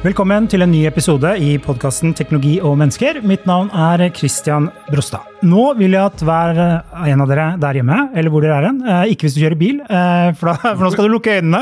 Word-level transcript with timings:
Velkommen 0.00 0.46
til 0.48 0.62
en 0.64 0.70
ny 0.72 0.86
episode 0.88 1.28
i 1.44 1.58
podkasten 1.60 2.14
Teknologi 2.16 2.54
og 2.64 2.78
mennesker. 2.80 3.18
Mitt 3.20 3.42
navn 3.44 3.66
er 3.76 4.00
Christian 4.16 4.70
Brostad. 4.86 5.26
Nå 5.44 5.74
vil 5.76 5.92
jeg 5.92 6.00
at 6.00 6.22
hver 6.24 6.60
en 7.04 7.20
av 7.20 7.26
dere 7.28 7.48
der 7.60 7.76
hjemme, 7.76 7.98
eller 8.16 8.32
hvor 8.32 8.40
dere 8.40 8.54
er 8.62 8.66
hen, 8.70 8.78
eh, 8.80 9.10
ikke 9.12 9.26
hvis 9.26 9.34
du 9.36 9.42
kjører 9.42 9.58
bil, 9.60 9.82
eh, 9.84 10.30
for, 10.40 10.48
da, 10.48 10.54
for 10.78 10.86
nå 10.86 10.88
skal 10.94 11.04
du 11.04 11.12
lukke 11.12 11.34
øynene, 11.36 11.60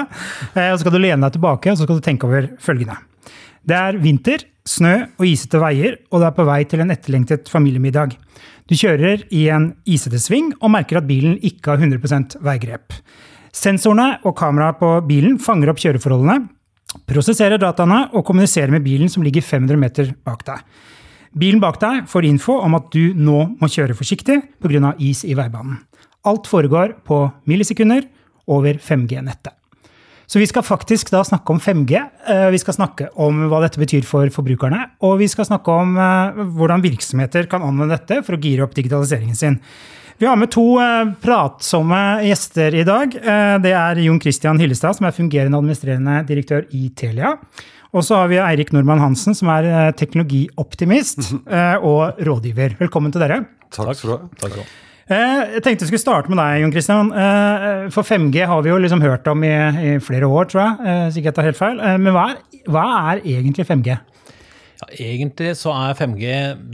eh, 0.53 0.69
og 0.69 0.77
så 0.77 0.85
skal 0.85 0.95
du 0.95 1.01
lene 1.03 1.19
deg 1.25 1.35
tilbake 1.35 1.73
og 1.73 1.81
så 1.81 1.89
skal 1.89 1.99
du 1.99 2.05
tenke 2.07 2.29
over 2.29 2.47
følgende. 2.63 2.95
Det 3.67 3.75
er 3.75 3.99
vinter, 4.05 4.45
snø 4.71 4.93
og 5.19 5.25
isete 5.27 5.59
veier, 5.65 5.97
og 6.13 6.23
du 6.23 6.27
er 6.29 6.37
på 6.37 6.47
vei 6.47 6.61
til 6.71 6.85
en 6.85 6.95
etterlengtet 6.95 7.51
familiemiddag. 7.51 8.15
Du 8.71 8.77
kjører 8.79 9.25
i 9.35 9.49
en 9.51 9.73
isete 9.83 10.21
sving 10.23 10.53
og 10.61 10.71
merker 10.77 11.01
at 11.01 11.11
bilen 11.11 11.35
ikke 11.43 11.75
har 11.75 11.83
100% 11.83 12.39
veigrep. 12.47 13.01
Sensorene 13.51 14.21
og 14.23 14.37
kameraet 14.39 14.79
på 14.79 14.93
bilen 15.11 15.41
fanger 15.43 15.75
opp 15.75 15.83
kjøreforholdene 15.83 16.39
prosesserer 17.09 17.61
dataene 17.61 18.07
og 18.17 18.25
kommuniserer 18.27 18.73
med 18.73 18.85
bilen 18.87 19.11
som 19.13 19.25
ligger 19.27 19.45
500 19.45 19.81
meter 19.81 20.15
bak 20.25 20.45
deg. 20.49 20.63
Bilen 21.39 21.61
bak 21.61 21.77
deg 21.83 22.07
får 22.09 22.27
info 22.29 22.57
om 22.65 22.77
at 22.79 22.89
du 22.95 23.13
nå 23.15 23.43
må 23.61 23.69
kjøre 23.69 23.97
forsiktig 23.97 24.41
pga. 24.63 24.95
is 24.99 25.25
i 25.25 25.37
veibanen. 25.37 25.79
Alt 26.25 26.49
foregår 26.49 26.97
på 27.05 27.31
millisekunder 27.47 28.09
over 28.49 28.75
5G-nettet. 28.75 29.55
Så 30.29 30.39
vi 30.39 30.47
skal 30.47 30.63
faktisk 30.63 31.09
da 31.09 31.23
snakke 31.25 31.53
om 31.55 31.61
5G. 31.61 32.01
Vi 32.53 32.59
skal 32.61 32.75
snakke 32.77 33.07
om 33.17 33.47
hva 33.49 33.63
dette 33.65 33.81
betyr 33.81 34.05
for 34.05 34.29
forbrukerne. 34.29 34.83
Og 35.01 35.19
vi 35.23 35.29
skal 35.29 35.47
snakke 35.49 35.73
om 35.73 35.95
hvordan 36.57 36.85
virksomheter 36.85 37.49
kan 37.49 37.65
anvende 37.65 37.97
dette 37.97 38.21
for 38.27 38.37
å 38.37 38.41
gire 38.43 38.67
opp 38.67 38.77
digitaliseringen 38.77 39.39
sin. 39.39 39.57
Vi 40.19 40.27
har 40.27 40.37
med 40.37 40.51
to 40.51 40.65
pratsomme 41.23 41.99
gjester 42.27 42.75
i 42.75 42.83
dag. 42.83 43.13
Det 43.63 43.71
er 43.71 44.01
Jon 44.03 44.19
Christian 44.19 44.59
Hillestad, 44.59 44.97
som 44.99 45.07
er 45.07 45.15
fungerende 45.15 45.61
administrerende 45.61 46.25
direktør 46.27 46.65
i 46.75 46.89
Telia. 46.99 47.37
Og 47.95 48.03
så 48.03 48.19
har 48.19 48.33
vi 48.33 48.41
Eirik 48.43 48.73
Normann 48.75 48.99
Hansen, 48.99 49.37
som 49.39 49.47
er 49.55 49.93
teknologioptimist 49.95 51.23
og 51.87 52.19
rådgiver. 52.27 52.75
Velkommen 52.83 53.15
til 53.15 53.23
dere. 53.23 53.45
Takk 53.71 53.95
skal 54.01 54.11
du 54.11 54.15
ha. 54.17 54.19
Takk. 54.43 54.59
Jeg 55.09 55.63
tenkte 55.63 55.87
vi 55.87 55.93
skulle 55.93 56.03
starte 56.03 56.35
med 56.35 56.43
deg, 56.43 56.65
Jon 56.65 56.75
Christian. 56.75 57.15
For 57.95 58.03
5G 58.11 58.43
har 58.51 58.67
vi 58.67 58.75
jo 58.75 58.83
liksom 58.83 59.07
hørt 59.07 59.31
om 59.31 59.47
i, 59.47 59.55
i 59.55 59.97
flere 60.03 60.27
år, 60.27 60.51
tror 60.51 60.65
jeg. 60.65 61.13
Sikkert 61.15 61.31
jeg 61.31 61.39
tar 61.39 61.51
helt 61.53 61.63
feil. 61.63 61.79
Men 62.03 62.11
hva 62.19 62.27
er, 62.35 62.43
hva 62.67 62.89
er 63.15 63.23
egentlig 63.23 63.71
5G? 63.71 64.01
Ja, 64.79 64.87
egentlig 64.95 65.57
så 65.59 65.73
er 65.75 65.97
5G 65.99 66.27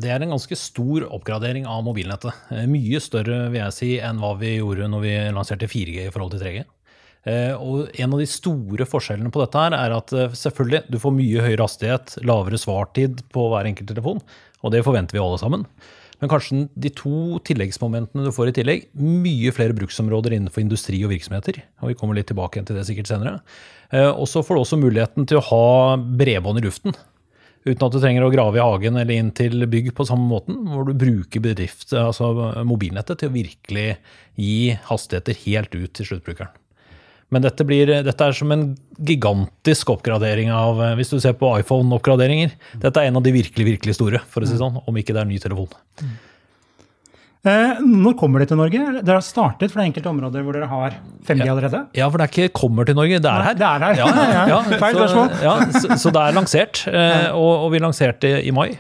det 0.03 0.11
er 0.13 0.21
en 0.21 0.35
ganske 0.35 0.57
stor 0.61 1.07
oppgradering 1.09 1.65
av 1.65 1.81
mobilnettet. 1.87 2.37
Mye 2.69 3.01
større 3.01 3.47
vil 3.49 3.63
jeg 3.63 3.77
si, 3.79 3.91
enn 4.05 4.21
hva 4.21 4.35
vi 4.41 4.59
gjorde 4.59 4.91
når 4.93 5.05
vi 5.07 5.15
lanserte 5.33 5.71
4G 5.71 6.03
i 6.05 6.13
forhold 6.13 6.35
til 6.35 6.45
3G. 6.45 6.65
Og 7.57 7.89
En 8.05 8.13
av 8.13 8.21
de 8.21 8.29
store 8.29 8.85
forskjellene 8.85 9.33
på 9.33 9.41
dette 9.41 9.63
her 9.63 9.77
er 9.79 9.95
at 9.97 10.13
selvfølgelig, 10.37 10.83
du 10.93 10.99
får 11.01 11.15
mye 11.17 11.47
høyere 11.47 11.65
hastighet, 11.65 12.19
lavere 12.29 12.61
svartid 12.61 13.23
på 13.33 13.47
hver 13.49 13.71
enkelt 13.71 13.89
telefon, 13.95 14.21
og 14.61 14.75
det 14.75 14.85
forventer 14.85 15.17
vi 15.17 15.25
alle 15.25 15.41
sammen. 15.41 15.65
Men 16.21 16.31
kanskje 16.31 16.67
de 16.77 16.93
to 16.95 17.41
tilleggsmomentene 17.49 18.29
du 18.29 18.33
får 18.37 18.53
i 18.53 18.55
tillegg, 18.61 18.85
mye 19.01 19.55
flere 19.57 19.77
bruksområder 19.77 20.37
innenfor 20.37 20.61
industri 20.61 21.01
og 21.09 21.15
virksomheter. 21.17 21.63
og 21.81 21.91
Vi 21.91 21.97
kommer 21.97 22.21
litt 22.21 22.29
tilbake 22.29 22.61
til 22.61 22.77
det 22.77 22.85
sikkert 22.85 23.09
senere. 23.09 23.41
Og 24.13 24.29
så 24.29 24.45
får 24.45 24.57
du 24.57 24.61
også 24.61 24.81
muligheten 24.81 25.25
til 25.29 25.41
å 25.41 25.47
ha 25.49 25.97
bredbånd 25.97 26.61
i 26.61 26.69
luften 26.69 26.97
uten 27.65 27.87
at 27.87 27.95
du 27.95 28.01
trenger 28.01 28.27
å 28.27 28.33
grave 28.33 28.61
i 28.61 28.65
hagen 28.65 28.99
eller 29.01 29.17
inn 29.17 29.31
til 29.37 29.65
bygg 29.71 29.95
på 29.97 30.07
samme 30.09 30.29
måten, 30.29 30.61
hvor 30.69 30.85
du 30.89 30.93
bruker 30.99 31.43
bedrift, 31.45 31.89
altså 31.97 32.33
mobilnettet 32.67 33.23
til 33.23 33.33
å 33.33 33.37
virkelig 33.37 33.87
gi 34.41 34.77
hastigheter 34.91 35.39
helt 35.47 35.75
ut 35.77 35.95
til 35.97 36.11
sluttbrukeren. 36.11 36.53
Men 37.33 37.43
dette, 37.43 37.65
blir, 37.67 37.89
dette 38.05 38.27
er 38.29 38.37
som 38.37 38.53
en 38.55 38.67
gigantisk 39.01 39.89
oppgradering 39.91 40.53
av 40.55 40.79
Hvis 40.99 41.11
du 41.11 41.17
ser 41.19 41.33
på 41.41 41.49
iPhone-oppgraderinger. 41.65 42.53
Dette 42.85 43.01
er 43.01 43.09
en 43.09 43.19
av 43.19 43.25
de 43.25 43.33
virkelig 43.35 43.67
virkelig 43.67 43.97
store, 43.97 44.21
for 44.31 44.45
å 44.45 44.51
si 44.51 44.61
sånn, 44.61 44.77
om 44.85 45.01
ikke 45.01 45.17
det 45.17 45.25
er 45.25 45.31
ny 45.33 45.41
telefon. 45.43 45.73
Når 47.45 48.15
kommer 48.17 48.41
det 48.41 48.49
til 48.49 48.57
Norge? 48.57 48.81
Dere 49.05 49.19
har 49.19 49.25
startet 49.25 49.73
fra 49.75 49.85
enkelte 49.85 50.09
områder 50.09 50.45
hvor 50.47 50.57
dere 50.57 50.69
har 50.71 50.95
5G 51.29 51.45
allerede? 51.53 51.81
Ja, 51.99 52.07
for 52.09 52.17
det 52.19 52.25
er 52.25 52.33
ikke 52.33 52.55
'kommer 52.57 52.87
til 52.89 52.97
Norge', 52.97 53.21
det 53.21 53.29
er 53.31 53.43
her. 53.49 53.55
Det 53.55 53.67
er 53.69 53.79
her. 53.85 53.95
Ja, 54.01 54.07
ja, 54.09 54.47
ja. 54.49 54.61
Feil 54.83 54.95
spørsmål. 54.97 55.29
Ja, 55.45 55.55
så, 55.77 55.99
så 56.01 56.13
det 56.15 56.23
er 56.23 56.33
lansert, 56.39 56.85
eh, 56.89 57.29
og, 57.37 57.67
og 57.67 57.73
vi 57.73 57.79
lanserte 57.85 58.31
i 58.47 58.51
mai 58.51 58.71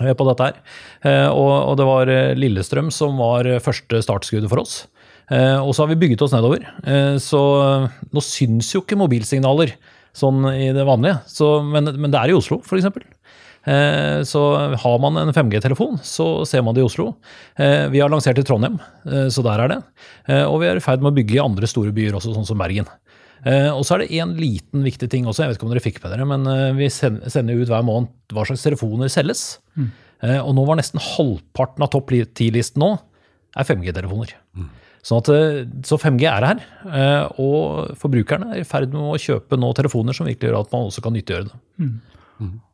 eh, 0.00 0.12
på 0.14 0.26
dette 0.26 0.42
her. 0.48 0.58
Eh, 1.04 1.28
Og, 1.30 1.52
og 1.70 1.76
det 1.78 1.86
var 1.86 2.08
eh, 2.10 2.34
Lillestrøm 2.34 2.90
som 2.90 3.16
var 3.16 3.46
eh, 3.46 3.60
første 3.62 4.02
startskuddet 4.02 4.50
for 4.50 4.58
oss. 4.64 4.88
Eh, 5.30 5.58
Og 5.62 5.70
så 5.74 5.84
har 5.86 5.94
vi 5.94 6.00
bygget 6.02 6.22
oss 6.22 6.32
nedover. 6.34 6.58
Eh, 6.82 7.14
Så 7.22 7.38
eh, 7.62 7.88
nå 8.12 8.20
syns 8.20 8.72
jo 8.74 8.80
ikke 8.82 8.98
mobilsignaler 8.98 9.76
sånn 10.18 10.42
i 10.50 10.72
det 10.74 10.82
vanlige, 10.84 11.20
så, 11.30 11.62
men, 11.62 11.84
men 11.94 12.10
det 12.10 12.18
er 12.18 12.30
i 12.32 12.34
Oslo 12.34 12.58
f.eks. 12.58 12.88
Eh, 13.68 14.22
Så 14.24 14.40
har 14.80 14.98
man 15.02 15.18
en 15.20 15.32
5G-telefon, 15.34 15.98
så 16.00 16.46
ser 16.48 16.62
man 16.64 16.74
det 16.76 16.80
i 16.82 16.86
Oslo. 16.88 17.10
Eh, 17.58 17.88
Vi 17.92 18.00
har 18.00 18.08
lansert 18.08 18.38
i 18.40 18.44
Trondheim, 18.46 18.78
eh, 19.04 19.28
så 19.28 19.42
der 19.44 19.60
er 19.64 19.68
det. 19.74 19.78
Eh, 20.28 20.44
Og 20.48 20.60
vi 20.62 20.66
er 20.70 20.76
i 20.80 20.84
ferd 20.84 21.02
med 21.04 21.12
å 21.12 21.16
bygge 21.18 21.36
i 21.36 21.44
andre 21.44 21.66
store 21.68 21.92
byer 21.92 22.16
også, 22.16 22.32
sånn 22.34 22.46
som 22.48 22.58
Bergen. 22.58 22.86
Eh, 23.44 23.68
Og 23.70 23.84
så 23.84 23.94
er 23.94 24.06
det 24.06 24.10
en 24.22 24.34
liten 24.36 24.82
viktig 24.82 25.10
ting 25.10 25.26
også, 25.26 25.44
jeg 25.44 25.48
vet 25.52 25.58
ikke 25.58 25.68
om 25.68 25.74
dere 25.74 25.84
fikk 25.84 26.02
med 26.02 26.12
dere, 26.16 26.26
men 26.26 26.76
vi 26.78 26.88
sender 26.88 27.60
ut 27.60 27.68
hver 27.68 27.84
måned 27.84 28.08
hva 28.32 28.46
slags 28.46 28.64
telefoner 28.64 29.08
selges. 29.12 29.58
Mm. 29.76 29.90
Og 30.42 30.54
nå 30.56 30.64
var 30.66 30.76
nesten 30.80 30.98
halvparten 30.98 31.82
av 31.84 31.90
topp 31.92 32.10
10-listen 32.10 32.80
nå 32.82 32.98
er 33.56 33.64
5G-telefoner. 33.64 34.32
Sånn 35.06 35.20
at, 35.22 35.28
så 35.86 35.96
5G 35.96 36.24
er 36.26 36.44
her, 36.44 36.58
eh, 36.90 37.28
og 37.38 37.94
forbrukerne 37.96 38.56
er 38.56 38.60
i 38.60 38.66
ferd 38.66 38.90
med 38.92 39.00
å 39.00 39.14
kjøpe 39.16 39.56
nå 39.56 39.70
telefoner 39.78 40.12
som 40.12 40.26
virkelig 40.26 40.50
gjør 40.50 40.60
at 40.60 40.72
man 40.74 40.88
også 40.90 41.00
kan 41.04 41.14
nyttiggjøre 41.14 41.46
det. 41.52 41.60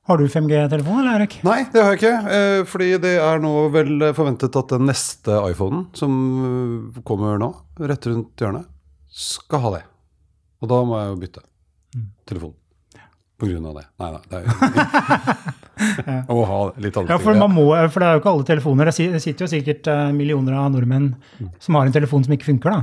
Har 0.04 0.18
du 0.20 0.26
5G-telefon, 0.28 0.98
eller 1.00 1.14
Erik? 1.22 1.38
Nei, 1.46 1.62
det 1.72 1.80
har 1.80 1.94
jeg 1.94 2.00
ikke. 2.02 2.32
eh, 2.36 2.58
Fordi 2.68 2.88
det 3.00 3.14
er 3.24 3.38
nå 3.40 3.52
vel 3.72 4.02
forventet 4.16 4.56
at 4.60 4.74
den 4.74 4.84
neste 4.90 5.38
iPhonen, 5.48 5.86
som 5.96 6.18
eh, 6.44 7.00
kommer 7.08 7.38
nå, 7.40 7.48
rett 7.80 8.04
rundt 8.10 8.36
hjørnet, 8.44 8.66
skal 9.08 9.62
ha 9.64 9.70
det. 9.78 9.82
Og 10.60 10.68
da 10.68 10.82
må 10.84 10.98
jeg 11.00 11.08
jo 11.14 11.16
bytte 11.22 11.44
telefon. 12.28 12.52
På 13.40 13.48
grunn 13.48 13.64
av 13.66 13.74
det. 13.80 13.86
Nei 14.00 14.10
da. 14.14 14.20
Det 14.28 14.36
er 14.36 14.44
jo 14.44 14.50
Jeg 16.06 16.24
må 16.30 16.44
ha 16.48 16.58
litt 16.80 16.96
andre 17.00 17.14
Ja, 17.14 17.18
for, 17.22 17.34
man 17.38 17.52
må, 17.54 17.66
for 17.92 18.00
det 18.02 18.08
er 18.08 18.16
jo 18.18 18.22
ikke 18.24 18.32
alle 18.34 18.48
telefoner. 18.48 18.90
Det 18.90 19.20
sitter 19.22 19.44
jo 19.46 19.50
sikkert 19.52 19.88
eh, 19.92 20.10
millioner 20.16 20.56
av 20.60 20.72
nordmenn 20.74 21.14
som 21.60 21.74
har 21.78 21.86
en 21.88 21.92
telefon 21.94 22.24
som 22.26 22.34
ikke 22.36 22.48
funker. 22.52 22.70
da. 22.70 22.82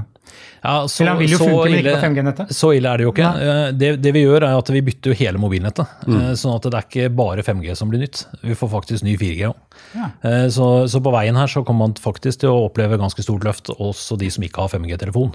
Ja, 0.62 0.74
så, 0.88 1.02
Eller 1.02 1.12
han 1.16 1.20
vil 1.24 1.32
jo 1.34 1.38
så 1.42 1.48
funke, 1.50 1.64
men 1.66 1.74
ikke 1.74 1.82
ille- 1.82 1.96
på 1.98 2.04
5G-nettet. 2.06 2.52
Så 2.56 2.70
ille 2.78 2.92
er 2.94 3.02
det 3.02 3.06
jo 3.08 3.12
ikke. 3.12 3.32
Eh, 3.48 3.72
Det, 3.82 3.90
det 4.06 4.14
vi 4.16 4.22
gjør, 4.24 4.46
er 4.48 4.58
at 4.62 4.70
vi 4.72 4.82
bytter 4.86 5.12
jo 5.12 5.18
hele 5.20 5.42
mobilnettet. 5.42 5.96
Mm. 6.08 6.20
Sånn 6.40 6.54
at 6.56 6.68
det 6.70 6.78
er 6.78 6.86
ikke 6.88 7.10
bare 7.18 7.44
5G 7.48 7.76
som 7.76 7.90
blir 7.92 8.04
nytt. 8.06 8.24
Vi 8.46 8.56
får 8.56 8.70
faktisk 8.78 9.04
ny 9.08 9.18
4G 9.18 9.50
òg. 9.50 9.58
Ja. 9.98 10.12
Så, 10.54 10.68
så 10.92 11.02
på 11.04 11.12
veien 11.12 11.36
her 11.36 11.50
så 11.52 11.66
kommer 11.66 11.88
man 11.90 11.98
faktisk 12.00 12.44
til 12.46 12.54
å 12.54 12.68
oppleve 12.70 13.00
ganske 13.02 13.26
stort 13.26 13.44
løft, 13.48 13.74
også 13.76 14.18
de 14.22 14.30
som 14.32 14.46
ikke 14.46 14.62
har 14.64 14.70
5G-telefon. 14.76 15.34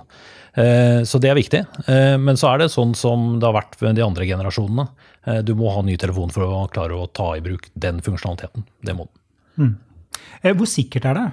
Eh, 0.56 1.02
Så 1.04 1.18
det 1.20 1.28
er 1.30 1.36
viktig. 1.36 1.64
Eh, 1.90 2.16
Men 2.16 2.36
så 2.40 2.54
er 2.54 2.58
det 2.64 2.70
sånn 2.72 2.94
som 2.96 3.38
det 3.40 3.44
har 3.50 3.58
vært 3.58 3.76
med 3.82 3.96
de 3.98 4.06
andre 4.06 4.24
generasjonene. 4.24 4.86
Eh, 5.26 5.42
Du 5.42 5.54
må 5.58 5.70
ha 5.74 5.82
ny 5.82 5.96
telefon 6.00 6.32
for 6.34 6.46
å 6.46 6.66
klare 6.72 6.96
å 6.96 7.10
ta 7.10 7.34
i 7.36 7.44
bruk 7.44 7.70
den 7.74 8.02
funksjonaliteten. 8.04 8.66
Det 8.84 8.96
må 8.96 9.08
du. 9.08 9.22
Mm. 9.62 9.74
Hvor 10.56 10.68
sikkert 10.68 11.08
er 11.10 11.18
det? 11.18 11.26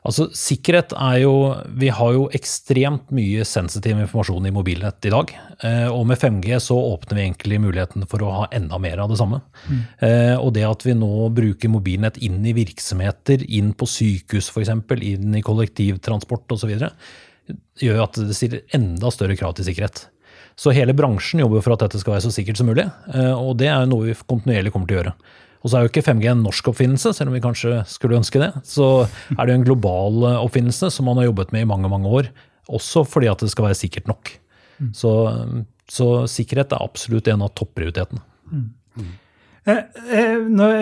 Altså, 0.00 0.30
Sikkerhet 0.32 0.94
er 0.96 1.18
jo 1.20 1.32
Vi 1.76 1.90
har 1.92 2.14
jo 2.16 2.22
ekstremt 2.32 3.10
mye 3.12 3.44
sensitiv 3.44 3.98
informasjon 3.98 4.46
i 4.48 4.52
mobilnett 4.54 5.04
i 5.04 5.12
dag. 5.12 5.32
Eh, 5.66 5.88
og 5.92 6.06
med 6.08 6.20
5G 6.20 6.56
så 6.64 6.76
åpner 6.76 7.18
vi 7.18 7.24
egentlig 7.26 7.60
muligheten 7.60 8.06
for 8.08 8.24
å 8.24 8.32
ha 8.38 8.46
enda 8.56 8.78
mer 8.80 9.02
av 9.04 9.10
det 9.12 9.18
samme. 9.20 9.42
Mm. 9.68 9.82
og 10.40 10.54
det 10.54 10.64
at 10.64 10.86
vi 10.86 10.94
nå 10.96 11.28
bruker 11.36 11.68
mobilnett 11.68 12.16
inn 12.24 12.40
i 12.46 12.54
virksomheter, 12.56 13.44
inn 13.44 13.74
på 13.76 13.86
sykehus 13.86 14.48
f.eks., 14.50 14.72
inn 15.04 15.36
i 15.36 15.42
kollektivtransport 15.44 16.56
osv., 16.56 16.72
gjør 17.80 18.02
at 18.04 18.16
det 18.16 18.36
stiller 18.36 18.64
enda 18.76 19.10
større 19.12 19.36
krav 19.36 19.54
til 19.58 19.68
sikkerhet. 19.68 20.06
Så 20.60 20.74
hele 20.76 20.92
bransjen 20.96 21.40
jobber 21.40 21.62
for 21.64 21.74
at 21.74 21.86
dette 21.86 22.00
skal 22.02 22.16
være 22.16 22.26
så 22.26 22.34
sikkert 22.34 22.60
som 22.60 22.68
mulig, 22.68 22.84
eh, 23.14 23.32
og 23.32 23.54
det 23.60 23.70
er 23.72 23.86
noe 23.88 24.10
vi 24.10 24.16
kontinuerlig 24.28 24.74
kommer 24.74 24.90
til 24.90 24.98
å 24.98 25.00
gjøre. 25.00 25.14
Og 25.60 25.68
så 25.68 25.76
er 25.76 25.84
jo 25.84 25.90
ikke 25.90 26.04
5G 26.04 26.28
en 26.30 26.44
norsk 26.44 26.68
oppfinnelse, 26.72 27.12
selv 27.16 27.32
om 27.32 27.36
vi 27.36 27.42
kanskje 27.44 27.82
skulle 27.88 28.16
ønske 28.16 28.40
det. 28.40 28.50
Så 28.68 28.86
er 29.36 29.40
det 29.40 29.54
jo 29.54 29.58
en 29.60 29.66
global 29.66 30.22
eh, 30.28 30.38
oppfinnelse 30.44 30.92
som 30.92 31.08
man 31.08 31.20
har 31.20 31.30
jobbet 31.30 31.56
med 31.56 31.64
i 31.64 31.70
mange 31.70 31.90
mange 31.92 32.12
år, 32.20 32.30
også 32.70 33.06
fordi 33.08 33.28
at 33.32 33.42
det 33.42 33.50
skal 33.52 33.70
være 33.70 33.80
sikkert 33.80 34.08
nok. 34.10 34.34
Så, 34.96 35.10
så 35.90 36.06
sikkerhet 36.30 36.72
er 36.72 36.84
absolutt 36.84 37.28
en 37.28 37.42
av 37.44 37.50
topprioritetene. 37.58 38.22
Eh, 38.52 38.60
når, 39.00 39.10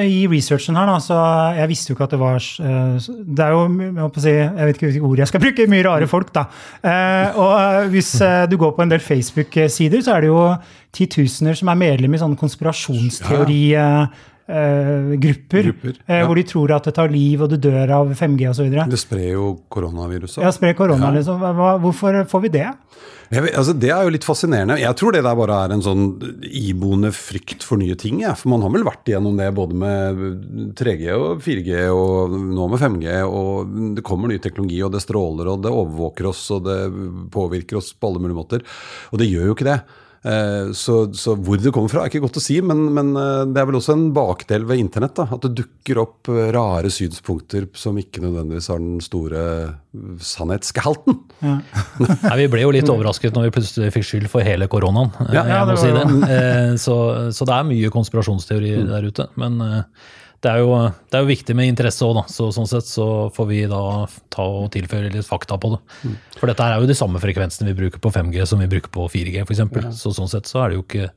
I 0.05 0.27
researchen 0.31 0.77
her, 0.79 0.89
da, 0.89 0.97
så 1.03 1.19
jeg 1.57 1.71
visste 1.71 1.93
jo 1.93 1.97
ikke 1.97 2.07
at 2.09 2.15
det 2.15 2.21
var 2.21 2.39
eh, 2.39 3.09
Det 3.39 3.45
er 3.45 3.55
jo 3.55 3.63
jeg, 3.69 4.23
si, 4.25 4.35
jeg 4.35 4.69
vet 4.69 4.77
ikke 4.77 4.91
hvilke 4.91 5.11
ord 5.11 5.23
jeg 5.23 5.31
skal 5.33 5.45
bruke, 5.45 5.69
mye 5.71 5.87
rare 5.87 6.09
folk, 6.11 6.33
da. 6.35 6.47
Eh, 6.83 7.39
og 7.39 7.53
eh, 7.59 7.89
hvis 7.93 8.15
eh, 8.25 8.47
du 8.51 8.57
går 8.61 8.75
på 8.77 8.83
en 8.85 8.93
del 8.95 9.05
Facebook-sider, 9.05 10.03
så 10.05 10.17
er 10.17 10.21
det 10.27 10.33
jo 10.33 10.43
titusener 10.95 11.59
som 11.59 11.69
er 11.73 11.81
medlem 11.83 12.15
i 12.17 12.23
sånne 12.23 12.39
konspirasjonsteori-grupper. 14.49 15.63
Grupper, 15.63 16.01
ja. 16.07 16.25
Hvor 16.27 16.39
de 16.39 16.45
tror 16.49 16.73
at 16.77 16.89
det 16.89 16.95
tar 16.97 17.13
liv, 17.13 17.43
og 17.43 17.51
du 17.53 17.59
dør 17.61 17.93
av 18.01 18.13
5G 18.17 18.49
osv. 18.51 18.73
Det 18.89 19.01
sprer 19.01 19.35
jo 19.35 19.53
koronaviruset. 19.69 20.43
Ja, 20.43 20.53
sprer 20.55 20.75
korona, 20.79 21.13
liksom. 21.15 21.41
Hva, 21.43 21.77
hvorfor 21.83 22.23
får 22.29 22.45
vi 22.47 22.53
det? 22.57 22.67
Jeg 23.29 23.45
vet, 23.45 23.57
altså 23.61 23.75
det 23.77 23.91
er 23.93 24.07
jo 24.07 24.13
litt 24.15 24.25
fascinerende. 24.25 24.79
Jeg 24.81 24.97
tror 24.97 25.13
det 25.13 25.21
der 25.27 25.37
bare 25.37 25.59
er 25.67 25.75
en 25.75 25.85
sånn 25.85 26.07
iboende 26.49 27.11
frykt 27.13 27.67
for 27.67 27.81
nye 27.81 27.97
ting. 28.01 28.23
Ja. 28.25 28.33
For 28.39 28.49
man 28.55 28.65
har 28.65 28.73
vel 28.73 28.87
vært 28.89 29.11
igjennom 29.11 29.37
det 29.37 29.51
både 29.57 29.77
med 29.77 30.73
3G 30.79 31.13
og 31.13 31.45
4G 31.45 31.83
og 31.93 32.33
nå 32.33 32.71
med 32.73 32.81
5G. 32.81 33.21
Og 33.29 33.77
det 33.99 34.07
kommer 34.07 34.33
ny 34.33 34.41
teknologi, 34.41 34.81
og 34.87 34.97
det 34.97 35.05
stråler, 35.05 35.53
og 35.53 35.61
det 35.67 35.75
overvåker 35.75 36.33
oss, 36.33 36.47
og 36.57 36.65
det 36.71 36.81
påvirker 37.35 37.83
oss 37.83 37.93
på 37.93 38.09
alle 38.09 38.25
mulige 38.25 38.41
måter. 38.41 38.65
Og 39.13 39.21
det 39.21 39.29
gjør 39.29 39.51
jo 39.51 39.59
ikke 39.59 39.69
det. 39.75 39.81
Eh, 40.25 40.73
Så, 40.75 40.97
så 41.15 41.37
hvor 41.39 41.61
det 41.63 41.71
kommer 41.75 41.89
fra, 41.93 42.03
er 42.03 42.11
ikke 42.11 42.23
godt 42.25 42.41
å 42.41 42.43
si, 42.43 42.57
men, 42.65 42.89
men 42.97 43.13
eh, 43.17 43.45
det 43.55 43.61
er 43.63 43.69
vel 43.71 43.79
også 43.79 43.95
en 43.95 44.09
bakdel 44.17 44.65
ved 44.69 44.81
internett. 44.83 45.15
Da, 45.19 45.29
at 45.37 45.45
det 45.47 45.53
dukker 45.63 46.01
opp 46.03 46.31
eh, 46.33 46.49
rare 46.55 46.91
synspunkter 46.91 47.69
som 47.79 47.97
ikke 48.01 48.23
nødvendigvis 48.25 48.69
har 48.73 48.83
den 48.83 48.99
store 49.05 49.45
sannhetsgehalten. 50.23 51.19
Nei, 52.27 52.37
vi 52.43 52.49
ble 52.53 52.65
jo 52.65 52.73
litt 52.75 52.91
overrasket 52.93 53.35
når 53.37 53.49
vi 53.49 53.55
plutselig 53.59 53.93
fikk 53.95 54.09
skyld 54.11 54.31
for 54.33 54.47
hele 54.47 54.69
koronaen. 54.71 55.13
Ja, 55.31 55.45
ja, 55.45 55.61
jeg 55.61 55.67
må 55.69 55.75
det 55.77 55.83
si 55.83 55.93
det. 55.97 56.07
Eh, 56.39 56.73
Så, 56.83 56.97
så 57.35 57.47
det 57.49 57.55
er 57.59 57.69
mye 57.69 57.91
konspirasjonsteori 57.95 58.75
der 58.89 59.09
ute. 59.09 59.29
Men 59.41 59.61
det 60.45 60.51
er 60.51 60.63
jo, 60.63 60.75
det 61.11 61.19
er 61.19 61.25
jo 61.25 61.31
viktig 61.33 61.55
med 61.59 61.71
interesse 61.73 62.07
òg, 62.07 62.15
da. 62.21 62.25
Så, 62.31 62.51
sånn 62.55 62.69
sett 62.71 62.87
så 62.87 63.29
får 63.35 63.49
vi 63.51 63.63
da 63.71 63.83
ta 64.33 64.45
og 64.63 64.69
tilføre 64.75 65.11
litt 65.15 65.27
fakta 65.27 65.59
på 65.59 65.73
det. 65.75 65.81
For 66.39 66.51
dette 66.51 66.67
er 66.67 66.79
jo 66.79 66.91
de 66.91 66.97
samme 66.99 67.23
frekvensene 67.23 67.73
vi 67.73 67.79
bruker 67.81 68.03
på 68.03 68.13
5G 68.15 68.45
som 68.47 68.63
vi 68.63 68.69
bruker 68.71 68.93
på 68.95 69.09
4G, 69.11 69.43
f.eks. 69.43 69.65
Så 69.99 70.15
sånn 70.15 70.31
sett 70.31 70.51
så 70.51 70.63
er 70.63 70.71
det 70.71 70.79
jo 70.79 70.85
ikke 70.87 71.09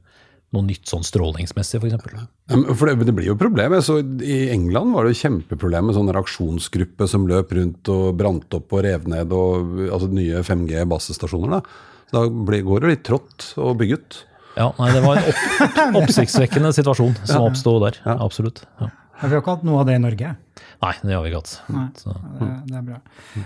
noe 0.51 0.65
nytt 0.67 0.89
sånn 0.89 1.05
strålingsmessig, 1.07 1.79
f.eks. 1.79 2.09
Ja, 2.17 2.57
men 2.57 2.73
For 2.75 2.89
det, 2.89 3.05
det 3.07 3.15
blir 3.15 3.29
jo 3.29 3.37
problem. 3.39 3.77
Så 3.85 4.01
I 4.01 4.41
England 4.51 4.97
var 4.97 5.05
det 5.05 5.13
jo 5.13 5.21
kjempeproblem 5.21 5.87
med 5.91 5.99
sånn 5.99 6.11
reaksjonsgruppe 6.11 7.07
som 7.07 7.29
løp 7.29 7.53
rundt 7.55 7.93
og 7.93 8.09
brant 8.19 8.57
opp 8.57 8.73
og 8.73 8.83
rev 8.87 9.07
ned 9.11 9.31
og, 9.37 9.79
altså 9.87 10.09
nye 10.11 10.41
5G-basestasjoner. 10.49 11.61
Da 11.61 11.63
da 12.11 12.25
ble, 12.27 12.59
går 12.67 12.83
det 12.83 12.91
litt 12.91 13.05
trått 13.07 13.53
å 13.59 13.71
bygge 13.77 13.99
ut. 13.99 14.19
Ja, 14.57 14.67
nei, 14.75 14.89
det 14.91 15.01
var 15.05 15.19
en 15.19 15.29
opp, 15.31 16.01
oppsiktsvekkende 16.01 16.73
situasjon 16.75 17.15
som 17.23 17.45
oppsto 17.47 17.77
der. 17.85 18.01
Absolutt. 18.17 18.65
Ja. 18.81 18.89
Vi 19.21 19.29
har 19.29 19.41
ikke 19.41 19.53
hatt 19.53 19.65
noe 19.67 19.81
av 19.83 19.89
det 19.89 19.95
i 19.99 20.01
Norge. 20.01 20.35
Nei, 20.81 20.93
det 21.05 21.13
har 21.13 21.23
vi 21.23 21.31
ikke 21.31 21.41
hatt. 21.41 21.55
Det, 22.01 22.51
det 22.67 22.77
er 22.79 22.85
bra. 22.87 22.99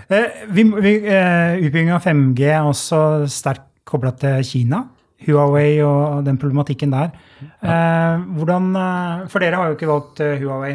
Eh, 0.08 0.44
vi, 0.56 0.64
vi, 0.72 0.92
eh, 1.04 1.56
utbygging 1.60 1.92
av 1.92 2.04
5G 2.06 2.46
er 2.48 2.64
også 2.64 3.00
sterkt 3.30 3.66
kobla 3.86 4.14
til 4.18 4.44
Kina. 4.46 4.86
Huawei 5.26 5.80
og 5.84 6.26
den 6.26 6.38
problematikken 6.40 6.92
der. 6.92 7.12
Eh, 7.40 8.24
hvordan, 8.36 8.70
eh, 8.76 9.26
for 9.32 9.44
dere 9.44 9.60
har 9.60 9.70
jo 9.70 9.76
ikke 9.76 9.90
valgt 9.90 10.22
eh, 10.24 10.36
Huawei. 10.42 10.74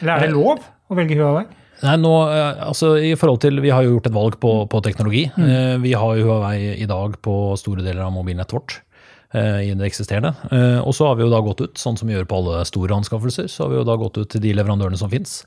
Eller 0.00 0.14
er 0.14 0.26
det 0.26 0.34
lov 0.36 0.60
å 0.62 0.98
velge 0.98 1.18
Huawei? 1.18 1.44
Nei, 1.84 1.94
nå, 2.00 2.12
eh, 2.32 2.62
altså 2.64 2.94
i 2.96 3.12
forhold 3.18 3.42
til, 3.44 3.60
Vi 3.62 3.70
har 3.70 3.84
jo 3.84 3.96
gjort 3.96 4.08
et 4.10 4.16
valg 4.16 4.38
på, 4.40 4.52
på 4.68 4.82
teknologi. 4.84 5.28
Mm. 5.36 5.84
Vi 5.84 5.92
har 5.92 6.16
jo 6.16 6.30
Huawei 6.30 6.74
i 6.80 6.88
dag 6.90 7.16
på 7.22 7.56
store 7.60 7.84
deler 7.84 8.06
av 8.06 8.14
mobilnettet 8.16 8.56
vårt. 8.56 8.80
Eh, 9.34 9.60
I 9.68 9.74
det 9.74 9.86
eksisterende. 9.88 10.34
Eh, 10.52 10.78
Og 10.80 10.94
så 10.96 11.06
har 11.08 11.16
vi 11.18 11.24
jo 11.26 11.30
da 11.32 11.40
gått 11.44 11.60
ut, 11.60 11.74
sånn 11.80 11.98
som 11.98 12.08
vi 12.08 12.14
gjør 12.14 12.28
på 12.28 12.38
alle 12.42 12.64
store 12.68 12.96
anskaffelser, 12.96 13.48
så 13.48 13.64
har 13.64 13.70
vi 13.74 13.80
jo 13.80 13.84
da 13.88 13.96
gått 14.00 14.18
ut 14.18 14.28
til 14.30 14.40
de 14.44 14.54
leverandørene 14.56 14.98
som 15.00 15.10
fins. 15.10 15.42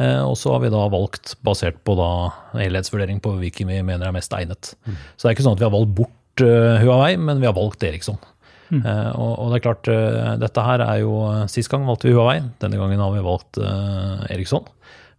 Og 0.00 0.38
så 0.40 0.54
har 0.54 0.62
vi 0.62 0.70
da 0.72 0.86
valgt, 0.88 1.34
basert 1.44 1.76
på 1.84 1.92
da 1.98 2.30
helhetsvurdering 2.56 3.18
på 3.20 3.34
hvilken 3.36 3.68
vi 3.68 3.82
mener 3.84 4.08
er 4.08 4.14
mest 4.16 4.32
egnet. 4.32 4.70
Så 5.18 5.26
det 5.26 5.28
er 5.28 5.34
ikke 5.36 5.44
sånn 5.44 5.58
at 5.58 5.60
vi 5.60 5.66
har 5.68 5.74
valgt 5.74 5.92
bort 5.98 6.40
eh, 6.40 6.80
Huawei, 6.80 7.18
men 7.20 7.42
vi 7.42 7.48
har 7.50 7.52
valgt 7.52 7.84
Eriksson. 7.84 8.16
Mm. 8.72 8.86
og, 9.20 9.32
og 9.36 9.50
det 9.52 9.58
er 9.58 9.64
klart, 9.66 9.88
eh, 9.92 10.30
dette 10.40 10.62
her 10.64 10.80
er 10.80 11.02
jo 11.02 11.12
Sist 11.52 11.68
gang 11.68 11.84
valgte 11.84 12.08
vi 12.08 12.14
Huawei, 12.16 12.38
denne 12.62 12.78
gangen 12.80 13.02
har 13.04 13.12
vi 13.12 13.20
valgt 13.26 13.60
eh, 13.60 14.22
Eriksson. 14.32 14.64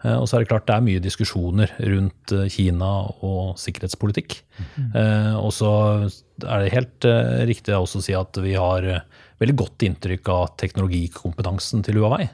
Eh, 0.03 0.15
Og 0.19 0.27
så 0.27 0.35
er 0.37 0.43
det 0.43 0.49
klart 0.51 0.67
det 0.67 0.75
er 0.75 0.85
mye 0.85 0.99
diskusjoner 1.03 1.71
rundt 1.79 2.31
eh, 2.35 2.47
Kina 2.51 2.91
og 3.23 3.55
sikkerhetspolitikk. 3.61 4.41
Mm. 4.77 4.91
Og 5.39 5.51
så 5.55 5.69
er 6.43 6.63
det 6.65 6.73
helt 6.75 7.05
eh, 7.09 7.43
riktig 7.49 7.75
også 7.77 8.01
å 8.01 8.05
si 8.05 8.13
at 8.17 8.37
vi 8.43 8.53
har 8.59 8.83
eh, 8.83 9.05
veldig 9.41 9.55
godt 9.59 9.83
inntrykk 9.87 10.29
av 10.33 10.51
teknologikompetansen 10.61 11.83
til 11.85 11.99
Huawei. 12.01 12.27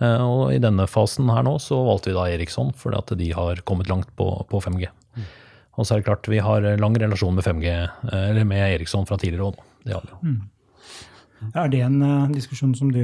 Eh, 0.00 0.20
Og 0.24 0.52
i 0.54 0.60
denne 0.62 0.86
fasen 0.90 1.28
her 1.32 1.42
nå 1.46 1.56
så 1.62 1.78
valgte 1.86 2.10
vi 2.12 2.16
da 2.18 2.28
Eriksson, 2.34 2.72
fordi 2.76 2.98
at 3.00 3.14
de 3.20 3.30
har 3.36 3.62
kommet 3.68 3.88
langt 3.90 4.10
på, 4.16 4.30
på 4.50 4.60
5G. 4.64 4.88
Og 5.74 5.82
så 5.86 5.96
er 5.96 6.02
det 6.02 6.06
klart 6.06 6.28
vi 6.30 6.38
har 6.38 6.62
lang 6.78 6.94
relasjon 6.94 7.34
med 7.34 7.42
5G, 7.46 7.70
eh, 7.74 8.26
eller 8.30 8.44
med 8.46 8.62
Eriksson 8.76 9.06
fra 9.08 9.16
tidligere 9.18 9.48
òg. 9.52 9.62
Det 9.84 9.96
har 9.96 10.04
vi 10.06 10.12
jo. 10.12 10.34
Er 11.60 11.68
det 11.68 11.80
en 11.84 12.00
eh, 12.02 12.28
diskusjon 12.36 12.74
som 12.78 12.92
du 12.94 13.02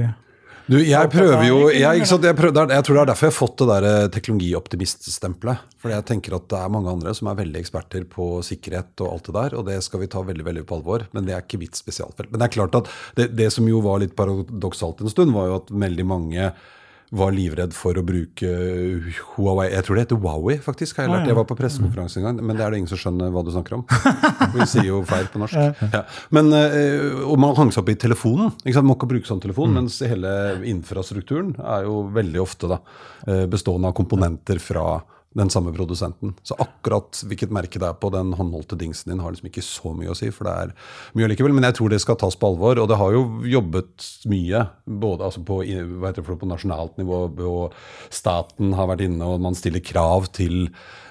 Du, 0.71 0.77
jeg 0.79 1.09
prøver 1.11 1.41
jo 1.49 1.55
jeg, 1.73 2.05
sant, 2.07 2.23
jeg, 2.23 2.35
prøver, 2.37 2.61
er- 2.63 2.77
jeg 2.77 2.85
tror 2.87 2.95
det 2.95 3.01
er 3.01 3.09
derfor 3.09 3.27
jeg 3.27 3.33
har 3.33 3.37
fått 3.37 3.57
det 3.59 3.67
der 3.67 3.87
eh, 3.89 4.05
teknologioptimiststempelet. 4.15 5.65
Fordi 5.81 5.95
jeg 5.97 6.05
tenker 6.07 6.35
at 6.37 6.45
det 6.53 6.59
er 6.61 6.71
mange 6.71 6.93
andre 6.93 7.13
som 7.17 7.27
er 7.27 7.39
veldig 7.41 7.59
eksperter 7.59 8.05
på 8.09 8.27
sikkerhet 8.47 9.03
og 9.03 9.09
alt 9.17 9.27
det 9.27 9.35
der, 9.35 9.55
og 9.59 9.65
det 9.67 9.79
skal 9.83 10.03
vi 10.03 10.09
ta 10.13 10.23
veldig 10.23 10.45
veldig 10.47 10.63
på 10.69 10.77
alvor. 10.79 11.03
Men 11.11 11.27
det 11.27 11.35
er 11.35 11.43
ikke 11.43 11.59
mitt 11.61 11.75
spesialfelt. 11.79 12.31
Men 12.31 12.39
det 12.39 12.47
er 12.47 12.55
klart 12.55 12.77
at 12.79 12.91
det, 13.19 13.27
det 13.35 13.49
som 13.51 13.67
jo 13.67 13.81
var 13.83 13.99
litt 14.03 14.15
paradoksalt 14.15 15.03
en 15.03 15.11
stund, 15.11 15.35
var 15.35 15.49
jo 15.51 15.59
at 15.59 15.73
veldig 15.87 16.07
mange 16.07 16.51
var 17.11 17.33
livredd 17.35 17.73
for 17.75 17.97
å 17.99 18.03
bruke 18.07 18.47
Huawei 19.35 19.67
Jeg 19.73 19.83
tror 19.83 19.97
det 19.97 20.03
heter 20.05 20.19
Huawei, 20.21 20.55
faktisk. 20.63 20.97
har 20.97 21.09
Jeg 21.09 21.11
lært. 21.11 21.27
Jeg 21.27 21.35
var 21.35 21.47
på 21.49 21.57
pressekonferanse 21.59 22.21
en 22.21 22.27
gang, 22.29 22.39
men 22.39 22.55
det 22.55 22.63
er 22.63 22.71
det 22.71 22.79
ingen 22.79 22.91
som 22.91 23.01
skjønner 23.01 23.33
hva 23.35 23.43
du 23.43 23.51
snakker 23.51 23.77
om. 23.79 23.83
Vi 24.55 24.67
sier 24.71 24.87
jo 24.87 25.01
feil 25.07 25.27
på 25.31 25.41
norsk. 25.41 25.81
Ja. 25.91 26.03
Men, 26.31 26.53
eh, 26.55 27.19
og 27.27 27.35
man 27.41 27.57
hang 27.57 27.73
seg 27.75 27.83
opp 27.83 27.91
i 27.91 27.97
telefonen. 27.99 28.53
Ikke 28.63 28.77
sant? 28.77 28.85
Man 28.85 28.93
må 28.93 28.99
ikke 28.99 29.11
bruke 29.11 29.27
sånn 29.27 29.43
telefon, 29.43 29.75
mens 29.75 29.99
hele 30.07 30.31
infrastrukturen 30.71 31.51
er 31.59 31.89
jo 31.89 32.05
veldig 32.15 32.43
ofte 32.43 32.71
da, 32.71 32.79
eh, 33.27 33.43
bestående 33.51 33.91
av 33.91 33.97
komponenter 33.97 34.63
fra 34.63 35.01
den 35.33 35.49
samme 35.49 35.71
produsenten. 35.73 36.33
Så 36.43 36.55
akkurat 36.59 37.21
hvilket 37.23 37.53
merke 37.55 37.79
det 37.79 37.87
er 37.87 37.99
på 37.99 38.09
den 38.11 38.33
håndholdte 38.35 38.75
dingsen 38.79 39.13
din, 39.13 39.21
har 39.23 39.31
liksom 39.31 39.47
ikke 39.47 39.63
så 39.63 39.93
mye 39.95 40.11
å 40.11 40.15
si. 40.17 40.27
For 40.33 40.47
det 40.47 40.55
er 40.55 40.73
mye 41.15 41.29
likevel. 41.31 41.55
Men 41.55 41.69
jeg 41.69 41.77
tror 41.77 41.93
det 41.93 42.01
skal 42.03 42.17
tas 42.19 42.35
på 42.35 42.49
alvor. 42.51 42.81
Og 42.81 42.89
det 42.91 42.97
har 42.99 43.15
jo 43.15 43.23
jobbet 43.47 44.07
mye, 44.31 44.65
både 44.85 45.29
altså 45.29 45.43
på, 45.47 45.61
det 45.63 46.25
på 46.27 46.49
nasjonalt 46.49 46.99
nivå, 46.99 47.21
og 47.47 47.77
staten 48.11 48.75
har 48.75 48.89
vært 48.91 49.05
inne, 49.07 49.27
og 49.27 49.43
man 49.43 49.55
stiller 49.57 49.83
krav 49.85 50.27
til 50.35 50.65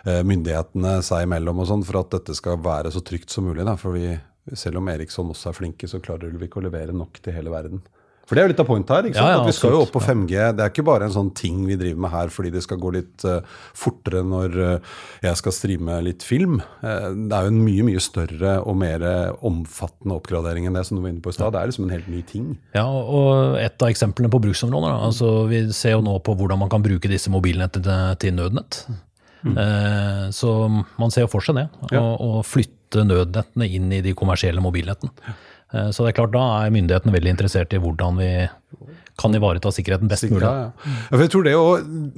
eh, 0.04 0.20
myndighetene 0.26 0.98
seg 1.06 1.24
imellom 1.24 1.64
og 1.64 1.70
sånn, 1.72 1.86
for 1.88 2.02
at 2.02 2.12
dette 2.18 2.36
skal 2.36 2.60
være 2.64 2.92
så 2.92 3.00
trygt 3.04 3.32
som 3.32 3.48
mulig. 3.48 3.64
Da. 3.64 3.78
For 3.80 3.96
vi, 3.96 4.12
selv 4.52 4.82
om 4.82 4.92
Eriksson 4.92 5.32
også 5.32 5.52
er 5.52 5.56
flinke, 5.62 5.88
så 5.88 6.02
klarer 6.04 6.36
vi 6.36 6.50
ikke 6.50 6.60
å 6.60 6.68
levere 6.68 6.96
nok 6.96 7.22
til 7.24 7.36
hele 7.38 7.56
verden. 7.56 7.80
For 8.30 8.38
det 8.38 8.44
er 8.44 8.46
jo 8.46 8.50
litt 8.52 8.60
av 8.62 8.68
pointet 8.68 8.92
her. 8.94 9.06
Ja, 9.10 9.22
ja, 9.32 9.38
at 9.40 9.48
Vi 9.48 9.52
skal 9.56 9.72
jo 9.74 9.80
opp 9.82 9.90
på 9.90 10.00
5G. 10.04 10.34
Det 10.54 10.62
er 10.62 10.70
ikke 10.70 10.84
bare 10.86 11.08
en 11.08 11.14
sånn 11.16 11.32
ting 11.34 11.64
vi 11.66 11.74
driver 11.74 12.04
med 12.04 12.12
her 12.12 12.30
fordi 12.30 12.52
det 12.54 12.62
skal 12.62 12.78
gå 12.78 12.92
litt 12.94 13.24
uh, 13.26 13.40
fortere 13.74 14.22
når 14.22 14.54
uh, 14.54 14.92
jeg 15.26 15.40
skal 15.40 15.56
streame 15.56 15.96
litt 16.06 16.22
film. 16.22 16.60
Uh, 16.78 17.10
det 17.10 17.34
er 17.34 17.48
jo 17.48 17.50
en 17.50 17.58
mye 17.66 17.88
mye 17.88 18.04
større 18.04 18.54
og 18.62 18.78
mer 18.78 19.02
omfattende 19.42 20.14
oppgradering 20.14 20.70
enn 20.70 20.78
det 20.78 20.86
som 20.86 21.00
du 21.00 21.02
var 21.02 21.10
inne 21.10 21.24
på 21.24 21.34
i 21.34 21.38
stad. 21.40 21.56
Det 21.56 21.58
er 21.58 21.72
liksom 21.72 21.88
en 21.88 21.96
helt 21.96 22.14
ny 22.14 22.22
ting. 22.30 22.54
Ja, 22.78 22.86
og 22.86 23.58
et 23.58 23.82
av 23.82 23.90
eksemplene 23.90 24.30
på 24.30 24.42
bruksområder. 24.46 24.94
da, 24.94 25.10
Altså, 25.10 25.34
vi 25.50 25.64
ser 25.74 25.98
jo 25.98 26.06
nå 26.06 26.20
på 26.22 26.38
hvordan 26.38 26.62
man 26.62 26.70
kan 26.70 26.86
bruke 26.86 27.10
disse 27.10 27.34
mobilnettene 27.34 28.14
til, 28.22 28.38
nødnett. 28.38 28.84
Mm. 29.40 29.56
så 30.36 30.50
man 30.68 31.10
ser 31.10 31.24
jo 31.24 31.30
for 31.32 31.42
seg 31.42 31.56
det, 31.56 31.62
å 31.96 32.02
å 32.20 32.42
flytte 32.44 33.06
nødnettene 33.08 33.66
inn 33.66 33.88
i 33.96 34.02
de 34.04 34.12
kommersielle 34.14 34.62
mobilnettene. 34.62 35.34
Eh, 35.72 35.90
så 35.94 36.04
det 36.04 36.12
er 36.12 36.18
klart 36.22 36.34
da 36.34 36.46
er 36.60 36.74
myndighetene 36.74 37.14
veldig 37.14 37.34
interessert 37.36 37.74
i 37.76 37.80
hvordan 37.82 38.18
vi 38.20 38.30
kan 39.20 39.34
ivareta 39.36 39.68
sikkerheten 39.74 40.08
best 40.08 40.24
mulig. 40.30 40.46
Ja, 40.46 40.70
ja. 40.70 40.92
Ja, 41.10 41.10
for 41.10 41.24
jeg 41.24 41.32
tror 41.34 41.44
det 41.44 41.52
jo, 41.52 41.64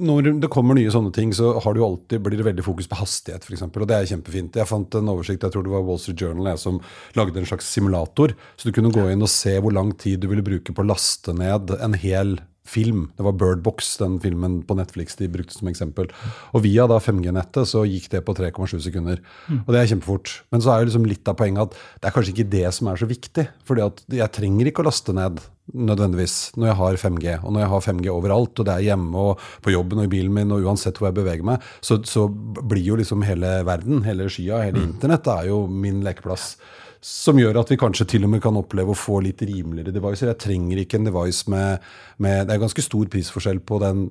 Når 0.07 0.29
det 0.39 0.49
kommer 0.53 0.77
nye 0.77 0.91
sånne 0.93 1.11
ting, 1.15 1.33
så 1.35 1.51
har 1.59 1.75
det 1.75 1.81
jo 1.81 1.89
alltid, 1.89 2.21
blir 2.23 2.39
det 2.39 2.47
veldig 2.47 2.63
fokus 2.63 2.87
på 2.87 2.99
hastighet, 3.01 3.43
f.eks. 3.43 3.65
Og 3.67 3.87
det 3.89 3.97
er 3.97 4.07
kjempefint. 4.13 4.55
Jeg 4.61 4.69
fant 4.69 4.99
en 4.99 5.11
oversikt, 5.11 5.43
jeg 5.43 5.55
tror 5.55 5.65
det 5.67 5.73
var 5.73 5.83
Wall 5.83 5.99
Street 5.99 6.23
Journal 6.23 6.53
jeg, 6.53 6.61
som 6.63 6.79
lagde 7.19 7.41
en 7.41 7.49
slags 7.49 7.67
simulator. 7.67 8.35
Så 8.55 8.69
du 8.69 8.75
kunne 8.77 8.93
gå 8.95 9.09
inn 9.11 9.25
og 9.25 9.31
se 9.31 9.57
hvor 9.59 9.75
lang 9.75 9.91
tid 9.99 10.23
du 10.23 10.29
ville 10.31 10.45
bruke 10.45 10.75
på 10.75 10.85
å 10.85 10.89
laste 10.93 11.35
ned 11.35 11.75
en 11.81 11.99
hel 11.99 12.37
film. 12.65 13.09
Det 13.17 13.25
var 13.25 13.35
Bird 13.35 13.63
Box, 13.63 13.97
den 13.99 14.19
filmen 14.23 14.61
på 14.63 14.75
Netflix 14.79 15.17
de 15.19 15.27
brukte 15.31 15.55
som 15.57 15.67
eksempel. 15.67 16.07
Og 16.55 16.63
via 16.63 16.85
da 16.87 16.99
5G-nettet 17.03 17.67
så 17.69 17.83
gikk 17.87 18.09
det 18.13 18.23
på 18.27 18.35
3,7 18.37 18.79
sekunder. 18.87 19.19
Og 19.65 19.73
det 19.73 19.81
er 19.81 19.89
kjempefort. 19.91 20.31
Men 20.53 20.63
så 20.63 20.71
er 20.71 20.81
jo 20.81 20.91
liksom 20.91 21.07
litt 21.09 21.27
av 21.27 21.37
poenget 21.39 21.67
at 21.67 21.75
det 21.99 22.09
er 22.09 22.15
kanskje 22.15 22.35
ikke 22.35 22.51
det 22.53 22.69
som 22.75 22.87
er 22.87 23.01
så 23.01 23.09
viktig. 23.09 23.47
fordi 23.67 23.83
at 23.83 24.03
jeg 24.07 24.31
trenger 24.31 24.69
ikke 24.69 24.83
å 24.83 24.87
laste 24.87 25.15
ned 25.15 25.41
nødvendigvis 25.73 26.53
når 26.59 26.67
jeg 26.67 26.77
har 26.79 26.99
5G. 27.03 27.35
Og 27.43 27.53
når 27.53 27.63
jeg 27.63 27.71
har 27.73 27.85
5G 27.87 28.13
overalt, 28.13 28.59
og 28.59 28.67
det 28.67 28.73
er 28.73 28.87
hjemme 28.91 29.25
og 29.27 29.43
på 29.63 29.73
jobben 29.75 29.99
og 29.99 30.07
i 30.07 30.13
bilen 30.15 30.33
min, 30.35 30.51
og 30.51 30.63
uansett 30.63 30.99
hvor 30.99 31.09
jeg 31.09 31.19
beveger 31.19 31.47
meg, 31.47 31.63
så, 31.81 31.99
så 32.07 32.27
blir 32.29 32.83
jo 32.83 32.99
liksom 32.99 33.23
hele 33.27 33.59
verden, 33.67 34.03
hele 34.07 34.29
skya, 34.31 34.63
hele 34.67 34.83
internett 34.87 35.23
det 35.27 35.35
er 35.35 35.51
jo 35.51 35.65
min 35.67 36.03
lekeplass. 36.05 36.55
Som 37.03 37.39
gjør 37.39 37.59
at 37.59 37.71
vi 37.73 37.79
kanskje 37.79 38.07
til 38.13 38.25
og 38.27 38.31
med 38.31 38.41
kan 38.43 38.55
oppleve 38.55 38.93
å 38.93 38.97
få 38.97 39.19
litt 39.25 39.41
rimeligere 39.43 39.91
devices. 39.95 40.29
Jeg 40.29 40.39
trenger 40.39 40.79
ikke 40.81 41.01
en 41.01 41.09
device 41.09 41.51
med, 41.51 41.83
med 42.23 42.47
Det 42.47 42.55
er 42.55 42.63
ganske 42.63 42.85
stor 42.85 43.09
prisforskjell 43.11 43.59
på 43.67 43.79
den 43.83 44.05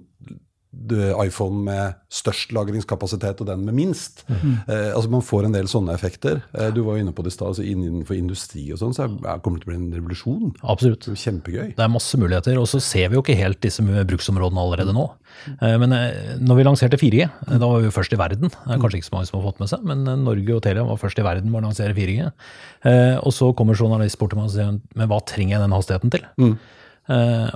iPhone 0.72 1.62
med 1.66 1.98
størst 2.12 2.52
lagringskapasitet 2.56 3.42
og 3.44 3.48
den 3.48 3.64
med 3.66 3.76
minst. 3.76 4.24
Mm. 4.28 4.54
Eh, 4.66 4.90
altså 4.94 5.10
Man 5.12 5.24
får 5.24 5.46
en 5.46 5.56
del 5.56 5.68
sånne 5.68 5.92
effekter. 5.94 6.42
Eh, 6.56 6.70
du 6.72 6.82
var 6.86 6.96
jo 6.96 7.04
inne 7.04 7.12
på 7.12 7.24
det 7.24 7.32
i 7.32 7.36
stad, 7.36 7.52
altså 7.52 7.66
innenfor 7.66 8.16
industri 8.16 8.64
og 8.72 8.80
sånn, 8.80 8.94
så 8.96 9.04
er, 9.04 9.40
kommer 9.44 9.60
det 9.60 9.66
til 9.66 9.70
å 9.70 9.72
bli 9.72 9.78
en 9.80 9.98
revolusjon. 9.98 10.54
Absolutt. 10.62 11.04
Det 11.04 11.14
er 11.14 11.22
kjempegøy. 11.26 11.68
Det 11.76 11.84
er 11.84 11.92
masse 11.92 12.20
muligheter, 12.20 12.58
og 12.60 12.68
så 12.70 12.80
ser 12.82 13.12
vi 13.12 13.18
jo 13.18 13.24
ikke 13.24 13.38
helt 13.38 13.60
disse 13.64 13.84
bruksområdene 13.84 14.64
allerede 14.64 14.96
nå. 14.96 15.06
Eh, 15.58 15.76
men 15.82 15.94
eh, 15.96 16.34
når 16.40 16.60
vi 16.60 16.66
lanserte 16.68 17.00
4G, 17.00 17.22
eh, 17.28 17.54
da 17.54 17.68
var 17.68 17.80
vi 17.80 17.88
jo 17.90 17.94
først 17.94 18.16
i 18.16 18.20
verden. 18.20 18.52
Det 18.52 18.76
er 18.76 18.82
kanskje 18.82 19.00
ikke 19.00 19.10
så 19.10 19.16
mange 19.16 19.30
som 19.30 19.40
har 19.40 19.48
fått 19.48 19.62
med 19.62 19.72
seg, 19.72 19.88
men 19.88 20.04
Norge 20.24 20.56
og 20.56 20.62
Telia 20.64 20.86
var 20.88 21.00
først 21.00 21.20
i 21.20 21.26
verden 21.26 21.52
med 21.52 21.62
å 21.62 21.66
lansere 21.68 21.96
4G. 21.96 22.28
Eh, 22.88 23.16
og 23.20 23.32
så 23.36 23.52
kommer 23.56 23.78
journalist 23.78 24.20
bort 24.20 24.34
til 24.34 24.40
meg 24.40 24.50
og 24.50 24.54
sier 24.56 24.70
men 24.72 25.10
hva 25.10 25.20
trenger 25.28 25.56
jeg 25.56 25.64
den 25.64 25.76
hastigheten 25.76 26.14
til? 26.14 26.30
Mm. 26.40 26.54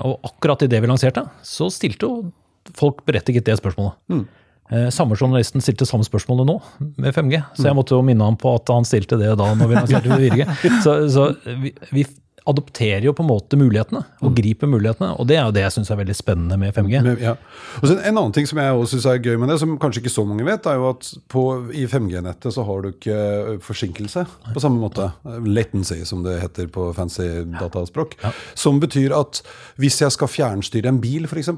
Og 0.05 0.25
akkurat 0.27 0.65
idet 0.67 0.81
vi 0.83 0.89
lanserte, 0.91 1.23
så 1.47 1.69
stilte 1.73 2.09
jo 2.09 2.33
folk 2.77 3.05
berettiget 3.07 3.47
det 3.47 3.59
spørsmålet. 3.61 3.97
Mm. 4.13 4.27
Eh, 4.71 4.89
samme 4.91 5.15
journalisten 5.15 5.63
stilte 5.63 5.87
samme 5.87 6.07
spørsmålet 6.07 6.49
nå, 6.49 6.57
med 6.99 7.15
5G. 7.15 7.39
Så 7.55 7.69
jeg 7.69 7.79
måtte 7.79 7.95
jo 7.95 8.03
minne 8.07 8.27
ham 8.27 8.39
på 8.41 8.57
at 8.59 8.73
han 8.75 8.87
stilte 8.89 9.19
det 9.21 9.37
da 9.39 9.51
når 9.55 9.71
vi 9.71 9.79
lanserte 9.79 10.19
4G. 10.19 10.47
Så, 10.85 10.97
så 11.13 11.29
vi, 11.63 11.71
vi, 11.95 12.07
adopterer 12.47 13.05
jo 13.07 13.13
på 13.17 13.25
en 13.25 13.31
måte 13.31 13.59
mulighetene, 13.59 14.03
og 14.21 14.31
mm. 14.31 14.35
griper 14.39 14.71
mulighetene. 14.71 15.13
Og 15.19 15.29
det 15.29 15.39
er 15.39 15.49
jo 15.49 15.55
det 15.57 15.65
jeg 15.65 15.75
syns 15.77 15.91
er 15.93 16.01
veldig 16.01 16.17
spennende 16.17 16.59
med 16.61 16.77
5G. 16.77 17.01
Ja. 17.23 17.35
og 17.81 17.89
så 17.89 17.97
En 17.97 18.13
annen 18.13 18.35
ting 18.37 18.47
som 18.49 18.61
jeg 18.63 18.77
også 18.77 18.97
syns 18.97 19.09
er 19.11 19.23
gøy 19.25 19.41
med 19.43 19.51
det, 19.53 19.59
som 19.63 19.75
kanskje 19.83 20.05
ikke 20.05 20.15
så 20.15 20.27
mange 20.29 20.47
vet, 20.47 20.69
er 20.71 20.79
jo 20.79 20.91
at 20.93 21.11
på, 21.33 21.45
i 21.75 21.87
5G-nettet 21.91 22.55
så 22.55 22.67
har 22.69 22.85
du 22.85 22.93
ikke 22.93 23.59
forsinkelse 23.67 24.27
på 24.55 24.63
samme 24.63 24.81
måte. 24.83 25.11
Latency, 25.47 26.03
som 26.09 26.23
det 26.27 26.39
heter 26.45 26.71
på 26.73 26.89
fancy 26.97 27.27
dataspråk. 27.59 28.17
Ja. 28.23 28.33
Som 28.59 28.81
betyr 28.83 29.17
at 29.17 29.43
hvis 29.81 30.01
jeg 30.05 30.15
skal 30.15 30.31
fjernstyre 30.31 30.93
en 30.93 31.03
bil, 31.03 31.29
f.eks., 31.29 31.53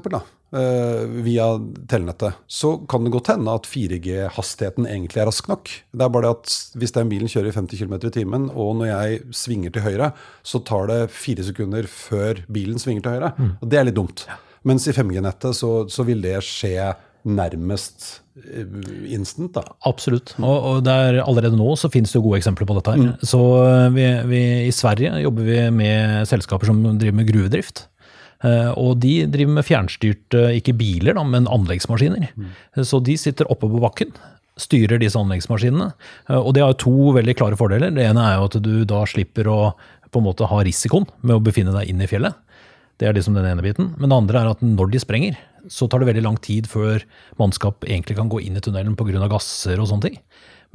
via 0.49 1.45
telenettet, 1.89 2.33
så 2.47 2.77
kan 2.89 3.03
det 3.05 3.11
godt 3.13 3.29
hende 3.29 3.53
at 3.53 3.67
4G-hastigheten 3.69 4.87
egentlig 4.89 5.21
er 5.21 5.27
rask 5.29 5.45
nok. 5.49 5.69
Det 5.69 6.05
er 6.05 6.09
bare 6.09 6.25
det 6.25 6.31
at 6.39 6.53
hvis 6.81 6.95
den 6.95 7.11
bilen 7.11 7.29
kjører 7.29 7.51
i 7.51 7.53
50 7.53 7.83
km 7.83 7.93
i 7.99 8.13
timen, 8.15 8.47
og 8.49 8.79
når 8.79 8.89
jeg 8.89 9.19
svinger 9.35 9.75
til 9.75 9.85
høyre, 9.85 10.11
så 10.41 10.61
tar 10.65 10.78
det 10.87 11.09
fire 11.11 11.43
sekunder 11.43 11.89
før 11.91 12.39
bilen 12.47 12.79
svinger 12.79 13.03
til 13.03 13.17
høyre. 13.17 13.33
Mm. 13.35 13.51
Og 13.59 13.69
det 13.69 13.79
er 13.79 13.89
litt 13.89 13.97
dumt. 13.99 14.23
Ja. 14.29 14.39
Mens 14.67 14.87
i 14.89 14.95
5G-nettet 14.95 15.55
så, 15.55 15.71
så, 15.91 16.05
vil 16.07 16.23
det 16.23 16.39
skje 16.45 16.91
nærmest 17.29 18.07
eh, 18.39 18.65
instant. 19.15 19.53
da. 19.55 19.63
Absolutt. 19.87 20.33
Og, 20.39 20.57
og 20.57 20.81
der, 20.87 21.21
allerede 21.23 21.59
nå 21.59 21.75
så 21.79 21.91
finnes 21.91 22.11
det 22.11 22.19
jo 22.19 22.25
gode 22.27 22.41
eksempler 22.41 22.67
på 22.69 22.79
dette. 22.79 22.95
her. 22.95 23.11
Mm. 23.11 23.29
Så 23.31 23.43
eh, 23.63 23.85
vi, 23.95 24.09
vi, 24.31 24.41
I 24.67 24.73
Sverige 24.75 25.21
jobber 25.23 25.47
vi 25.47 25.61
med 25.75 26.27
selskaper 26.29 26.71
som 26.71 26.83
driver 26.89 27.21
med 27.21 27.31
gruvedrift. 27.31 27.85
Eh, 28.43 28.71
og 28.79 28.99
de 29.03 29.21
driver 29.31 29.59
med 29.59 29.67
fjernstyrte, 29.67 30.49
ikke 30.59 30.75
biler, 30.79 31.15
da, 31.17 31.23
men 31.27 31.47
anleggsmaskiner. 31.51 32.33
Mm. 32.35 32.51
Så 32.87 33.01
de 33.03 33.15
sitter 33.19 33.49
oppe 33.51 33.67
på 33.71 33.83
bakken, 33.83 34.13
styrer 34.59 34.99
disse 34.99 35.19
anleggsmaskinene. 35.19 35.93
Og 36.35 36.51
det 36.55 36.65
har 36.65 36.75
to 36.79 37.13
veldig 37.15 37.35
klare 37.39 37.59
fordeler. 37.59 37.93
Det 37.95 38.03
ene 38.09 38.25
er 38.27 38.39
jo 38.39 38.49
at 38.49 38.57
du 38.63 38.73
da 38.87 39.05
slipper 39.07 39.47
å 39.47 39.59
på 40.11 40.21
en 40.21 40.27
måte 40.27 40.47
ha 40.49 40.61
risikoen 40.65 41.07
med 41.21 41.37
å 41.37 41.43
befinne 41.43 41.73
deg 41.75 41.91
inn 41.91 42.01
i 42.03 42.09
fjellet. 42.09 42.37
Det 42.99 43.07
er 43.07 43.15
liksom 43.15 43.37
den 43.37 43.47
ene 43.47 43.63
biten. 43.63 43.93
Men 43.97 44.11
det 44.11 44.17
andre 44.17 44.41
er 44.41 44.51
at 44.51 44.63
når 44.65 44.91
de 44.93 45.01
sprenger, 45.01 45.39
så 45.71 45.87
tar 45.87 46.01
det 46.01 46.09
veldig 46.09 46.25
lang 46.25 46.39
tid 46.43 46.67
før 46.71 47.03
mannskap 47.39 47.85
egentlig 47.87 48.17
kan 48.19 48.31
gå 48.31 48.41
inn 48.43 48.57
i 48.59 48.63
tunnelen 48.63 48.97
pga. 48.99 49.27
gasser 49.31 49.79
og 49.79 49.87
sånne 49.91 50.09
ting. 50.09 50.17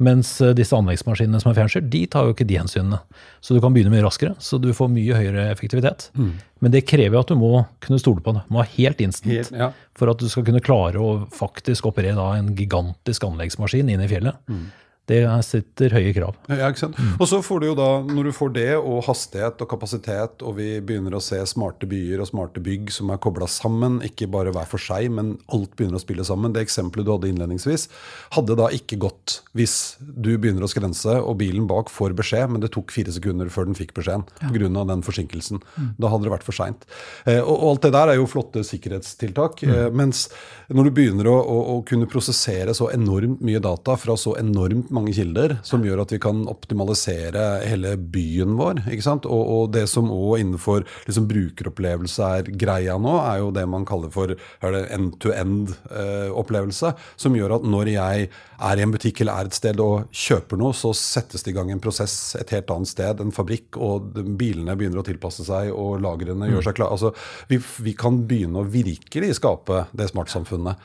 Mens 0.03 0.33
eh, 0.43 0.51
disse 0.57 0.75
anleggsmaskinene 0.75 1.39
som 1.39 1.51
er 1.51 1.57
fjernstyrt, 1.59 1.87
de 1.91 2.01
tar 2.11 2.27
jo 2.27 2.33
ikke 2.35 2.47
de 2.47 2.57
hensynene. 2.59 2.99
Så 3.39 3.55
du 3.55 3.61
kan 3.63 3.75
begynne 3.75 3.93
mye 3.93 4.03
raskere, 4.03 4.33
så 4.43 4.59
du 4.59 4.73
får 4.75 4.89
mye 4.91 5.15
høyere 5.15 5.47
effektivitet. 5.53 6.09
Mm. 6.19 6.33
Men 6.65 6.73
det 6.73 6.83
krever 6.89 7.21
at 7.21 7.31
du 7.31 7.37
må 7.39 7.63
kunne 7.83 8.01
stole 8.01 8.23
på 8.25 8.33
det. 8.35 8.43
Du 8.47 8.55
må 8.55 8.63
ha 8.63 8.67
helt 8.73 9.03
instant 9.05 9.31
helt, 9.31 9.53
ja. 9.55 9.69
for 9.95 10.11
at 10.11 10.19
du 10.19 10.27
skal 10.31 10.43
kunne 10.47 10.63
klare 10.63 10.99
å 10.99 11.13
faktisk 11.31 11.87
operere 11.87 12.27
en 12.35 12.51
gigantisk 12.57 13.23
anleggsmaskin 13.27 13.93
inn 13.93 14.03
i 14.03 14.09
fjellet. 14.11 14.41
Mm. 14.51 14.65
Det 15.05 15.21
setter 15.45 15.93
høye 15.93 16.13
krav. 16.15 16.37
Ja, 16.49 16.69
ikke 16.71 16.81
sant? 16.81 16.97
Mm. 16.97 17.11
Og 17.19 17.27
så 17.29 17.39
får 17.45 17.61
du 17.61 17.67
jo 17.67 17.75
da, 17.77 17.89
Når 18.05 18.29
du 18.29 18.31
får 18.33 18.53
det, 18.55 18.71
og 18.79 19.03
hastighet 19.05 19.61
og 19.61 19.69
kapasitet, 19.69 20.41
og 20.41 20.57
vi 20.57 20.79
begynner 20.81 21.13
å 21.17 21.21
se 21.21 21.37
smarte 21.45 21.85
byer 21.89 22.23
og 22.23 22.29
smarte 22.31 22.63
bygg 22.63 22.89
som 22.93 23.11
er 23.13 23.21
kobla 23.21 23.47
sammen, 23.51 23.99
ikke 24.05 24.27
bare 24.33 24.53
hver 24.55 24.65
for 24.69 24.81
seg, 24.81 25.11
men 25.13 25.35
alt 25.53 25.75
begynner 25.77 25.99
å 25.99 26.03
spille 26.03 26.25
sammen 26.25 26.55
Det 26.55 26.63
eksempelet 26.65 27.05
du 27.05 27.11
hadde 27.13 27.29
innledningsvis, 27.29 27.87
hadde 28.33 28.57
da 28.57 28.71
ikke 28.73 28.97
gått 29.01 29.39
hvis 29.57 29.75
du 29.99 30.31
begynner 30.41 30.65
å 30.65 30.71
skrense, 30.71 31.19
og 31.21 31.37
bilen 31.41 31.69
bak 31.69 31.91
får 31.93 32.17
beskjed, 32.17 32.49
men 32.55 32.63
det 32.63 32.71
tok 32.73 32.93
fire 32.95 33.13
sekunder 33.13 33.51
før 33.53 33.69
den 33.69 33.77
fikk 33.77 33.93
beskjeden 33.97 34.25
ja. 34.41 34.49
pga. 34.49 34.85
den 34.89 35.05
forsinkelsen. 35.05 35.61
Mm. 35.75 35.91
Da 36.01 36.09
hadde 36.11 36.27
det 36.27 36.33
vært 36.33 36.47
for 36.47 36.57
seint. 36.57 36.87
Eh, 37.25 37.41
og, 37.43 37.53
og, 37.53 37.67
alt 37.75 37.85
det 37.85 37.93
der 37.95 38.13
er 38.13 38.19
jo 38.19 38.29
flotte 38.29 38.65
sikkerhetstiltak. 38.65 39.61
Mm. 39.61 39.75
Eh, 39.75 39.87
mens 40.01 40.25
når 40.73 40.89
du 40.89 40.95
begynner 40.97 41.29
å, 41.29 41.37
å, 41.37 41.61
å 41.75 41.79
kunne 41.87 42.09
prosessere 42.09 42.73
så 42.77 42.89
enormt 42.95 43.43
mye 43.45 43.61
data 43.61 43.97
fra 43.99 44.17
så 44.19 44.33
enormt 44.39 44.91
mange 44.95 45.13
kilder 45.15 45.57
som 45.65 45.83
gjør 45.85 46.01
at 46.05 46.13
vi 46.15 46.19
kan 46.23 46.37
optimalisere 46.49 47.43
hele 47.67 47.95
byen 47.97 48.55
vår. 48.59 48.75
ikke 48.91 49.05
sant? 49.05 49.25
Og, 49.29 49.43
og 49.55 49.63
det 49.75 49.85
som 49.91 50.11
òg 50.13 50.39
innenfor 50.41 50.79
liksom, 51.07 51.27
brukeropplevelse 51.29 52.21
er 52.39 52.43
greia 52.55 52.95
nå, 53.01 53.13
er 53.21 53.37
jo 53.43 53.55
det 53.55 53.65
man 53.69 53.85
kaller 53.87 54.09
for 54.13 54.27
end-to-end-opplevelse. 54.65 56.87
Eh, 56.91 56.97
som 57.19 57.35
gjør 57.37 57.51
at 57.59 57.65
når 57.67 57.85
jeg 57.95 58.15
er 58.55 58.79
i 58.79 58.83
en 58.85 58.93
butikk 58.93 59.21
eller 59.21 59.35
er 59.35 59.45
et 59.49 59.57
sted 59.57 59.77
og 59.83 59.95
kjøper 60.15 60.55
noe, 60.59 60.73
så 60.77 60.89
settes 60.95 61.43
det 61.45 61.51
i 61.53 61.57
gang 61.57 61.69
en 61.73 61.83
prosess 61.83 62.15
et 62.39 62.53
helt 62.55 62.69
annet 62.73 62.91
sted, 62.91 63.15
en 63.21 63.35
fabrikk, 63.35 63.69
og 63.81 63.95
bilene 64.39 64.77
begynner 64.79 64.99
å 65.01 65.07
tilpasse 65.07 65.43
seg, 65.47 65.63
og 65.75 66.01
lagrene 66.03 66.45
mm. 66.45 66.51
gjør 66.53 66.63
seg 66.69 66.75
klare. 66.79 66.93
Altså, 66.95 67.09
vi, 67.51 67.57
vi 67.85 67.93
kan 67.99 68.13
begynne 68.27 68.57
å 68.61 68.69
virkelig 68.69 69.29
skape 69.41 69.77
det 69.95 70.07
smartsamfunnet. 70.11 70.75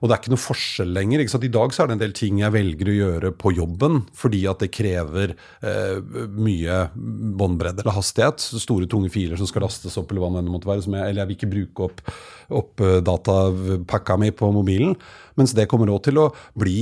Og 0.00 0.08
det 0.08 0.14
er 0.14 0.22
ikke 0.22 0.32
noe 0.32 0.40
forskjell 0.40 0.94
lenger. 0.96 1.20
I 1.20 1.52
dag 1.52 1.74
så 1.76 1.82
er 1.82 1.90
det 1.90 1.96
en 1.98 2.02
del 2.02 2.14
ting 2.16 2.40
jeg 2.40 2.54
velger 2.54 2.88
å 2.88 2.96
gjøre 2.96 3.32
på 3.36 3.52
jobben 3.52 4.00
fordi 4.16 4.42
at 4.48 4.62
det 4.64 4.70
krever 4.72 5.34
eh, 5.36 6.00
mye 6.32 6.78
båndbredde 6.96 7.84
eller 7.84 7.98
hastighet. 7.98 8.40
Store, 8.40 8.88
tunge 8.90 9.12
filer 9.12 9.40
som 9.40 9.48
skal 9.48 9.66
lastes 9.66 9.98
opp, 10.00 10.10
eller 10.10 10.24
hva 10.24 10.40
det 10.40 10.52
måtte 10.52 10.70
være. 10.70 10.86
Jeg, 10.88 11.04
eller 11.04 11.22
jeg 11.22 11.30
vil 11.30 11.36
ikke 11.36 11.50
bruke 11.52 11.88
opp, 11.90 12.00
opp 12.62 12.84
eh, 12.86 13.00
datapakka 13.04 14.16
mi 14.20 14.32
på 14.32 14.48
mobilen. 14.56 14.96
Mens 15.40 15.52
det 15.56 15.68
kommer 15.70 15.92
òg 15.92 16.02
til 16.08 16.20
å 16.20 16.30
bli 16.58 16.78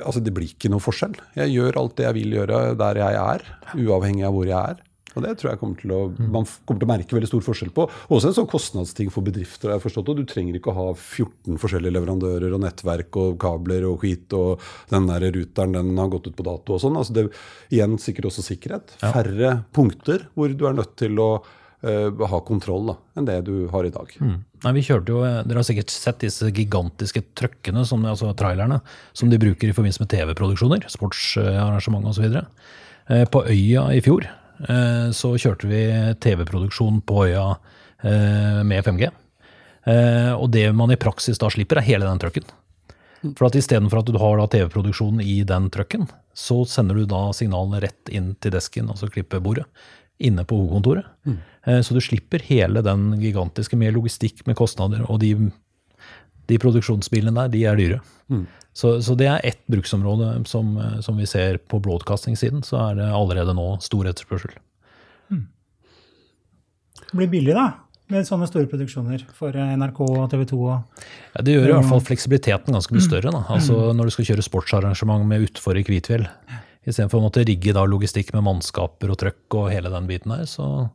Altså, 0.00 0.22
det 0.22 0.32
blir 0.34 0.52
ikke 0.52 0.70
noe 0.72 0.82
forskjell. 0.82 1.18
Jeg 1.36 1.56
gjør 1.56 1.82
alt 1.82 1.98
det 1.98 2.06
jeg 2.06 2.18
vil 2.20 2.38
gjøre 2.38 2.62
der 2.78 3.02
jeg 3.02 3.18
er, 3.20 3.44
uavhengig 3.74 4.24
av 4.28 4.36
hvor 4.36 4.48
jeg 4.48 4.76
er. 4.76 4.86
Og 5.16 5.24
Det 5.24 5.32
tror 5.40 5.50
jeg 5.50 5.60
kommer 5.60 5.78
til 5.80 5.92
å, 5.94 6.00
man 6.18 6.46
kommer 6.68 6.82
til 6.82 6.86
å 6.86 6.90
merke 6.92 7.16
veldig 7.16 7.30
stor 7.30 7.44
forskjell 7.44 7.72
på. 7.74 7.86
Også 8.14 8.30
en 8.30 8.36
sånn 8.38 8.50
kostnadsting 8.50 9.10
for 9.12 9.26
bedrifter. 9.26 9.72
jeg 9.74 9.84
forstått, 9.84 10.12
og 10.12 10.20
Du 10.20 10.24
trenger 10.28 10.58
ikke 10.58 10.70
å 10.70 10.78
ha 10.78 10.88
14 10.94 11.58
forskjellige 11.60 11.96
leverandører 11.98 12.54
og 12.54 12.62
nettverk 12.64 13.18
og 13.20 13.38
kabler 13.42 13.88
og 13.90 14.04
skit, 14.04 14.30
og 14.38 14.62
den 14.92 15.08
der 15.10 15.26
ruteren 15.34 15.74
den 15.74 15.98
har 15.98 16.12
gått 16.12 16.30
ut 16.30 16.36
på 16.38 16.46
dato 16.46 16.76
og 16.76 16.82
sånn. 16.84 16.98
Altså 17.00 17.16
det, 17.16 17.26
igjen 17.74 17.98
sikkert 17.98 18.30
også 18.30 18.46
sikkerhet. 18.46 18.94
Færre 19.02 19.56
punkter 19.74 20.28
hvor 20.34 20.52
du 20.54 20.66
er 20.68 20.78
nødt 20.78 20.94
til 21.00 21.18
å 21.18 21.30
uh, 21.42 22.26
ha 22.30 22.42
kontroll 22.46 22.92
da, 22.92 22.98
enn 23.18 23.26
det 23.26 23.40
du 23.50 23.54
har 23.74 23.86
i 23.86 23.94
dag. 23.94 24.14
Mm. 24.22 24.36
Nei, 24.62 24.74
vi 24.76 24.84
kjørte 24.86 25.14
jo, 25.14 25.22
Dere 25.24 25.62
har 25.62 25.66
sikkert 25.66 25.90
sett 25.90 26.22
disse 26.22 26.50
gigantiske 26.54 27.24
trøkkene, 27.34 27.82
som, 27.88 28.04
altså 28.06 28.30
trailerne, 28.38 28.82
som 29.16 29.32
de 29.32 29.40
bruker 29.42 29.70
i 29.70 29.74
forbindelse 29.74 30.04
med 30.04 30.12
TV-produksjoner, 30.12 30.86
sportsarrangement 30.92 32.12
osv. 32.12 32.44
Uh, 33.10 33.24
på 33.32 33.42
Øya 33.50 33.88
i 33.96 34.04
fjor 34.04 34.28
Eh, 34.28 34.39
så 35.16 35.32
kjørte 35.40 35.68
vi 35.70 35.82
TV-produksjon 36.20 37.00
på 37.08 37.26
øya 37.28 37.44
eh, 38.02 38.60
med 38.66 38.84
5G. 38.84 39.10
Eh, 39.88 40.32
og 40.34 40.50
det 40.52 40.66
man 40.76 40.92
i 40.92 40.98
praksis 41.00 41.40
da 41.40 41.50
slipper, 41.52 41.80
er 41.80 41.88
hele 41.88 42.08
den 42.08 42.20
trucken. 42.20 42.48
For 43.36 43.50
at 43.50 43.56
Istedenfor 43.56 44.00
at 44.00 44.08
du 44.08 44.18
har 44.20 44.40
TV-produksjonen 44.52 45.20
i 45.24 45.42
den 45.48 45.68
trucken, 45.72 46.06
så 46.36 46.62
sender 46.68 46.96
du 46.96 47.08
da 47.08 47.28
signalene 47.36 47.82
rett 47.84 48.12
inn 48.12 48.34
til 48.40 48.54
desken, 48.54 48.88
altså 48.88 49.10
klippebordet, 49.12 49.66
inne 50.20 50.44
på 50.48 50.56
hovedkontoret. 50.56 51.08
Mm. 51.28 51.36
Så 51.84 51.96
du 51.96 52.00
slipper 52.00 52.40
hele 52.46 52.80
den 52.84 53.10
gigantiske 53.20 53.76
med 53.76 53.92
logistikk, 53.92 54.40
med 54.48 54.56
kostnader. 54.56 55.04
Og 55.12 55.20
de, 55.20 55.34
de 56.50 56.58
produksjonsbilene 56.60 57.34
der, 57.36 57.52
de 57.52 57.66
er 57.70 57.78
dyre. 57.78 58.00
Mm. 58.30 58.46
Så, 58.76 58.94
så, 59.02 59.16
det 59.18 59.26
er 59.26 59.44
ett 59.46 59.60
bruksområde 59.70 60.32
som, 60.48 60.74
som 61.02 61.18
vi 61.18 61.26
ser 61.28 61.58
på 61.70 61.80
broadcasting-siden. 61.82 62.62
Så 62.66 62.78
er 62.78 62.98
det 63.00 63.08
allerede 63.14 63.54
nå 63.56 63.72
stor 63.84 64.08
etterspørsel. 64.10 64.54
Mm. 65.30 65.46
Det 67.00 67.16
blir 67.18 67.32
billig, 67.32 67.56
da? 67.58 67.68
Med 68.10 68.26
sånne 68.26 68.48
store 68.50 68.66
produksjoner 68.70 69.22
for 69.38 69.54
NRK 69.54 70.00
og 70.06 70.22
TV 70.32 70.46
2? 70.50 70.60
Ja, 70.70 71.42
det 71.46 71.54
gjør 71.54 71.68
i 71.68 71.74
hvert 71.76 71.90
fall 71.92 72.02
fleksibiliteten 72.08 72.74
ganske 72.74 72.94
mye 72.94 73.04
større. 73.04 73.34
Da. 73.34 73.44
Altså 73.54 73.76
mm. 73.76 73.98
Når 73.98 74.08
du 74.08 74.14
skal 74.16 74.30
kjøre 74.32 74.46
sportsarrangement 74.46 75.28
med 75.30 75.46
utfor 75.46 75.78
i 75.78 75.84
Kvitfjell, 75.86 76.26
istedenfor 76.86 77.20
å 77.20 77.26
måtte 77.28 77.44
rigge 77.46 77.74
da 77.76 77.84
logistikk 77.86 78.32
med 78.34 78.46
mannskaper 78.46 79.12
og 79.12 79.20
trøkk 79.20 79.58
og 79.60 79.68
hele 79.70 79.92
den 79.92 80.08
biten 80.10 80.34
der, 80.34 80.48
så 80.50 80.88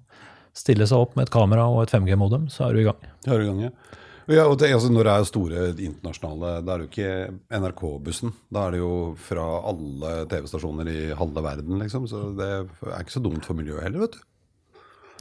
stille 0.56 0.88
seg 0.88 1.06
opp 1.06 1.16
med 1.16 1.28
et 1.28 1.36
kamera 1.36 1.68
og 1.72 1.84
et 1.84 1.94
5G-modem, 1.96 2.50
så 2.52 2.68
er 2.68 2.76
du 2.76 2.84
i 2.84 2.88
gang. 2.88 3.08
Er 3.28 3.40
du 3.40 3.46
i 3.46 3.48
gang, 3.50 3.64
ja. 3.68 4.02
Ja, 4.32 4.48
og 4.50 4.58
det, 4.58 4.72
altså 4.74 4.90
Når 4.90 5.06
det 5.06 5.14
er 5.14 5.28
store 5.30 5.66
internasjonale 5.86 6.54
Da 6.66 6.74
er 6.74 6.82
det 6.82 6.86
jo 6.86 6.92
ikke 6.92 7.60
NRK-bussen. 7.62 8.34
Da 8.54 8.64
er 8.66 8.74
det 8.74 8.80
jo 8.82 8.94
fra 9.22 9.46
alle 9.70 10.14
TV-stasjoner 10.32 10.90
i 10.90 11.02
halve 11.18 11.44
verden, 11.46 11.78
liksom. 11.84 12.08
Så 12.10 12.32
det 12.38 12.50
er 12.56 13.04
ikke 13.04 13.18
så 13.18 13.22
dumt 13.22 13.46
for 13.46 13.58
miljøet 13.58 13.86
heller, 13.86 14.08
vet 14.08 14.18
du. 14.18 14.24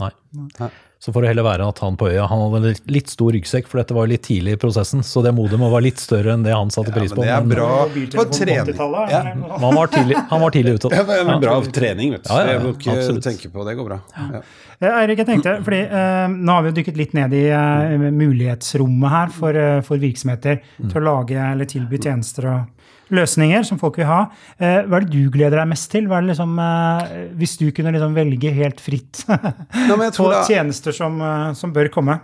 Nei. 0.00 0.10
Nei. 0.58 0.70
Så 1.04 1.12
får 1.12 1.20
det 1.26 1.28
heller 1.34 1.44
være 1.44 1.64
at 1.68 1.80
han 1.84 1.98
på 2.00 2.06
øya 2.08 2.24
han 2.30 2.40
hadde 2.46 2.70
litt- 2.70 2.86
litt 2.88 3.10
stor 3.12 3.34
ryggsekk, 3.36 3.66
for 3.68 3.76
dette 3.82 3.92
var 3.92 4.06
jo 4.06 4.12
litt 4.14 4.22
tidlig 4.24 4.54
i 4.56 4.60
prosessen. 4.62 5.02
Så 5.04 5.20
det 5.22 5.34
modemet 5.36 5.68
var 5.70 5.82
litt 5.84 6.00
større 6.00 6.32
enn 6.32 6.42
det 6.46 6.54
han 6.56 6.70
satte 6.72 6.94
pris 6.94 7.12
på. 7.12 7.26
Ja, 7.28 7.40
men 7.42 7.50
det 7.52 7.58
er 7.58 7.60
men- 7.60 7.60
bra 7.60 8.14
for 8.14 8.24
på 8.24 8.38
trening. 8.38 8.78
Ja. 9.12 9.20
han 9.60 9.74
var 9.76 9.86
tidlig, 9.92 10.16
han 10.30 10.40
var 10.40 10.50
tidlig 10.54 10.74
ute. 10.78 10.88
Ja, 10.94 11.24
men 11.28 11.40
bra 11.42 11.58
trening, 11.76 12.14
vet 12.16 12.24
du. 12.24 12.30
Ja, 12.32 12.38
ja, 12.40 12.46
ja, 12.46 12.52
jeg 12.56 12.62
må 12.64 12.72
ikke 12.78 12.96
absolutt. 12.96 13.24
tenke 13.28 13.52
på 13.52 13.66
det. 13.68 13.76
går 13.76 13.84
bra. 13.90 13.98
Ja. 14.16 14.40
Eh, 14.80 14.96
Eirik, 15.02 15.18
jeg 15.18 15.26
tenkte, 15.28 15.52
fordi 15.64 15.82
eh, 15.84 16.28
Nå 16.32 16.52
har 16.56 16.62
vi 16.64 16.70
jo 16.72 16.76
dykket 16.80 16.96
litt 16.96 17.12
ned 17.14 17.32
i 17.36 17.44
eh, 17.52 18.08
mulighetsrommet 18.10 19.10
her 19.12 19.28
for, 19.34 19.54
eh, 19.56 19.80
for 19.86 20.00
virksomheter 20.00 20.60
til 20.80 21.00
å 21.00 21.04
lage 21.04 21.36
eller 21.36 21.68
tilby 21.68 22.00
tjenester 22.00 22.48
og 22.48 22.83
løsninger 23.12 23.64
som 23.68 23.78
folk 23.78 23.98
vil 24.00 24.06
ha. 24.08 24.20
Eh, 24.58 24.82
hva 24.88 24.96
er 25.00 25.04
det 25.04 25.12
du 25.12 25.30
gleder 25.34 25.58
deg 25.60 25.68
mest 25.68 25.90
til? 25.92 26.06
Liksom, 26.08 26.54
eh, 26.58 27.14
hvis 27.36 27.56
du 27.60 27.66
kunne 27.76 27.92
liksom 27.92 28.14
velge 28.16 28.52
helt 28.56 28.80
fritt 28.80 29.24
på 30.16 30.30
er- 30.32 30.46
tjenester 30.48 30.92
som, 30.96 31.20
eh, 31.20 31.52
som 31.58 31.72
bør 31.74 31.90
komme? 31.92 32.20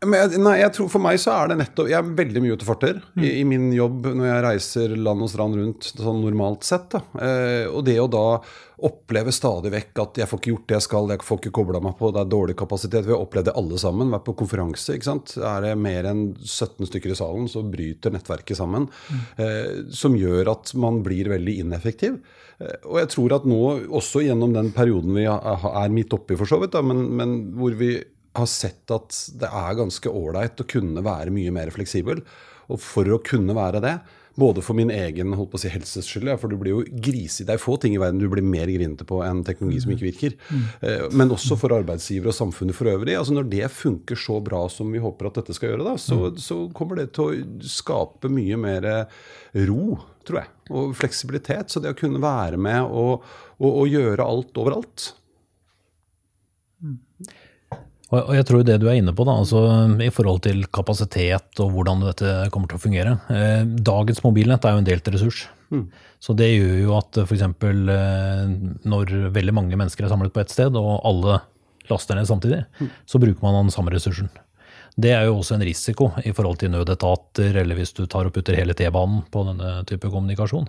Men 0.00 0.16
jeg, 0.16 0.40
nei, 0.40 0.54
jeg 0.62 0.72
tror 0.76 0.88
For 0.92 1.02
meg 1.04 1.18
så 1.20 1.34
er 1.34 1.50
det 1.50 1.58
nettopp 1.60 1.90
Jeg 1.90 1.98
er 1.98 2.14
veldig 2.22 2.42
mye 2.44 2.56
ute 2.56 2.64
og 2.72 2.84
mm. 2.86 3.20
i, 3.20 3.30
i 3.42 3.44
min 3.44 3.68
jobb 3.76 4.08
når 4.16 4.28
jeg 4.30 4.44
reiser 4.46 4.94
land 4.96 5.26
og 5.26 5.30
strand 5.32 5.58
rundt 5.58 5.88
sånn 5.90 6.22
normalt 6.24 6.64
sett. 6.64 6.94
Eh, 6.96 7.66
og 7.68 7.84
det 7.84 7.98
å 8.00 8.08
da 8.10 8.24
oppleve 8.86 9.32
stadig 9.34 9.72
vekk 9.74 10.00
at 10.00 10.20
jeg 10.22 10.28
får 10.30 10.40
ikke 10.40 10.52
gjort 10.54 10.66
det 10.70 10.76
jeg 10.78 10.84
skal, 10.86 11.10
jeg 11.12 11.24
får 11.26 11.40
ikke 11.40 11.52
kobla 11.58 11.82
meg 11.84 11.96
på, 11.98 12.08
det 12.14 12.22
er 12.22 12.30
dårlig 12.32 12.54
kapasitet. 12.56 13.04
Vi 13.04 13.12
har 13.12 13.20
opplevd 13.20 13.50
det 13.50 13.56
alle 13.60 13.80
sammen. 13.82 14.12
Vært 14.14 14.24
på 14.28 14.36
konferanse. 14.40 14.96
ikke 14.96 15.08
sant? 15.10 15.34
Er 15.36 15.66
det 15.66 15.72
mer 15.80 16.08
enn 16.08 16.22
17 16.38 16.88
stykker 16.88 17.12
i 17.12 17.18
salen, 17.18 17.48
så 17.52 17.64
bryter 17.66 18.14
nettverket 18.14 18.60
sammen. 18.60 18.88
Eh, 19.36 19.82
som 19.92 20.16
gjør 20.16 20.54
at 20.54 20.72
man 20.80 21.02
blir 21.04 21.28
veldig 21.32 21.58
ineffektiv. 21.64 22.16
Eh, 22.56 22.78
og 22.86 23.02
jeg 23.02 23.12
tror 23.16 23.36
at 23.36 23.50
nå, 23.50 23.60
også 24.00 24.24
gjennom 24.24 24.56
den 24.56 24.72
perioden 24.76 25.12
vi 25.18 25.28
er 25.28 25.92
midt 25.92 26.16
oppi, 26.16 26.38
for 26.40 26.48
så 26.48 26.60
vidt, 26.62 26.72
da, 26.76 26.84
men, 26.86 27.04
men 27.20 27.36
hvor 27.60 27.76
vi 27.76 27.98
har 28.38 28.46
sett 28.50 28.90
at 28.94 29.16
det 29.40 29.50
er 29.50 29.76
ganske 29.78 30.12
ålreit 30.12 30.62
å 30.62 30.68
kunne 30.70 31.02
være 31.04 31.34
mye 31.34 31.50
mer 31.54 31.72
fleksibel. 31.74 32.22
Og 32.70 32.78
for 32.78 33.08
å 33.10 33.18
kunne 33.26 33.56
være 33.56 33.80
det, 33.82 33.96
både 34.38 34.62
for 34.62 34.78
min 34.78 34.92
egen 34.94 35.34
holdt 35.34 35.50
på 35.52 35.58
å 35.58 35.60
si, 35.60 35.68
helses 35.72 36.06
skyld, 36.06 36.30
for 36.40 36.48
du 36.48 36.54
blir 36.56 36.70
jo 36.72 36.84
grisig. 37.02 37.44
Det 37.48 37.56
er 37.56 37.60
få 37.60 37.74
ting 37.82 37.96
i 37.96 38.00
verden 38.00 38.20
du 38.22 38.28
blir 38.30 38.46
mer 38.46 38.70
grinete 38.70 39.04
på 39.04 39.18
enn 39.26 39.42
teknologi 39.44 39.82
som 39.82 39.90
ikke 39.92 40.06
virker. 40.06 40.36
Eh, 40.86 41.08
Men 41.12 41.34
også 41.34 41.58
for 41.58 41.74
arbeidsgivere 41.74 42.30
og 42.30 42.38
samfunnet 42.38 42.78
for 42.78 42.88
øvrig. 42.92 43.18
altså 43.18 43.34
Når 43.36 43.50
det 43.50 43.66
funker 43.74 44.16
så 44.16 44.38
bra 44.40 44.62
som 44.70 44.94
vi 44.94 45.02
håper 45.02 45.28
at 45.28 45.42
dette 45.42 45.58
skal 45.58 45.74
gjøre, 45.74 45.88
da, 45.90 45.96
så, 46.00 46.30
så 46.38 46.60
kommer 46.72 47.02
det 47.02 47.10
til 47.18 47.26
å 47.26 47.66
skape 47.66 48.30
mye 48.32 48.56
mer 48.62 48.88
ro, 49.66 49.98
tror 50.24 50.44
jeg. 50.44 50.52
Og 50.70 50.94
fleksibilitet. 50.96 51.74
Så 51.74 51.82
det 51.82 51.90
å 51.92 51.98
kunne 51.98 52.22
være 52.22 52.56
med 52.56 52.86
og, 52.86 53.26
og, 53.58 53.70
og 53.82 53.90
gjøre 53.90 54.30
alt 54.30 54.62
overalt. 54.62 55.10
Og 58.10 58.32
jeg 58.34 58.44
tror 58.48 58.64
det 58.66 58.80
du 58.82 58.88
er 58.90 58.96
inne 58.98 59.12
på, 59.14 59.22
da, 59.28 59.36
altså 59.38 59.60
i 60.02 60.08
forhold 60.10 60.40
til 60.42 60.64
kapasitet 60.74 61.60
og 61.62 61.70
hvordan 61.76 62.00
dette 62.02 62.32
kommer 62.50 62.66
til 62.66 62.80
å 62.80 62.82
fungere. 62.82 63.12
Eh, 63.30 63.62
dagens 63.86 64.24
mobilnett 64.24 64.64
er 64.66 64.74
jo 64.74 64.80
en 64.82 64.88
delt 64.88 65.10
ressurs. 65.14 65.44
Så 66.18 66.34
det 66.34 66.48
gjør 66.50 66.80
jo 66.82 66.96
at 66.98 67.20
f.eks. 67.22 67.44
Eh, 67.46 68.54
når 68.90 69.12
veldig 69.30 69.54
mange 69.54 69.78
mennesker 69.78 70.04
er 70.04 70.10
samlet 70.10 70.34
på 70.34 70.42
ett 70.42 70.50
sted, 70.50 70.74
og 70.74 71.04
alle 71.06 71.38
laster 71.90 72.18
ned 72.18 72.26
samtidig, 72.26 72.64
så 73.06 73.20
bruker 73.22 73.42
man 73.46 73.60
den 73.64 73.70
samme 73.74 73.92
ressursen. 73.94 74.28
Det 75.00 75.12
er 75.14 75.28
jo 75.28 75.36
også 75.38 75.54
en 75.54 75.62
risiko 75.64 76.08
i 76.26 76.32
forhold 76.34 76.58
til 76.58 76.72
nødetater, 76.74 77.54
eller 77.62 77.78
hvis 77.78 77.94
du 77.94 78.02
tar 78.10 78.26
og 78.26 78.34
putter 78.34 78.58
hele 78.58 78.74
T-banen 78.74 79.22
på 79.30 79.44
denne 79.46 79.84
type 79.86 80.10
kommunikasjon. 80.10 80.66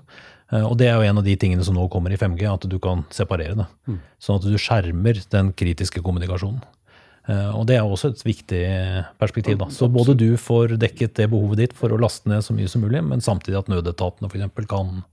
Eh, 0.53 0.61
Og 0.61 0.77
det 0.77 0.87
er 0.91 1.01
jo 1.01 1.09
en 1.09 1.17
av 1.17 1.25
de 1.25 1.35
tingene 1.41 1.65
som 1.65 1.73
nå 1.75 1.87
kommer 1.89 2.13
i 2.13 2.21
5G, 2.21 2.45
at 2.53 2.69
du 2.69 2.77
kan 2.79 3.01
separere 3.09 3.57
det. 3.63 3.67
Sånn 4.21 4.37
at 4.37 4.45
du 4.45 4.53
skjermer 4.61 5.17
den 5.33 5.49
kritiske 5.57 6.05
kommunikasjonen. 6.05 6.61
Eh, 7.29 7.49
Og 7.55 7.67
det 7.67 7.77
er 7.77 7.85
også 7.85 8.11
et 8.11 8.23
viktig 8.25 8.63
perspektiv. 9.19 9.57
da. 9.57 9.65
Så 9.69 9.91
både 9.91 10.17
du 10.17 10.37
får 10.37 10.77
dekket 10.77 11.15
det 11.15 11.29
behovet 11.29 11.57
ditt 11.57 11.73
for 11.73 11.89
å 11.89 11.99
laste 11.99 12.29
ned 12.29 12.41
så 12.41 12.53
mye 12.53 12.69
som 12.69 12.81
mulig, 12.81 13.03
men 13.03 13.21
samtidig 13.21 13.59
at 13.59 13.67
nødetatene 13.69 14.29
f.eks. 14.31 14.67
kan 14.67 15.03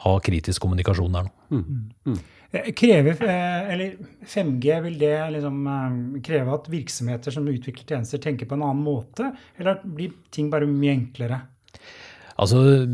ha 0.00 0.18
kritisk 0.20 0.62
kommunikasjon 0.62 1.12
der 1.12 1.26
nå. 1.28 2.16
Eh, 2.52 2.72
Krever, 2.74 3.18
eh, 3.22 3.72
eller 3.72 3.96
5G, 4.26 4.80
vil 4.82 4.98
det 4.98 5.16
liksom 5.36 5.66
eh, 5.66 6.20
kreve 6.26 6.54
at 6.54 6.70
virksomheter 6.72 7.34
som 7.34 7.46
utvikler 7.46 7.86
tjenester, 7.86 8.18
tenker 8.18 8.48
på 8.48 8.56
en 8.56 8.64
annen 8.66 8.82
måte? 8.82 9.32
Eller 9.58 9.80
blir 9.84 10.14
ting 10.34 10.50
bare 10.50 10.66
mye 10.66 10.96
enklere? 10.96 11.42
Altså, 12.40 12.86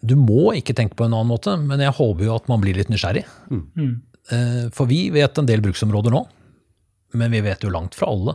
du 0.00 0.16
må 0.16 0.54
ikke 0.56 0.74
tenke 0.74 0.96
på 0.96 1.04
en 1.04 1.12
annen 1.12 1.28
måte, 1.28 1.54
men 1.60 1.82
jeg 1.84 1.92
håper 1.92 2.24
jo 2.24 2.34
at 2.38 2.48
man 2.48 2.62
blir 2.62 2.78
litt 2.78 2.88
nysgjerrig. 2.88 3.26
Mm. 3.52 4.70
For 4.72 4.88
vi 4.88 5.10
vet 5.12 5.36
en 5.36 5.44
del 5.44 5.60
bruksområder 5.60 6.14
nå, 6.14 6.22
men 7.14 7.32
vi 7.34 7.40
vet 7.44 7.62
jo 7.64 7.70
langt 7.72 7.94
fra 7.98 8.08
alle. 8.10 8.34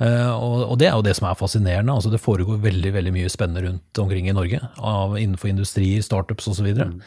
Eh, 0.00 0.30
Og 0.32 0.76
det 0.78 0.88
er 0.90 0.96
jo 0.96 1.04
det 1.06 1.14
som 1.16 1.28
er 1.30 1.38
fascinerende. 1.38 1.92
altså 1.94 2.10
Det 2.12 2.20
foregår 2.20 2.60
veldig 2.62 2.92
veldig 2.92 3.12
mye 3.14 3.30
spennende 3.32 3.64
rundt 3.66 3.98
omkring 4.02 4.28
i 4.28 4.34
Norge, 4.36 4.60
av, 4.78 5.16
innenfor 5.18 5.48
industrier, 5.50 6.02
startups 6.04 6.48
osv. 6.52 6.66
Og, 6.74 7.00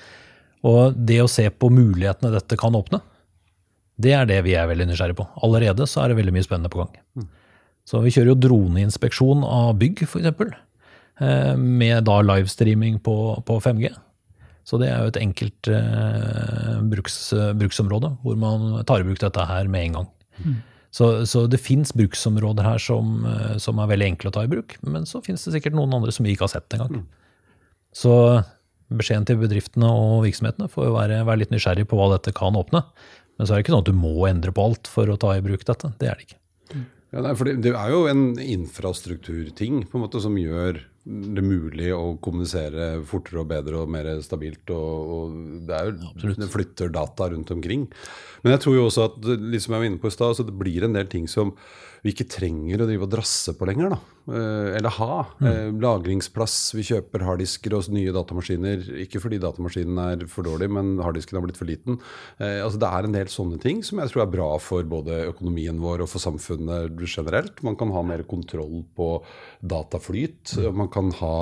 og 0.64 0.98
det 0.98 1.22
å 1.24 1.30
se 1.30 1.48
på 1.50 1.70
mulighetene 1.72 2.34
dette 2.34 2.58
kan 2.60 2.76
åpne, 2.76 3.02
det 4.00 4.14
er 4.16 4.26
det 4.30 4.40
vi 4.46 4.54
er 4.56 4.68
veldig 4.70 4.88
nysgjerrige 4.90 5.20
på. 5.20 5.28
Allerede 5.44 5.86
så 5.88 6.02
er 6.04 6.10
det 6.14 6.20
veldig 6.22 6.34
mye 6.38 6.46
spennende 6.48 6.72
på 6.72 6.86
gang. 6.86 7.28
Så 7.90 8.00
vi 8.04 8.12
kjører 8.14 8.32
jo 8.34 8.42
droneinspeksjon 8.48 9.42
av 9.44 9.74
bygg, 9.82 10.04
f.eks. 10.06 10.54
Eh, 11.20 11.56
med 11.58 12.06
da 12.08 12.22
livestreaming 12.24 13.00
på, 13.04 13.16
på 13.48 13.58
5G. 13.66 13.90
Så 14.70 14.78
det 14.80 14.88
er 14.92 15.02
jo 15.02 15.10
et 15.12 15.18
enkelt 15.20 15.68
eh, 15.74 16.76
bruks, 16.92 17.18
bruksområde 17.58 18.12
hvor 18.24 18.38
man 18.40 18.84
tar 18.88 19.02
i 19.02 19.08
bruk 19.08 19.20
dette 19.20 19.46
her 19.50 19.68
med 19.68 19.88
en 19.90 19.98
gang. 20.00 20.10
Så, 20.96 21.26
så 21.30 21.44
det 21.46 21.62
fins 21.62 21.92
bruksområder 21.94 22.66
her 22.66 22.82
som, 22.82 23.22
eh, 23.30 23.58
som 23.62 23.82
er 23.82 23.92
veldig 23.92 24.08
enkle 24.14 24.32
å 24.32 24.36
ta 24.36 24.46
i 24.46 24.50
bruk, 24.50 24.78
men 24.82 25.06
så 25.10 25.22
fins 25.26 25.46
det 25.46 25.54
sikkert 25.54 25.78
noen 25.78 25.94
andre 26.00 26.14
som 26.16 26.26
vi 26.26 26.34
ikke 26.34 26.48
har 26.48 26.56
sett 26.56 26.78
engang. 26.78 27.04
Så 27.94 28.14
beskjeden 28.90 29.28
til 29.30 29.38
bedriftene 29.42 29.90
og 29.94 30.24
virksomhetene 30.26 30.70
får 30.72 30.90
jo 30.90 30.96
være, 30.98 31.22
være 31.28 31.44
litt 31.44 31.54
nysgjerrig 31.54 31.86
på 31.90 32.00
hva 32.00 32.10
dette 32.16 32.34
kan 32.38 32.58
åpne. 32.58 32.82
Men 33.38 33.48
så 33.48 33.54
er 33.54 33.60
det 33.60 33.68
ikke 33.68 33.76
sånn 33.76 33.86
at 33.86 33.92
du 33.92 33.98
må 33.98 34.16
endre 34.28 34.54
på 34.56 34.66
alt 34.66 34.90
for 34.90 35.10
å 35.10 35.18
ta 35.22 35.36
i 35.38 35.44
bruk 35.46 35.62
dette. 35.68 35.94
Det 36.02 36.10
er 36.10 36.18
det 36.18 36.28
ikke. 36.28 36.40
Ja, 37.10 37.22
for 37.34 37.50
det, 37.50 37.56
det 37.66 37.72
er 37.74 37.94
jo 37.94 38.04
en 38.10 38.24
infrastrukturting 38.42 39.86
på 39.90 39.98
en 39.98 40.04
måte 40.04 40.22
som 40.22 40.36
gjør 40.38 40.82
det 41.10 41.44
mulig 41.44 41.90
å 41.96 42.16
kommunisere 42.22 42.92
fortere 43.10 43.42
og 43.42 43.50
bedre 43.50 43.82
og 43.82 43.92
mer 43.92 44.10
stabilt. 44.26 44.70
Og, 44.76 45.14
og 45.16 45.38
det, 45.68 45.78
er 45.78 45.90
jo, 45.90 46.34
det 46.38 46.50
flytter 46.54 46.94
data 46.94 47.30
rundt 47.34 47.54
omkring. 47.56 47.88
Men 48.44 48.56
jeg 48.56 48.64
tror 48.66 48.78
jo 48.78 48.88
også 48.88 49.08
at 49.10 49.30
liksom 49.40 49.76
jeg 49.76 49.84
var 49.84 49.90
inne 49.90 50.02
på 50.02 50.12
i 50.12 50.16
sted, 50.16 50.38
så 50.38 50.46
det 50.48 50.58
blir 50.60 50.86
en 50.86 50.96
del 50.96 51.10
ting 51.12 51.28
som 51.32 51.56
vi 52.04 52.14
ikke 52.14 52.30
trenger 52.32 52.84
å 52.84 52.88
drive 52.88 53.08
og 53.08 53.14
drasse 53.18 53.56
på 53.58 53.68
lenger. 53.68 53.96
da, 53.96 54.00
Eller 54.30 54.94
ha. 55.00 55.26
mm. 55.40 55.80
Lagringsplass. 55.82 56.58
Vi 56.78 56.86
kjøper 56.92 57.26
harddisker 57.28 57.76
og 57.78 57.90
nye 57.94 58.14
datamaskiner. 58.16 58.84
Ikke 59.06 59.22
fordi 59.24 59.40
datamaskinen 59.42 60.00
er 60.04 60.26
for 60.32 60.48
dårlig, 60.48 60.70
men 60.74 60.98
harddisken 61.04 61.40
har 61.40 61.46
blitt 61.46 61.60
for 61.60 61.70
liten. 61.70 62.00
Eh, 62.38 62.60
altså 62.64 62.80
Det 62.82 62.90
er 62.90 63.08
en 63.08 63.16
del 63.16 63.32
sånne 63.32 63.60
ting 63.62 63.82
som 63.86 64.02
jeg 64.02 64.12
tror 64.12 64.26
er 64.26 64.34
bra 64.34 64.50
for 64.62 64.88
både 64.90 65.22
økonomien 65.30 65.80
vår 65.82 66.06
og 66.06 66.12
for 66.12 66.24
samfunnet 66.24 67.00
generelt. 67.10 67.62
Man 67.66 67.78
kan 67.80 67.94
ha 67.96 68.04
mer 68.06 68.24
kontroll 68.30 68.84
på 68.98 69.10
dataflyt. 69.62 70.56
Mm. 70.58 70.70
Man 70.84 70.92
kan 70.94 71.12
ha 71.20 71.34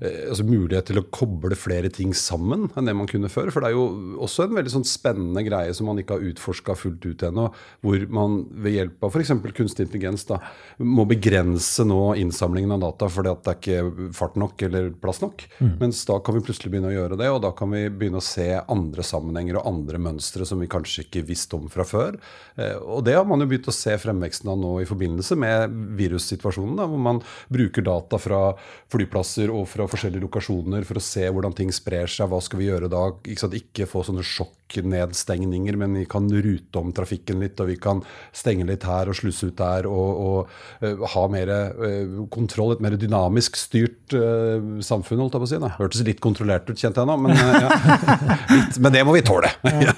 eh, 0.00 0.28
altså 0.30 0.46
mulighet 0.48 0.90
til 0.90 1.02
å 1.02 1.06
koble 1.12 1.58
flere 1.58 1.92
ting 1.92 2.14
sammen 2.16 2.68
enn 2.76 2.88
det 2.88 2.96
man 2.96 3.10
kunne 3.10 3.30
før. 3.32 3.52
For 3.52 3.62
det 3.62 3.72
er 3.72 3.78
jo 3.78 4.18
også 4.22 4.46
en 4.46 4.56
veldig 4.58 4.74
sånn 4.76 4.88
spennende 4.88 5.44
greie 5.46 5.74
som 5.76 5.88
man 5.90 6.00
ikke 6.02 6.18
har 6.18 6.28
utforska 6.32 6.76
fullt 6.78 7.06
ut 7.06 7.26
ennå, 7.28 7.48
hvor 7.84 8.06
man 8.12 8.42
ved 8.62 8.78
hjelp 8.78 9.06
av 9.06 9.12
f.eks. 9.14 9.34
kunstig 9.52 9.86
intelligens 9.88 10.26
da, 10.28 10.40
må 10.78 11.06
begrense 11.08 11.84
nå 11.86 12.14
innsamlingen 12.22 12.74
av 12.76 12.82
data 12.86 13.08
fordi 13.12 13.32
at 13.32 13.42
det 13.44 13.52
er 13.52 13.60
ikke 13.60 14.12
fart 14.16 14.38
nok 14.40 14.62
eller 14.68 14.90
plass 15.02 15.22
nok. 15.22 15.44
Mens 15.80 16.02
da 16.08 16.18
kan 16.24 16.36
vi 16.36 16.44
plutselig 16.46 16.72
begynne 16.72 16.92
å 16.92 16.94
gjøre 16.94 17.18
det, 17.20 17.28
og 17.32 17.42
da 17.44 17.52
kan 17.56 17.72
vi 17.74 17.84
begynne 17.90 18.22
å 18.22 18.24
se 18.24 18.48
andre 18.60 19.04
sammenhenger 19.06 19.58
og 19.58 19.68
andre 19.68 20.00
mønstre 20.02 20.46
som 20.48 20.62
vi 20.62 20.70
kanskje 20.70 21.06
ikke 21.06 21.24
visste 21.28 21.58
om 21.58 21.68
fra 21.72 21.86
før. 21.86 22.18
Eh, 22.56 22.76
og 22.78 23.04
det 23.06 23.16
har 23.18 23.26
man 23.28 23.42
jo 23.42 23.48
begynt 23.50 23.70
å 23.70 23.74
se 23.74 23.94
fremveksten 24.00 24.50
av 24.52 24.60
nå 24.60 24.72
i 24.82 24.88
forbindelse 24.88 25.36
med 25.40 25.76
virussituasjonen, 25.98 26.76
da, 26.80 26.88
hvor 26.90 27.02
man 27.02 27.22
bruker 27.52 27.84
data 27.86 28.20
fra 28.22 28.42
flyplasser 28.92 29.52
og 29.52 29.66
fra 29.70 29.88
forskjellige 29.90 30.26
lokasjoner 30.26 30.86
for 30.88 31.00
å 31.00 31.04
se 31.04 31.28
hvordan 31.28 31.56
ting 31.58 31.72
sprer 31.74 32.10
seg. 32.10 32.30
Hva 32.32 32.42
skal 32.44 32.62
vi 32.62 32.68
gjøre 32.70 32.90
da? 32.92 33.06
Ikke, 33.22 33.44
sant? 33.44 33.58
ikke 33.58 33.88
få 33.90 34.04
sånne 34.06 34.24
sjokknedstengninger, 34.26 35.78
men 35.80 35.98
vi 36.00 36.06
kan 36.10 36.28
rute 36.32 36.80
om 36.80 36.92
trafikken 36.94 37.42
litt, 37.42 37.60
og 37.62 37.72
vi 37.72 37.78
kan 37.80 38.02
stenge 38.36 38.66
litt 38.68 38.86
her 38.88 39.10
og 39.10 39.18
slusse 39.18 39.50
ut 39.50 39.58
der, 39.58 39.88
og, 39.90 40.22
og 40.22 40.84
uh, 40.84 41.06
ha 41.14 41.24
mer 41.32 41.52
eh, 41.52 42.11
kontroll, 42.32 42.74
et 42.74 42.82
mer 42.84 42.96
dynamisk 43.00 43.58
styrt 43.60 44.14
uh, 44.16 44.80
samfunn, 44.84 45.20
holdt 45.22 45.36
jeg 45.36 45.42
på 45.42 45.48
å 45.48 45.50
si. 45.50 45.60
Det 45.62 45.72
Hørtes 45.78 46.06
litt 46.06 46.22
kontrollert 46.22 46.70
ut, 46.70 46.78
kjente 46.78 47.02
jeg 47.02 47.10
nå, 47.10 47.18
men, 47.24 47.36
eh, 47.36 47.66
ja. 47.66 48.38
litt, 48.52 48.80
men 48.82 48.94
det 48.94 49.04
må 49.08 49.16
vi 49.16 49.24
tåle. 49.26 49.52
Ja. 49.62 49.94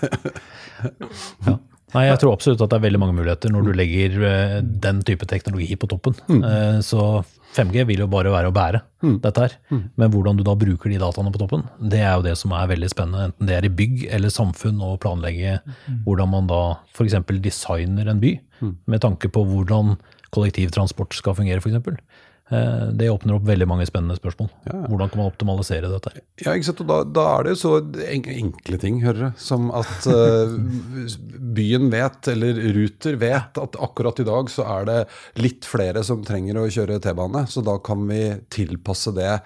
Nei, 1.94 2.09
jeg 2.09 2.18
tror 2.18 2.35
absolutt 2.35 2.62
at 2.64 2.72
det 2.72 2.79
er 2.81 2.87
veldig 2.88 2.98
mange 2.98 3.14
muligheter 3.14 3.53
når 3.55 3.68
du 3.68 3.77
legger 3.79 4.16
uh, 4.24 4.59
den 4.62 5.03
type 5.07 5.29
teknologi 5.31 5.77
på 5.79 5.88
toppen. 5.90 6.16
Uh, 6.27 6.83
Så 6.83 7.22
5G 7.55 7.85
vil 7.87 8.03
jo 8.03 8.09
bare 8.11 8.33
være 8.35 8.50
å 8.50 8.55
bære 8.55 8.81
dette 9.22 9.44
her. 9.44 9.53
Men 9.70 10.11
hvordan 10.11 10.38
du 10.38 10.42
da 10.46 10.57
bruker 10.59 10.90
de 10.90 10.98
dataene 10.98 11.31
på 11.31 11.38
toppen, 11.38 11.62
det 11.79 12.00
er 12.03 12.16
jo 12.16 12.24
det 12.27 12.35
som 12.40 12.55
er 12.57 12.66
veldig 12.72 12.88
spennende. 12.90 13.29
Enten 13.29 13.46
det 13.46 13.55
er 13.55 13.68
i 13.68 13.70
bygg 13.70 14.09
eller 14.16 14.33
samfunn, 14.35 14.81
å 14.83 14.96
planlegge 14.98 15.61
hvordan 16.03 16.33
man 16.33 16.50
da 16.50 16.62
f.eks. 16.96 17.14
designer 17.44 18.11
en 18.11 18.22
by 18.22 18.33
med 18.90 19.05
tanke 19.05 19.31
på 19.31 19.44
hvordan 19.46 19.94
kollektivtransport 20.35 21.16
skal 21.16 21.37
fungere, 21.38 21.62
f.eks. 21.62 21.99
Eh, 22.53 22.88
Det 22.92 23.09
åpner 23.09 23.38
opp 23.38 23.47
veldig 23.49 23.66
mange 23.70 23.87
spennende 23.88 24.18
spørsmål. 24.18 24.51
Hvordan 24.90 25.11
kan 25.12 25.23
man 25.23 25.31
optimalisere 25.31 25.88
dette? 25.88 26.12
Ja, 26.44 26.53
ikke 26.53 26.68
sant? 26.68 26.83
Og 26.85 26.90
da, 26.90 26.99
da 27.16 27.25
er 27.38 27.47
det 27.47 27.55
jo 27.55 27.61
så 27.62 27.73
enkle 28.05 28.81
ting, 28.83 29.01
hører 29.05 29.31
du, 29.31 29.40
som 29.40 29.70
at 29.73 30.09
eh, 30.12 30.55
byen 31.57 31.88
vet, 31.94 32.29
eller 32.35 32.61
Ruter 32.77 33.16
vet, 33.23 33.61
at 33.64 33.81
akkurat 33.88 34.20
i 34.20 34.29
dag 34.29 34.53
så 34.53 34.66
er 34.77 34.88
det 34.90 34.99
litt 35.40 35.68
flere 35.68 36.05
som 36.07 36.25
trenger 36.27 36.61
å 36.61 36.68
kjøre 36.68 37.01
T-bane, 37.05 37.47
så 37.49 37.64
da 37.64 37.79
kan 37.85 38.05
vi 38.11 38.27
tilpasse 38.53 39.14
det 39.16 39.38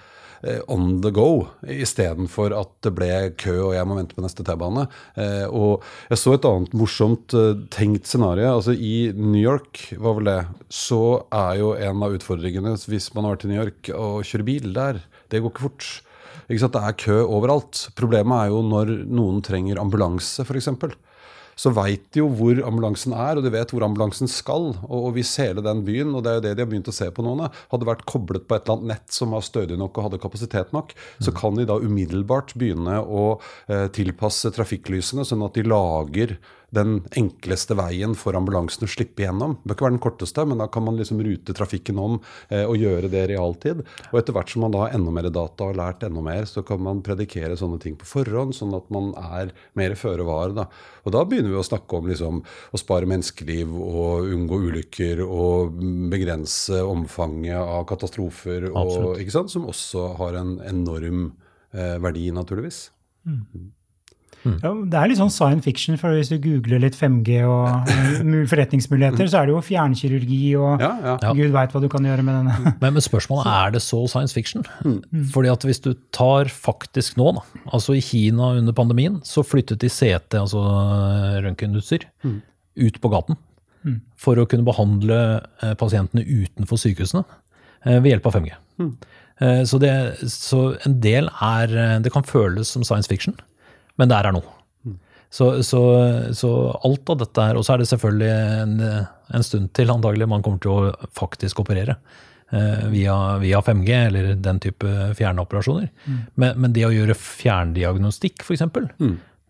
on 0.71 1.01
the 1.03 1.11
go, 1.15 1.49
istedenfor 1.63 2.55
at 2.57 2.71
det 2.87 2.93
ble 2.97 3.11
kø 3.41 3.55
og 3.69 3.75
jeg 3.77 3.89
må 3.89 3.99
vente 3.99 4.17
på 4.17 4.25
neste 4.25 4.45
T-bane. 4.47 4.87
Eh, 5.19 5.47
og 5.49 5.85
jeg 6.11 6.21
så 6.23 6.35
et 6.37 6.49
annet 6.49 6.77
morsomt 6.79 7.35
eh, 7.37 7.65
tenkt 7.75 8.09
scenario. 8.11 8.51
Altså 8.59 8.75
I 8.75 9.11
New 9.17 9.41
York, 9.41 9.89
var 9.99 10.19
vel 10.19 10.31
det, 10.31 10.41
så 10.73 11.03
er 11.35 11.59
jo 11.63 11.73
en 11.77 12.05
av 12.05 12.15
utfordringene 12.19 12.77
hvis 12.89 13.11
man 13.15 13.27
har 13.27 13.37
vært 13.37 13.49
i 13.49 13.53
New 13.53 13.61
York 13.63 13.93
å 13.95 14.11
kjøre 14.27 14.49
bil 14.49 14.71
der, 14.77 15.03
det 15.33 15.43
går 15.43 15.55
ikke 15.55 15.67
fort. 15.69 15.91
Ikke 16.49 16.63
sant? 16.63 16.77
Det 16.77 16.85
er 16.87 17.01
kø 17.03 17.19
overalt. 17.27 17.89
Problemet 17.99 18.47
er 18.47 18.55
jo 18.55 18.63
når 18.65 18.95
noen 19.11 19.43
trenger 19.45 19.81
ambulanse, 19.83 20.47
f.eks. 20.47 20.71
Så 21.59 21.73
veit 21.75 22.05
de 22.15 22.23
jo 22.23 22.29
hvor 22.39 22.61
ambulansen 22.67 23.15
er, 23.17 23.39
og 23.39 23.47
de 23.47 23.53
vet 23.53 23.73
hvor 23.75 23.85
ambulansen 23.87 24.31
skal. 24.31 24.71
Og, 24.87 24.99
og 25.09 25.17
hvis 25.17 25.35
hele 25.43 25.65
den 25.65 25.83
byen, 25.87 26.15
og 26.15 26.25
det 26.25 26.31
er 26.31 26.39
jo 26.39 26.45
det 26.47 26.55
de 26.55 26.65
har 26.65 26.71
begynt 26.71 26.91
å 26.93 26.95
se 26.95 27.11
på 27.15 27.25
nå, 27.27 27.35
hadde 27.73 27.89
vært 27.89 28.07
koblet 28.09 28.47
på 28.47 28.57
et 28.57 28.65
eller 28.65 28.79
annet 28.79 28.93
nett 28.95 29.17
som 29.19 29.35
var 29.35 29.45
stødig 29.47 29.79
nok 29.81 29.99
og 29.99 30.09
hadde 30.09 30.23
kapasitet 30.23 30.71
nok, 30.77 30.95
så 31.23 31.35
kan 31.35 31.59
de 31.59 31.67
da 31.69 31.79
umiddelbart 31.83 32.55
begynne 32.59 33.01
å 33.03 33.27
eh, 33.67 33.89
tilpasse 33.95 34.53
trafikklysene, 34.55 35.27
sånn 35.27 35.45
at 35.47 35.59
de 35.59 35.67
lager 35.67 36.39
den 36.75 36.99
enkleste 37.17 37.77
veien 37.79 38.13
for 38.19 38.37
ambulansen 38.37 38.85
å 38.85 38.91
slippe 38.91 39.25
gjennom. 39.25 39.57
Det 39.63 39.71
bør 39.71 39.77
ikke 39.77 39.87
være 39.87 39.95
den 39.95 40.03
korteste, 40.05 40.45
men 40.49 40.61
da 40.61 40.67
kan 40.73 40.85
man 40.85 40.99
liksom 40.99 41.23
rute 41.25 41.55
trafikken 41.57 42.01
om 42.03 42.19
eh, 42.53 42.65
og 42.69 42.77
gjøre 42.77 43.09
det 43.13 43.23
i 43.25 43.31
realtid. 43.33 43.81
Og 44.11 44.19
etter 44.21 44.37
hvert 44.37 44.53
som 44.53 44.67
man 44.67 44.75
da 44.75 44.83
har 44.85 44.97
enda 44.97 45.15
mer 45.15 45.31
data 45.31 45.65
og 45.65 45.73
har 45.73 45.79
lært 45.81 46.05
enda 46.05 46.25
mer, 46.25 46.45
så 46.51 46.65
kan 46.69 46.83
man 46.85 47.01
predikere 47.07 47.57
sånne 47.59 47.81
ting 47.83 47.97
på 47.99 48.09
forhånd, 48.09 48.57
sånn 48.57 48.77
at 48.77 48.91
man 48.95 49.15
er 49.23 49.55
mer 49.81 49.97
føre 49.99 50.27
var. 50.29 50.53
Da. 50.59 50.67
Og 51.09 51.17
da 51.17 51.25
begynner 51.25 51.55
vi 51.55 51.61
å 51.63 51.67
snakke 51.67 52.03
om 52.03 52.11
liksom, 52.13 52.43
å 52.45 52.83
spare 52.83 53.09
menneskeliv 53.09 53.73
og 53.79 54.29
unngå 54.29 54.61
ulykker 54.69 55.25
og 55.25 55.81
begrense 56.13 56.83
omfanget 56.85 57.59
av 57.63 57.89
katastrofer, 57.89 58.69
og, 58.75 59.17
som 59.49 59.69
også 59.71 60.13
har 60.21 60.37
en 60.43 60.57
enorm 60.69 61.31
eh, 61.73 61.97
verdi, 62.03 62.29
naturligvis. 62.35 62.89
Ja, 64.49 64.71
det 64.87 64.95
er 64.97 65.09
litt 65.11 65.19
sånn 65.19 65.33
science 65.35 65.65
fiction, 65.67 65.97
for 66.01 66.15
hvis 66.15 66.31
du 66.31 66.37
googler 66.41 66.81
litt 66.81 66.95
5G 66.97 67.41
og 67.45 67.91
eh, 67.91 68.21
mul- 68.25 68.47
forretningsmuligheter, 68.49 69.27
så 69.29 69.41
er 69.43 69.49
det 69.51 69.53
jo 69.57 69.61
fjernkirurgi 69.67 70.39
og 70.57 70.81
Ja, 70.81 70.93
ja. 71.21 71.33
Gud 71.37 71.51
veit 71.53 71.75
hva 71.75 71.83
du 71.83 71.89
kan 71.93 72.07
gjøre 72.07 72.25
med 72.25 72.39
denne. 72.39 72.75
Men, 72.81 72.95
men 72.97 73.03
spørsmålet 73.05 73.51
er 73.51 73.75
det 73.75 73.83
så 73.85 74.01
science 74.09 74.33
fiction? 74.37 74.65
Fordi 75.35 75.51
at 75.53 75.67
hvis 75.67 75.83
du 75.85 75.91
tar 76.17 76.49
faktisk 76.55 77.19
nå, 77.21 77.33
da, 77.41 77.43
altså 77.75 77.97
i 77.99 78.01
Kina 78.05 78.53
under 78.61 78.73
pandemien, 78.79 79.19
så 79.27 79.45
flyttet 79.45 79.83
de 79.83 79.91
CT, 79.93 80.39
altså 80.41 80.63
røntgenutstyr, 81.45 82.07
ut 82.79 83.01
på 83.03 83.11
gaten. 83.13 83.37
For 84.21 84.37
å 84.43 84.47
kunne 84.51 84.67
behandle 84.67 85.19
eh, 85.63 85.75
pasientene 85.79 86.25
utenfor 86.27 86.81
sykehusene 86.83 87.23
eh, 87.87 87.99
ved 88.03 88.11
hjelp 88.15 88.27
av 88.29 88.35
5G. 88.39 88.55
Eh, 89.41 89.63
Så, 89.71 89.79
det, 89.83 89.93
så 90.29 90.65
en 90.87 90.97
del 91.01 91.29
er 91.41 91.71
eh, 91.79 91.93
Det 92.03 92.11
kan 92.13 92.25
føles 92.27 92.69
som 92.75 92.83
science 92.85 93.07
fiction, 93.11 93.37
men 93.99 94.11
det 94.11 94.19
er 94.19 94.33
nå. 94.35 94.45
Så, 95.31 95.63
så, 95.63 95.81
så 96.33 96.51
alt 96.89 97.11
av 97.13 97.19
dette 97.21 97.45
her, 97.51 97.59
og 97.59 97.67
så 97.67 97.75
er 97.75 97.83
det 97.83 97.91
selvfølgelig 97.91 98.31
en, 98.63 98.79
en 99.37 99.45
stund 99.45 99.69
til 99.77 99.93
antagelig 99.93 100.29
man 100.31 100.45
kommer 100.45 100.63
til 100.65 100.73
å 100.73 101.09
faktisk 101.19 101.61
operere 101.61 101.99
eh, 102.49 102.87
via, 102.95 103.17
via 103.43 103.61
5G 103.61 103.99
eller 104.07 104.31
den 104.41 104.61
type 104.65 104.89
fjernoperasjoner. 105.19 105.91
Men, 106.41 106.57
men 106.57 106.73
det 106.73 106.87
å 106.89 106.95
gjøre 106.95 107.19
fjerndiagnostikk 107.21 108.47
f.eks., 108.47 108.65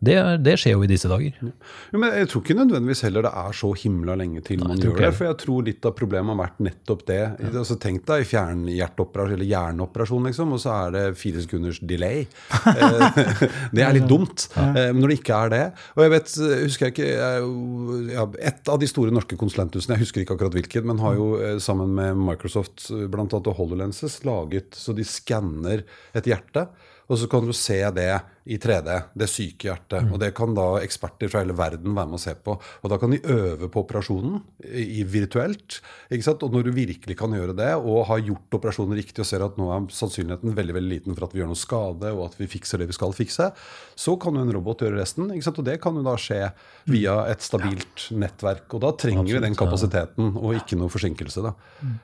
det, 0.05 0.15
det 0.47 0.55
skjer 0.63 0.77
jo 0.77 0.85
i 0.87 0.89
disse 0.91 1.09
dager. 1.11 1.35
Jo, 1.43 1.99
men 1.99 2.13
jeg 2.15 2.29
tror 2.31 2.43
ikke 2.45 2.55
nødvendigvis 2.55 3.01
heller 3.03 3.25
det 3.27 3.33
er 3.41 3.57
så 3.59 3.71
himla 3.81 4.15
lenge 4.21 4.43
til 4.47 4.61
man 4.63 4.77
jeg 4.77 4.93
gjør 4.93 5.01
det. 5.03 5.11
For 5.19 5.27
jeg 5.27 5.39
tror 5.43 5.65
litt 5.67 5.89
av 5.89 5.95
problemet 5.99 6.31
har 6.35 6.39
vært 6.45 6.61
nettopp 6.69 7.03
det. 7.09 7.21
Altså, 7.51 7.77
tenk 7.83 8.05
deg 8.07 8.27
fjernhjerteoperasjon 8.31 9.35
eller 9.39 9.51
hjerneoperasjon, 9.51 10.29
liksom, 10.31 10.53
og 10.55 10.63
så 10.63 10.75
er 10.77 10.95
det 10.95 11.03
fire 11.19 11.43
sekunders 11.45 11.81
delay. 11.83 12.27
Eh, 12.69 13.41
det 13.73 13.83
er 13.83 13.95
litt 13.97 14.07
dumt 14.11 14.45
Ja. 14.55 14.67
men 14.93 15.01
når 15.01 15.13
det 15.13 15.17
ikke 15.19 15.37
er 15.47 15.51
det. 15.53 15.61
Og 15.97 16.03
jeg 16.05 16.13
vet, 16.13 16.33
eh, 16.45 16.61
husker 16.67 16.89
jeg 16.89 16.95
ikke 16.95 18.13
ja, 18.13 18.25
Et 18.51 18.71
av 18.71 18.79
de 18.83 18.89
store 18.91 19.15
norske 19.15 19.39
konsulenthusene, 19.41 19.97
jeg 19.97 20.05
husker 20.05 20.23
ikke 20.23 20.37
akkurat 20.37 20.55
hvilket, 20.59 20.87
men 20.87 21.01
har 21.03 21.17
jo 21.19 21.31
eh, 21.41 21.57
sammen 21.63 21.95
med 21.97 22.19
Microsoft 22.29 22.91
eh, 22.95 23.07
blant 23.11 23.33
annet 23.35 23.51
og 23.51 23.59
HoloLenses 23.59 24.21
laget 24.29 24.77
så 24.79 24.95
de 24.97 25.07
skanner 25.09 25.83
et 26.17 26.29
hjerte. 26.29 26.69
Og 27.09 27.19
så 27.21 27.29
kan 27.31 27.47
du 27.47 27.55
se 27.57 27.79
det 27.97 28.11
i 28.49 28.57
3D, 28.57 28.95
det 29.19 29.29
syke 29.29 29.69
hjertet. 29.69 30.09
Og 30.13 30.21
det 30.21 30.31
kan 30.37 30.55
da 30.57 30.79
eksperter 30.81 31.29
fra 31.29 31.43
hele 31.43 31.57
verden 31.57 31.93
være 31.97 32.09
med 32.09 32.17
å 32.17 32.23
se 32.23 32.33
på. 32.33 32.55
Og 32.57 32.93
da 32.93 32.97
kan 33.01 33.13
de 33.13 33.21
øve 33.29 33.69
på 33.73 33.83
operasjonen 33.85 34.39
i, 34.65 35.03
virtuelt. 35.09 35.81
Og 36.09 36.53
når 36.55 36.69
du 36.69 36.71
virkelig 36.77 37.17
kan 37.21 37.35
gjøre 37.37 37.57
det, 37.57 37.71
og 37.77 38.07
har 38.09 38.23
gjort 38.25 38.57
operasjonen 38.61 38.97
riktig 38.97 39.25
og 39.25 39.29
ser 39.29 39.45
at 39.45 39.59
nå 39.61 39.69
er 39.73 39.89
sannsynligheten 39.93 40.57
veldig 40.57 40.77
veldig 40.79 40.93
liten 40.95 41.17
for 41.17 41.29
at 41.29 41.37
vi 41.37 41.43
gjør 41.43 41.51
noe 41.53 41.61
skade, 41.61 42.13
og 42.15 42.25
at 42.31 42.39
vi 42.41 42.49
fikser 42.49 42.81
det 42.81 42.89
vi 42.89 42.97
skal 42.97 43.17
fikse, 43.17 43.51
så 43.99 44.17
kan 44.21 44.37
jo 44.37 44.47
en 44.47 44.55
robot 44.57 44.85
gjøre 44.87 45.01
resten. 45.01 45.29
Og 45.29 45.63
det 45.65 45.79
kan 45.85 45.97
jo 45.97 46.07
da 46.07 46.17
skje 46.21 46.41
via 46.89 47.19
et 47.29 47.45
stabilt 47.45 48.09
nettverk. 48.17 48.69
Og 48.77 48.85
da 48.85 48.95
trenger 48.97 49.29
vi 49.29 49.45
den 49.45 49.59
kapasiteten, 49.59 50.33
og 50.41 50.57
ikke 50.57 50.81
noe 50.81 50.93
forsinkelse. 50.93 51.45
da. 51.45 51.53
Mm. 51.85 51.97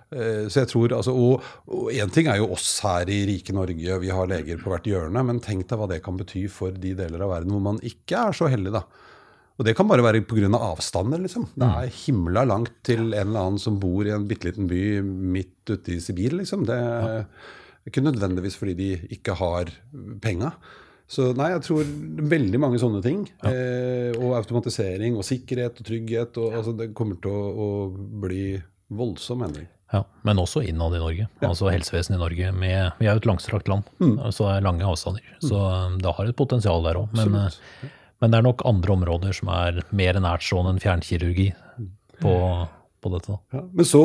Så 0.53 0.61
jeg 0.61 0.73
tror, 0.73 0.99
altså, 1.01 1.12
Og 1.14 1.85
og 1.85 1.90
én 1.93 2.11
ting 2.12 2.29
er 2.29 2.38
jo 2.40 2.51
oss 2.55 2.79
her 2.85 3.09
i 3.11 3.25
rike 3.29 3.53
Norge, 3.55 3.99
vi 4.01 4.11
har 4.12 4.29
leger 4.29 4.61
på 4.61 4.71
hvert 4.73 4.87
hjørne, 4.88 4.93
men 5.26 5.42
tenk 5.44 5.66
deg 5.70 5.80
hva 5.80 5.88
det 5.90 6.02
kan 6.04 6.18
bety 6.18 6.44
for 6.52 6.74
de 6.74 6.94
deler 6.98 7.24
av 7.24 7.35
verden 7.35 7.54
hvor 7.54 7.64
man 7.64 7.80
ikke 7.85 8.28
er 8.28 8.37
så 8.37 8.48
heldig. 8.52 8.74
da. 8.76 8.85
Og 9.54 9.66
det 9.66 9.76
kan 9.78 9.87
bare 9.87 10.02
være 10.02 10.24
pga. 10.26 10.48
avstander. 10.59 11.20
liksom. 11.22 11.48
Det 11.54 11.66
er 11.66 11.98
himla 12.04 12.44
langt 12.44 12.72
til 12.83 13.12
en 13.12 13.28
eller 13.28 13.40
annen 13.40 13.59
som 13.62 13.78
bor 13.78 14.07
i 14.07 14.11
en 14.14 14.26
bitte 14.26 14.48
liten 14.48 14.66
by 14.70 15.00
midt 15.02 15.70
ute 15.70 15.94
i 15.94 16.00
Sibir. 16.00 16.35
liksom. 16.35 16.64
Det 16.66 16.74
er 16.74 17.26
ikke 17.87 18.02
nødvendigvis 18.02 18.57
fordi 18.57 18.74
de 18.74 18.90
ikke 19.14 19.37
har 19.38 19.70
penga. 20.20 20.52
Så 21.07 21.35
nei, 21.37 21.50
jeg 21.52 21.62
tror 21.66 21.85
veldig 22.33 22.59
mange 22.59 22.80
sånne 22.80 23.02
ting. 23.04 23.26
Eh, 23.44 24.16
og 24.16 24.35
automatisering 24.40 25.18
og 25.20 25.26
sikkerhet 25.28 25.78
og 25.78 25.87
trygghet. 25.87 26.38
Og, 26.40 26.54
altså, 26.59 26.72
det 26.72 26.94
kommer 26.96 27.20
til 27.22 27.30
å, 27.30 27.44
å 27.54 27.68
bli 28.24 28.57
voldsom 28.88 29.44
endring. 29.46 29.68
Ja, 29.94 30.02
men 30.26 30.40
også 30.42 30.64
innad 30.66 30.96
i 30.96 31.02
Norge. 31.02 31.26
Altså 31.46 31.70
helsevesenet 31.70 32.18
i 32.18 32.22
Norge. 32.22 32.52
Med, 32.52 32.94
vi 32.98 33.07
er 33.07 33.14
jo 33.14 33.22
et 33.22 33.28
langstrakt 33.30 33.70
land, 33.70 33.87
så 34.35 34.48
det 34.48 34.54
er 34.57 34.64
lange 34.66 34.87
avstander. 34.88 35.26
Så 35.44 35.54
um, 35.54 35.98
det 36.02 36.14
har 36.16 36.30
et 36.30 36.38
potensial 36.38 36.83
der 36.87 36.98
òg. 36.98 37.12
Men, 37.14 37.37
eh, 37.44 37.92
men 38.22 38.33
det 38.33 38.40
er 38.40 38.46
nok 38.48 38.64
andre 38.66 38.96
områder 38.96 39.37
som 39.37 39.52
er 39.54 39.85
mer 39.94 40.18
nærtstående 40.18 40.74
enn 40.74 40.83
fjernkirurgi 40.83 41.52
på, 42.24 42.35
på 43.05 43.12
dette. 43.12 43.37
Ja, 43.55 43.61
men 43.77 43.87
så, 43.88 44.01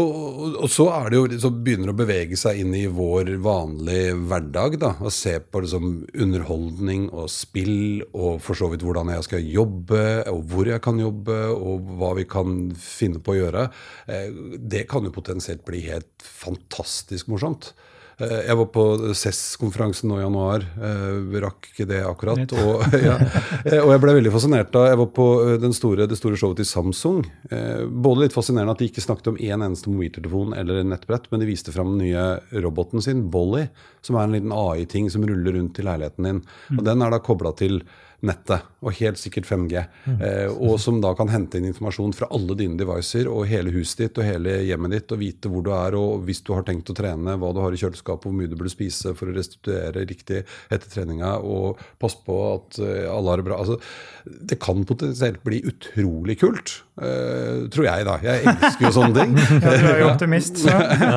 og 0.60 0.68
så 0.72 0.90
er 0.98 1.10
det 1.10 1.20
jo, 1.20 1.40
så 1.46 1.52
begynner 1.56 1.90
det 1.90 1.96
å 1.96 2.00
bevege 2.02 2.40
seg 2.40 2.60
inn 2.62 2.76
i 2.78 2.84
vår 2.92 3.32
vanlige 3.46 4.18
hverdag. 4.30 4.78
da, 4.84 4.92
Og 5.00 5.14
se 5.16 5.38
på 5.40 5.64
liksom 5.64 5.90
underholdning 6.14 7.08
og 7.10 7.30
spill, 7.34 8.04
og 8.12 8.42
for 8.44 8.60
så 8.60 8.70
vidt 8.74 8.84
hvordan 8.86 9.14
jeg 9.16 9.28
skal 9.30 9.48
jobbe, 9.48 10.04
og 10.34 10.44
hvor 10.52 10.70
jeg 10.70 10.84
kan 10.86 11.00
jobbe, 11.02 11.40
og 11.56 11.94
hva 12.00 12.14
vi 12.20 12.28
kan 12.30 12.58
finne 12.80 13.24
på 13.24 13.36
å 13.36 13.40
gjøre. 13.40 13.68
Eh, 14.12 14.28
Det 14.70 14.86
kan 14.92 15.08
jo 15.08 15.16
potensielt 15.16 15.64
bli 15.66 15.86
helt 15.88 16.12
fantastisk 16.24 17.32
morsomt. 17.32 17.72
Eh, 18.20 18.40
Jeg 18.50 18.58
var 18.60 18.68
på 18.74 18.84
CESS-konferansen 19.16 20.10
nå 20.12 20.18
i 20.20 20.24
januar. 20.26 20.66
Jeg 20.80 21.44
Rakk 21.44 21.70
ikke 21.72 21.88
det 21.90 22.00
akkurat. 22.04 22.52
Og, 22.60 22.84
ja, 23.08 23.16
eh, 23.64 23.80
og 23.80 23.94
jeg 23.94 24.04
ble 24.04 24.16
veldig 24.20 24.34
fascinert 24.34 24.74
da 24.76 24.86
jeg 24.90 25.00
var 25.00 25.10
på 25.16 25.28
eh, 25.46 25.56
den 25.64 25.76
store, 25.76 26.08
det 26.10 26.20
store 26.20 26.40
showet 26.40 26.60
til 26.62 26.68
Samsung. 26.70 27.24
Eh, 27.52 27.86
Både 27.88 28.26
litt 28.26 28.36
fascinerende 28.36 28.76
at 28.76 28.84
de 28.84 28.90
ikke 28.92 29.06
snakket 29.06 29.32
om 29.32 29.40
én 29.40 29.64
eneste 29.66 29.92
mobiltelefon 29.92 30.54
eller 30.58 30.84
nettbrett, 30.88 31.30
men 31.32 31.44
de 31.44 31.50
viste 31.50 31.74
fram 31.76 31.96
den 31.96 32.04
nye 32.08 32.62
roboten 32.66 33.04
sin, 33.06 33.26
Bolly, 33.32 33.68
som 34.06 34.20
er 34.20 34.28
en 34.28 34.36
liten 34.38 34.56
AI-ting 34.56 35.10
som 35.14 35.24
ruller 35.28 35.56
rundt 35.56 35.80
i 35.80 35.88
leiligheten 35.88 36.28
din. 36.30 36.44
Og 36.78 36.84
Den 36.88 37.02
er 37.06 37.16
da 37.16 37.24
kobla 37.24 37.56
til 37.58 37.82
nettet, 38.26 38.66
og 38.84 38.96
helt 39.00 39.20
sikkert 39.20 39.48
5G. 39.48 39.84
Eh, 40.12 40.50
og 40.52 40.80
som 40.82 41.00
da 41.04 41.14
kan 41.18 41.32
hente 41.32 41.60
inn 41.60 41.70
informasjon 41.70 42.14
fra 42.16 42.30
alle 42.36 42.56
dine 42.60 42.80
devicer 42.80 43.30
og 43.32 43.48
hele 43.50 43.72
huset 43.76 44.06
ditt 44.06 44.20
og 44.20 44.28
hele 44.28 44.58
hjemmet 44.68 44.96
ditt, 44.96 45.14
og 45.16 45.22
vite 45.22 45.52
hvor 45.52 45.64
du 45.66 45.72
er, 45.76 45.96
og 46.00 46.26
hvis 46.28 46.44
du 46.46 46.54
har 46.56 46.66
tenkt 46.68 46.92
å 46.92 46.98
trene, 46.98 47.38
hva 47.40 47.54
du 47.56 47.62
har 47.64 47.76
i 47.76 47.80
kjøleskapet, 47.80 48.28
hvor 48.28 48.36
mye 48.36 48.52
du 48.52 48.58
burde 48.60 48.74
spise 48.74 49.14
for 49.18 49.32
å 49.32 49.36
restituere 49.36 50.06
riktig 50.10 50.44
etter 50.44 50.88
treninga, 50.92 51.38
og 51.40 51.80
passe 52.02 52.20
på 52.26 52.38
at 52.50 52.82
eh, 52.84 53.08
alle 53.10 53.34
har 53.34 53.42
det 53.42 53.48
bra. 53.50 53.62
Altså, 53.64 53.80
det 54.26 54.60
kan 54.62 54.84
potensielt 54.88 55.44
bli 55.46 55.62
utrolig 55.70 56.40
kult, 56.42 56.76
eh, 57.02 57.66
tror 57.72 57.88
jeg, 57.88 58.08
da. 58.08 58.18
Jeg 58.26 58.44
elsker 58.54 58.90
jo 58.90 58.94
sånne 59.00 59.24
ting. 59.24 59.38
Ja, 59.60 59.74
du 59.76 59.88
er 59.92 60.00
jo 60.02 60.08
optimist, 60.12 60.60
så. 60.62 60.72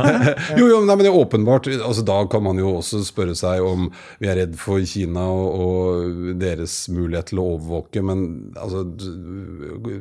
jo, 0.58 0.66
jo, 0.66 0.80
nei, 0.86 0.94
men 0.94 1.04
det 1.04 1.10
er 1.12 1.18
åpenbart. 1.18 1.68
Altså, 1.78 2.04
da 2.06 2.18
kan 2.30 2.42
man 2.44 2.58
jo 2.60 2.76
også 2.78 3.02
spørre 3.06 3.36
seg 3.38 3.62
om 3.64 3.88
vi 4.22 4.30
er 4.30 4.42
redd 4.42 4.56
for 4.60 4.82
Kina 4.88 5.24
og, 5.30 5.62
og 5.62 6.32
deres 6.40 6.76
mulighet 6.94 7.30
til 7.32 7.40
å 7.42 7.46
overvåke. 7.56 8.02
Men 8.04 8.24
altså, 8.58 8.84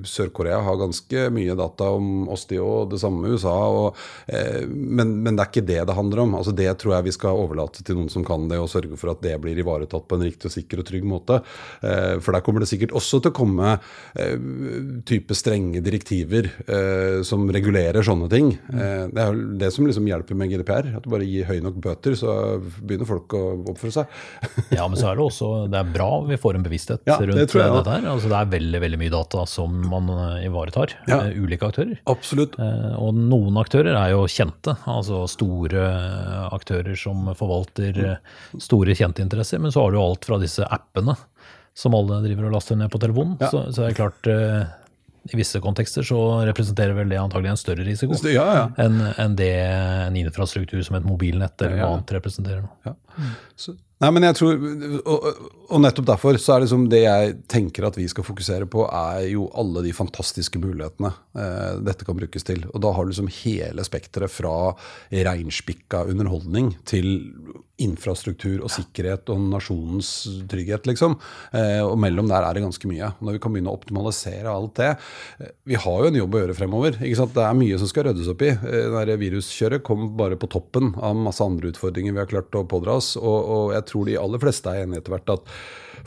Sør-Korea 0.08 0.62
har 0.65 0.80
ganske 0.82 1.27
mye 1.34 1.56
data 1.58 1.91
om 1.97 2.30
oss, 2.32 2.47
de 2.49 2.60
òg. 2.62 2.91
Det 2.91 3.01
samme 3.01 3.23
med 3.23 3.36
USA. 3.38 3.56
Og, 3.82 3.99
eh, 4.27 4.63
men, 4.67 5.17
men 5.23 5.38
det 5.38 5.45
er 5.45 5.51
ikke 5.51 5.67
det 5.67 5.80
det 5.89 5.97
handler 5.97 6.23
om. 6.25 6.36
Altså, 6.39 6.54
det 6.56 6.69
tror 6.82 6.97
jeg 6.97 7.10
vi 7.10 7.15
skal 7.15 7.39
overlate 7.43 7.86
til 7.88 7.99
noen 7.99 8.12
som 8.13 8.25
kan 8.27 8.47
det, 8.51 8.60
og 8.62 8.71
sørge 8.71 8.99
for 8.99 9.13
at 9.13 9.23
det 9.23 9.38
blir 9.43 9.60
ivaretatt 9.62 10.08
på 10.08 10.19
en 10.19 10.25
riktig 10.27 10.51
og 10.51 10.56
sikker 10.56 10.84
og 10.84 10.89
trygg 10.89 11.08
måte. 11.08 11.41
Eh, 11.82 12.17
for 12.21 12.36
der 12.36 12.45
kommer 12.45 12.63
det 12.63 12.71
sikkert 12.71 12.95
også 12.97 13.21
til 13.21 13.34
å 13.34 13.38
komme 13.41 13.75
eh, 14.19 14.38
type 15.08 15.36
strenge 15.38 15.84
direktiver 15.84 16.51
eh, 16.65 17.21
som 17.27 17.47
regulerer 17.51 18.06
sånne 18.06 18.30
ting. 18.32 18.54
Eh, 18.73 19.08
det 19.12 19.23
er 19.23 19.32
jo 19.32 19.47
det 19.62 19.71
som 19.73 19.88
liksom 19.88 20.10
hjelper 20.10 20.38
med 20.38 20.51
GDPR. 20.54 20.91
At 20.97 21.06
du 21.06 21.12
bare 21.13 21.27
gir 21.27 21.47
høye 21.49 21.63
nok 21.63 21.80
bøter, 21.84 22.17
så 22.19 22.36
begynner 22.82 23.10
folk 23.10 23.36
å 23.38 23.43
oppføre 23.71 24.01
seg. 24.01 24.19
Ja, 24.75 24.88
men 24.88 24.99
så 24.99 25.12
er 25.12 25.17
det 25.17 25.25
også 25.25 25.51
det 25.71 25.80
er 25.80 25.91
bra 25.93 26.10
vi 26.27 26.39
får 26.39 26.58
en 26.58 26.65
bevissthet 26.65 26.81
Ja, 27.08 27.17
rundt 27.20 27.38
det, 27.38 27.46
jeg 27.62 27.74
dette 27.78 27.94
her. 27.96 28.08
Altså, 28.12 28.30
det 28.32 28.38
er 28.39 28.50
veldig 28.54 28.82
veldig 28.84 29.00
mye 29.02 29.13
data 29.13 29.46
som 29.48 29.78
man 29.91 30.10
eh, 30.15 30.46
ivaretar. 30.48 30.96
Ja. 31.08 31.20
eh, 31.28 31.38
Ulike 31.41 31.70
aktører. 31.70 32.00
Absolutt. 32.12 32.58
Eh, 32.60 32.96
Og 32.98 33.13
noen 33.15 33.58
aktører 33.62 33.94
er 33.96 34.12
jo 34.15 34.26
kjente, 34.32 34.76
altså 34.89 35.24
store 35.32 35.86
aktører 36.56 36.96
som 37.00 37.30
forvalter 37.38 38.02
eh, 38.15 38.17
store 38.60 38.96
kjente 38.98 39.22
interesser. 39.24 39.60
Men 39.62 39.72
så 39.76 39.86
har 39.86 39.91
du 39.96 40.02
alt 40.02 40.26
fra 40.28 40.39
disse 40.41 40.65
appene 40.65 41.15
som 41.78 41.94
alle 41.96 42.17
driver 42.26 42.50
og 42.50 42.58
laster 42.58 42.76
ned 42.76 42.91
på 42.91 43.00
telefonen. 43.00 43.38
Ja. 43.39 43.48
Så, 43.54 43.67
så 43.72 43.86
er 43.86 43.94
det 43.94 44.00
klart, 44.02 44.28
i 45.32 45.38
visse 45.38 45.60
kontekster 45.62 46.02
så 46.04 46.17
representerer 46.50 46.96
vel 46.98 47.12
det 47.13 47.20
antagelig 47.22 47.52
en 47.54 47.60
større 47.62 47.84
risiko 47.86 48.17
Ja, 48.28 48.44
ja. 48.58 48.63
enn 48.82 48.96
en 49.22 49.36
det 49.38 49.52
en 49.62 50.15
infrastruktur 50.17 50.82
som 50.84 50.98
et 50.98 51.06
mobilnett 51.06 51.62
eller 51.62 51.78
Ja, 51.78 51.86
noe 51.86 52.00
annet 52.00 52.13
representerer. 52.17 52.63
nå. 52.65 52.74
Ja. 52.89 52.96
Så, 53.56 53.76
nei, 54.01 54.11
men 54.13 54.25
jeg 54.27 54.37
tror, 54.39 54.61
og, 55.05 55.27
og 55.71 55.83
nettopp 55.83 56.07
derfor 56.09 56.39
så 56.41 56.55
er 56.55 56.63
det 56.63 56.71
som 56.71 56.87
det 56.91 57.03
jeg 57.03 57.35
tenker 57.51 57.87
at 57.87 57.99
vi 57.99 58.07
skal 58.11 58.25
fokusere 58.27 58.67
på, 58.71 58.85
er 58.87 59.27
jo 59.31 59.47
alle 59.57 59.85
de 59.85 59.93
fantastiske 59.95 60.61
mulighetene 60.61 61.13
eh, 61.37 61.81
dette 61.85 62.07
kan 62.07 62.17
brukes 62.17 62.47
til. 62.47 62.65
Og 62.73 62.81
da 62.83 62.93
har 62.95 63.05
du 63.05 63.13
liksom 63.13 63.31
hele 63.41 63.85
spekteret 63.87 64.33
fra 64.33 64.55
reinspikka 65.11 66.05
underholdning 66.11 66.73
til 66.89 67.13
infrastruktur 67.81 68.62
og 68.62 68.71
sikkerhet 68.71 69.29
og 69.31 69.41
nasjonens 69.51 70.10
trygghet, 70.51 70.88
liksom. 70.89 71.17
Eh, 71.55 71.79
og 71.84 71.97
mellom 72.01 72.29
der 72.29 72.45
er 72.45 72.57
det 72.57 72.63
ganske 72.65 72.89
mye. 72.89 73.12
Når 73.21 73.38
vi 73.38 73.41
kan 73.43 73.53
begynne 73.55 73.73
å 73.73 73.77
optimalisere 73.79 74.51
alt 74.51 74.75
det 74.79 74.89
eh, 74.91 75.53
Vi 75.71 75.79
har 75.79 76.03
jo 76.03 76.12
en 76.12 76.19
jobb 76.21 76.38
å 76.38 76.43
gjøre 76.43 76.57
fremover. 76.57 76.99
Det 77.01 77.45
er 77.45 77.57
mye 77.57 77.79
som 77.81 77.91
skal 77.91 78.10
ryddes 78.10 78.31
opp 78.31 78.45
i. 78.45 78.53
Eh, 78.53 78.88
Det 78.91 79.05
der 79.12 79.21
viruskjøret 79.21 79.86
kom 79.88 80.10
bare 80.19 80.39
på 80.39 80.49
toppen 80.51 80.93
av 80.99 81.17
masse 81.17 81.43
andre 81.43 81.71
utfordringer 81.73 82.15
vi 82.15 82.23
har 82.23 82.31
klart 82.31 82.57
å 82.60 82.65
pådra 82.67 82.99
oss. 83.01 83.15
Og, 83.19 83.39
og 83.55 83.77
jeg 83.77 83.88
tror 83.91 84.10
de 84.10 84.19
aller 84.21 84.43
fleste 84.43 84.73
er 84.73 84.86
enige 84.86 85.03
etter 85.03 85.17
hvert 85.17 85.38
at 85.39 85.55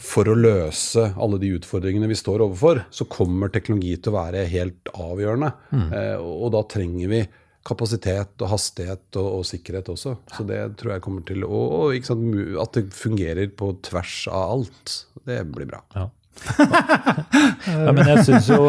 for 0.00 0.26
å 0.26 0.34
løse 0.34 1.12
alle 1.22 1.38
de 1.38 1.52
utfordringene 1.54 2.08
vi 2.10 2.16
står 2.18 2.42
overfor, 2.42 2.80
så 2.90 3.06
kommer 3.06 3.52
teknologi 3.54 3.92
til 3.94 4.10
å 4.10 4.16
være 4.16 4.42
helt 4.50 4.90
avgjørende. 4.90 5.52
Mm. 5.70 5.90
og 6.18 6.48
da 6.54 6.62
trenger 6.70 7.10
vi 7.12 7.20
kapasitet 7.64 8.42
og 8.44 8.50
hastighet 8.52 9.18
og, 9.20 9.30
og 9.38 9.46
sikkerhet 9.48 9.88
også. 9.92 10.16
Så 10.34 10.44
det 10.48 10.60
tror 10.80 10.96
jeg 10.96 11.04
kommer 11.04 11.24
til 11.28 11.46
å 11.46 11.62
og, 11.64 11.94
ikke 11.96 12.12
sant, 12.12 12.36
At 12.60 12.76
det 12.76 12.84
fungerer 12.96 13.48
på 13.56 13.72
tvers 13.86 14.18
av 14.28 14.58
alt. 14.58 14.98
Det 15.24 15.40
blir 15.54 15.70
bra. 15.70 15.80
Ja. 15.96 16.10
ja, 16.58 17.92
men 17.94 18.02
jeg 18.08 18.24
synes 18.26 18.48
jo, 18.50 18.66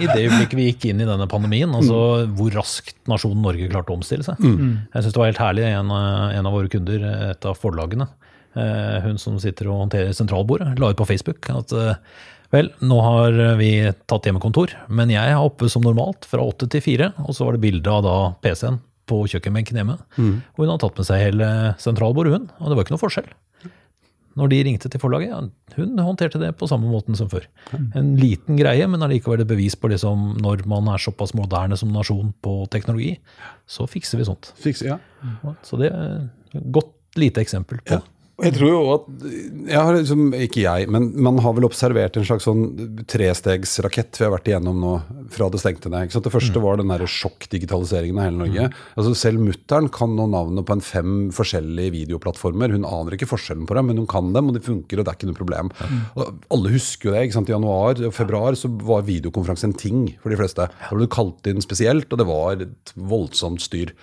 i 0.00 0.08
det 0.08 0.22
øyeblikket 0.24 0.56
vi 0.56 0.68
gikk 0.70 0.86
inn 0.88 1.02
i 1.04 1.08
denne 1.08 1.26
pandemien, 1.30 1.70
altså 1.76 1.98
hvor 2.32 2.54
raskt 2.56 2.96
nasjonen 3.10 3.44
Norge 3.44 3.68
klarte 3.70 3.92
å 3.92 3.98
omstille 3.98 4.24
seg. 4.26 4.40
Jeg 4.40 5.04
synes 5.04 5.12
det 5.12 5.20
var 5.20 5.30
helt 5.30 5.42
herlig, 5.42 5.66
en, 5.68 5.92
en 5.92 6.48
av 6.48 6.56
våre 6.56 6.72
kunder, 6.72 7.04
et 7.28 7.48
av 7.48 7.58
forlagene, 7.60 8.08
eh, 8.56 8.96
hun 9.04 9.20
som 9.20 9.36
sitter 9.42 9.68
og 9.68 9.84
håndterer 9.84 10.16
sentralbordet, 10.16 10.72
la 10.80 10.90
ut 10.94 11.00
på 11.00 11.08
Facebook 11.12 11.52
at 11.52 11.76
eh, 11.76 12.00
vel, 12.54 12.72
nå 12.86 12.98
har 13.04 13.38
vi 13.60 13.70
tatt 14.10 14.26
hjemmekontor, 14.30 14.72
men 14.88 15.12
jeg 15.12 15.34
er 15.34 15.42
oppe 15.42 15.68
som 15.72 15.84
normalt 15.84 16.26
fra 16.30 16.44
åtte 16.46 16.70
til 16.72 16.82
fire, 16.84 17.12
og 17.26 17.34
så 17.36 17.48
var 17.48 17.56
det 17.58 17.64
bilde 17.66 17.90
av 17.90 18.04
da 18.06 18.16
PC-en 18.44 18.80
på 19.10 19.18
kjøkkenbenken 19.28 19.76
hjemme. 19.80 19.98
Og 20.16 20.62
hun 20.62 20.70
har 20.72 20.78
tatt 20.80 20.96
med 20.96 21.08
seg 21.08 21.20
hele 21.26 21.48
sentralbordet, 21.82 22.38
hun, 22.38 22.46
og 22.60 22.70
det 22.70 22.78
var 22.78 22.86
ikke 22.86 22.94
noe 22.96 23.02
forskjell. 23.02 23.26
Når 24.34 24.50
de 24.50 24.56
ringte 24.66 24.88
til 24.90 24.98
forlaget, 24.98 25.30
ja, 25.30 25.76
hun 25.76 26.00
håndterte 26.02 26.40
det 26.42 26.48
på 26.58 26.66
samme 26.66 26.88
måten 26.90 27.14
som 27.14 27.28
før. 27.30 27.44
En 27.94 28.14
liten 28.18 28.56
greie, 28.58 28.88
men 28.90 29.04
allikevel 29.06 29.44
et 29.44 29.50
bevis 29.50 29.76
på 29.78 29.92
liksom, 29.92 30.32
når 30.42 30.64
man 30.70 30.88
er 30.90 31.02
såpass 31.04 31.36
moderne 31.38 31.78
som 31.78 31.92
nasjon 31.94 32.32
på 32.42 32.56
teknologi, 32.72 33.12
så 33.70 33.86
fikser 33.86 34.18
vi 34.18 34.26
sånt. 34.26 34.50
Fikser, 34.58 34.96
ja. 34.96 35.54
Så 35.62 35.78
det 35.78 35.92
er 35.92 36.24
et 36.50 36.66
godt 36.74 36.90
lite 37.20 37.44
eksempel 37.44 37.78
på 37.86 38.00
Ja. 38.00 38.02
Jeg 38.42 38.56
tror 38.56 38.70
jo 38.72 38.78
at 38.90 39.04
jeg 39.70 39.78
har 39.78 39.94
liksom, 39.94 40.22
Ikke 40.42 40.64
jeg, 40.64 40.88
men 40.90 41.04
man 41.22 41.36
har 41.44 41.52
vel 41.54 41.66
observert 41.68 42.16
en 42.18 42.24
slags 42.26 42.46
sånn 42.48 42.64
trestegsrakett 43.06 44.18
vi 44.18 44.24
har 44.26 44.32
vært 44.32 44.48
igjennom 44.50 44.80
nå 44.82 44.94
fra 45.34 45.46
det 45.52 45.60
stengte 45.62 45.92
ned. 45.92 46.10
Det 46.10 46.32
første 46.32 46.62
var 46.62 46.80
den 46.80 46.90
der 46.90 47.04
sjokkdigitaliseringen 47.06 48.18
av 48.18 48.26
hele 48.26 48.40
Norge. 48.40 48.66
Altså 48.98 49.12
Selv 49.18 49.44
mutter'n 49.44 49.86
kan 49.94 50.16
nå 50.18 50.26
navnet 50.32 50.66
på 50.66 50.74
en 50.74 50.82
fem 50.84 51.12
forskjellige 51.34 51.94
videoplattformer. 51.94 52.74
Hun 52.74 52.88
aner 52.88 53.14
ikke 53.14 53.28
forskjellen 53.30 53.68
på 53.70 53.76
dem, 53.78 53.90
men 53.90 54.02
hun 54.02 54.10
kan 54.10 54.32
dem, 54.34 54.50
og 54.50 54.58
de 54.58 54.64
funker, 54.64 54.98
og 54.98 55.06
det 55.06 55.12
er 55.12 55.18
ikke 55.20 55.30
noe 55.30 55.38
problem. 55.38 55.70
Og 56.18 56.48
alle 56.56 56.74
husker 56.74 57.10
jo 57.10 57.14
det. 57.14 57.26
ikke 57.28 57.38
sant? 57.38 57.52
I 57.52 57.54
januar 57.54 58.02
og 58.08 58.16
februar 58.16 58.58
så 58.58 58.70
var 58.82 59.06
videokonferanse 59.06 59.70
en 59.70 59.78
ting 59.78 60.08
for 60.24 60.34
de 60.34 60.40
fleste. 60.40 60.66
Da 60.66 60.90
ble 60.90 61.06
du 61.06 61.14
kalt 61.14 61.46
inn 61.50 61.62
spesielt, 61.62 62.10
og 62.10 62.20
det 62.20 62.28
var 62.30 62.66
et 62.66 62.94
voldsomt 62.98 63.62
styr. 63.62 63.94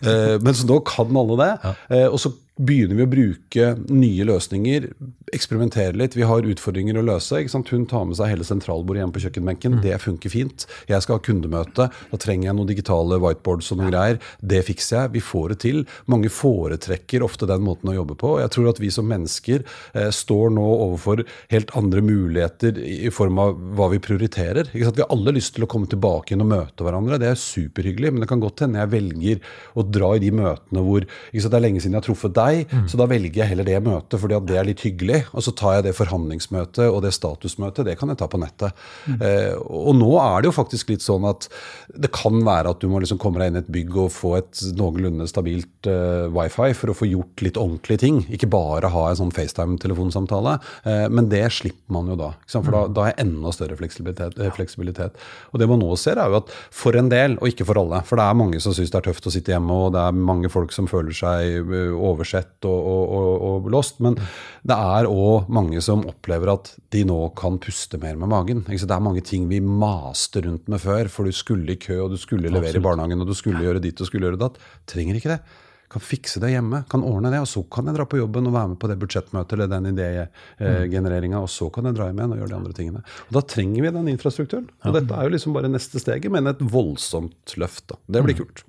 Eh, 0.00 0.36
men 0.40 0.54
så 0.56 0.68
nå 0.68 0.80
kan 0.86 1.16
alle 1.16 1.40
det. 1.40 1.74
Eh, 1.90 2.06
og 2.08 2.20
så 2.22 2.32
begynner 2.60 2.98
vi 2.98 3.04
å 3.06 3.08
bruke 3.08 3.66
nye 3.88 4.24
løsninger, 4.28 4.90
eksperimentere 5.32 5.96
litt. 5.96 6.16
Vi 6.18 6.26
har 6.28 6.44
utfordringer 6.44 6.98
å 7.00 7.04
løse. 7.06 7.38
ikke 7.40 7.54
sant? 7.54 7.70
Hun 7.72 7.86
tar 7.88 8.04
med 8.04 8.18
seg 8.18 8.32
hele 8.34 8.44
sentralbordet 8.44 9.00
hjem 9.00 9.14
på 9.14 9.22
kjøkkenbenken. 9.24 9.78
Det 9.84 9.96
funker 10.02 10.32
fint. 10.32 10.66
Jeg 10.90 11.00
skal 11.00 11.16
ha 11.16 11.24
kundemøte. 11.24 11.86
Da 12.10 12.20
trenger 12.20 12.50
jeg 12.50 12.58
noen 12.58 12.68
digitale 12.68 13.20
whiteboards 13.22 13.70
og 13.72 13.80
noen 13.80 13.94
greier. 13.94 14.20
Det 14.44 14.60
fikser 14.66 14.98
jeg. 14.98 15.12
Vi 15.16 15.24
får 15.24 15.54
det 15.54 15.58
til. 15.64 15.80
Mange 16.10 16.28
foretrekker 16.28 17.24
ofte 17.24 17.48
den 17.48 17.64
måten 17.64 17.92
å 17.92 17.96
jobbe 17.96 18.18
på. 18.20 18.34
Jeg 18.42 18.52
tror 18.52 18.68
at 18.74 18.82
vi 18.82 18.92
som 18.92 19.08
mennesker 19.08 19.64
eh, 19.94 20.10
står 20.12 20.52
nå 20.52 20.66
overfor 20.74 21.24
helt 21.54 21.72
andre 21.78 22.04
muligheter 22.04 22.76
i 22.76 22.98
i 23.00 23.12
form 23.14 23.38
av 23.40 23.56
hva 23.78 23.88
vi 23.94 24.00
prioriterer. 24.02 24.68
Ikke 24.74 24.86
sant? 24.86 24.98
Vi 24.98 25.04
har 25.06 25.14
alle 25.14 25.32
lyst 25.34 25.54
til 25.56 25.64
å 25.64 25.70
komme 25.70 25.88
tilbake 25.90 26.34
inn 26.34 26.44
og 26.44 26.50
møte 26.52 26.84
hverandre. 26.84 27.18
Det 27.22 27.30
er 27.30 27.40
superhyggelig, 27.40 28.12
men 28.12 28.24
det 28.24 28.28
kan 28.30 28.42
godt 28.42 28.64
hende 28.66 28.82
jeg 28.82 28.92
velger 28.92 29.40
å 29.78 29.84
dra 29.92 30.12
i 30.16 30.22
de 30.22 30.30
møtene 30.34 30.84
hvor 30.86 31.04
ikke 31.04 31.42
sant? 31.42 31.50
Det 31.50 31.58
er 31.58 31.64
lenge 31.66 31.82
siden 31.82 31.96
jeg 31.96 32.02
har 32.02 32.06
truffet 32.06 32.36
deg, 32.36 32.74
så 32.90 33.00
da 33.00 33.06
velger 33.10 33.42
jeg 33.42 33.50
heller 33.52 33.66
det 33.66 33.78
møtet 33.84 34.20
fordi 34.22 34.36
at 34.36 34.46
det 34.48 34.58
er 34.60 34.68
litt 34.68 34.84
hyggelig. 34.86 35.20
Og 35.34 35.44
så 35.46 35.54
tar 35.56 35.78
jeg 35.78 35.88
det 35.88 35.96
forhandlingsmøtet 35.98 36.86
og 36.86 37.00
det 37.04 37.12
statusmøtet, 37.16 37.86
det 37.88 37.96
kan 38.00 38.12
jeg 38.12 38.20
ta 38.20 38.28
på 38.30 38.40
nettet. 38.40 38.84
Eh, 39.10 39.54
og 39.58 39.94
nå 39.98 40.10
er 40.22 40.42
det 40.42 40.50
jo 40.50 40.56
faktisk 40.56 40.92
litt 40.92 41.04
sånn 41.04 41.26
at 41.28 41.48
det 41.90 42.12
kan 42.14 42.38
være 42.46 42.74
at 42.74 42.82
du 42.82 42.88
må 42.90 43.00
liksom 43.02 43.20
komme 43.20 43.42
deg 43.42 43.50
inn 43.50 43.58
i 43.58 43.62
et 43.64 43.72
bygg 43.74 43.96
og 44.04 44.12
få 44.14 44.34
et 44.38 44.62
noenlunde 44.78 45.26
stabilt 45.30 45.88
eh, 45.90 46.28
wifi 46.34 46.70
for 46.78 46.92
å 46.92 46.96
få 46.96 47.08
gjort 47.10 47.44
litt 47.44 47.60
ordentlige 47.60 48.04
ting. 48.04 48.22
Ikke 48.32 48.50
bare 48.50 48.92
ha 48.92 49.04
en 49.10 49.20
sånn 49.20 49.34
FaceTime-telefonsamtale. 49.34 50.56
Eh, 50.84 51.06
men 51.12 51.30
det 51.32 51.44
slipper 51.56 51.96
man 51.96 52.10
jo 52.12 52.18
da. 52.20 52.32
Ikke 52.38 52.54
sant? 52.54 52.68
For 52.68 52.76
da, 52.76 52.82
da 53.00 53.08
er 53.10 53.20
enda 53.24 53.52
større 53.54 53.78
fleksibilitet, 53.80 54.38
eh, 54.40 54.52
fleksibilitet. 54.54 55.18
Og 55.50 55.62
det 55.62 55.68
man 55.70 55.82
nå 55.82 55.90
ser, 56.00 56.20
er 56.20 56.30
jo 56.30 56.40
at 56.42 56.52
for 56.74 56.96
en 56.98 57.10
del, 57.12 57.36
og 57.40 57.50
ikke 57.50 57.66
for 57.68 57.80
alle, 57.80 58.02
for 58.08 58.20
det 58.20 58.26
er 58.26 58.38
mange 58.38 58.62
som 58.62 58.74
syns 58.76 58.92
det 58.92 59.00
er 59.00 59.08
tøft 59.08 59.28
å 59.28 59.34
sitte 59.34 59.54
hjemme, 59.54 59.74
og 59.74 59.79
det 59.94 60.02
er 60.02 60.18
mange 60.30 60.50
folk 60.52 60.74
som 60.74 60.88
føler 60.90 61.16
seg 61.16 61.70
eh, 61.72 61.94
oversett 61.94 62.68
og, 62.68 62.90
og, 62.90 63.14
og, 63.16 63.46
og 63.48 63.70
lost, 63.72 64.02
men 64.04 64.18
det 64.66 64.76
er 64.76 65.08
òg 65.10 65.48
mange 65.52 65.80
som 65.84 66.04
opplever 66.10 66.52
at 66.54 66.74
de 66.94 67.04
nå 67.08 67.18
kan 67.38 67.58
puste 67.62 68.00
mer 68.02 68.18
med 68.20 68.32
magen. 68.32 68.62
Det 68.68 68.84
er 68.84 69.06
mange 69.06 69.24
ting 69.26 69.48
vi 69.50 69.62
maste 69.64 70.44
rundt 70.44 70.68
med 70.70 70.82
før, 70.82 71.10
for 71.12 71.28
du 71.28 71.34
skulle 71.36 71.76
i 71.76 71.80
kø, 71.80 72.02
og 72.04 72.14
du 72.14 72.20
skulle 72.20 72.52
levere 72.52 72.76
i 72.76 72.84
barnehagen, 72.84 73.24
og 73.24 73.30
du 73.30 73.36
skulle 73.38 73.64
gjøre 73.64 73.82
ditt 73.82 74.00
og 74.00 74.10
skulle 74.10 74.28
gjøre 74.28 74.44
datt. 74.44 74.60
Trenger 74.90 75.18
ikke 75.20 75.36
det 75.36 75.42
kan 75.90 76.02
fikse 76.02 76.38
det 76.42 76.52
hjemme, 76.52 76.84
kan 76.90 77.02
ordne 77.02 77.32
det, 77.32 77.40
og 77.42 77.48
så 77.50 77.64
kan 77.66 77.88
jeg 77.90 77.96
dra 77.96 78.06
på 78.06 78.20
jobben 78.20 78.46
og 78.46 78.54
være 78.54 78.72
med 78.72 78.78
på 78.82 78.90
det 78.90 78.96
budsjettmøtet 79.00 79.56
eller 79.56 79.70
den 79.72 79.90
idégenereringa, 79.90 81.40
og 81.42 81.50
så 81.50 81.66
kan 81.74 81.88
jeg 81.88 81.98
dra 81.98 82.06
hjem 82.06 82.20
igjen 82.22 82.34
og 82.36 82.42
gjøre 82.42 82.52
de 82.52 82.58
andre 82.60 82.74
tingene. 82.76 83.02
Og 83.26 83.38
Da 83.38 83.42
trenger 83.56 83.86
vi 83.86 83.92
den 83.96 84.10
infrastrukturen. 84.12 84.68
Og 84.86 84.94
dette 84.94 85.16
er 85.16 85.26
jo 85.26 85.34
liksom 85.34 85.56
bare 85.56 85.72
neste 85.72 86.02
steget, 86.02 86.30
men 86.30 86.46
et 86.46 86.62
voldsomt 86.62 87.56
løft. 87.58 87.88
da. 87.90 87.98
Det 88.06 88.22
blir 88.22 88.38
kult. 88.38 88.62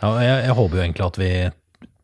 Ja, 0.00 0.14
jeg, 0.22 0.36
jeg 0.46 0.56
håper 0.56 0.78
jo 0.78 0.84
egentlig 0.84 1.06
at 1.06 1.18
vi 1.20 1.32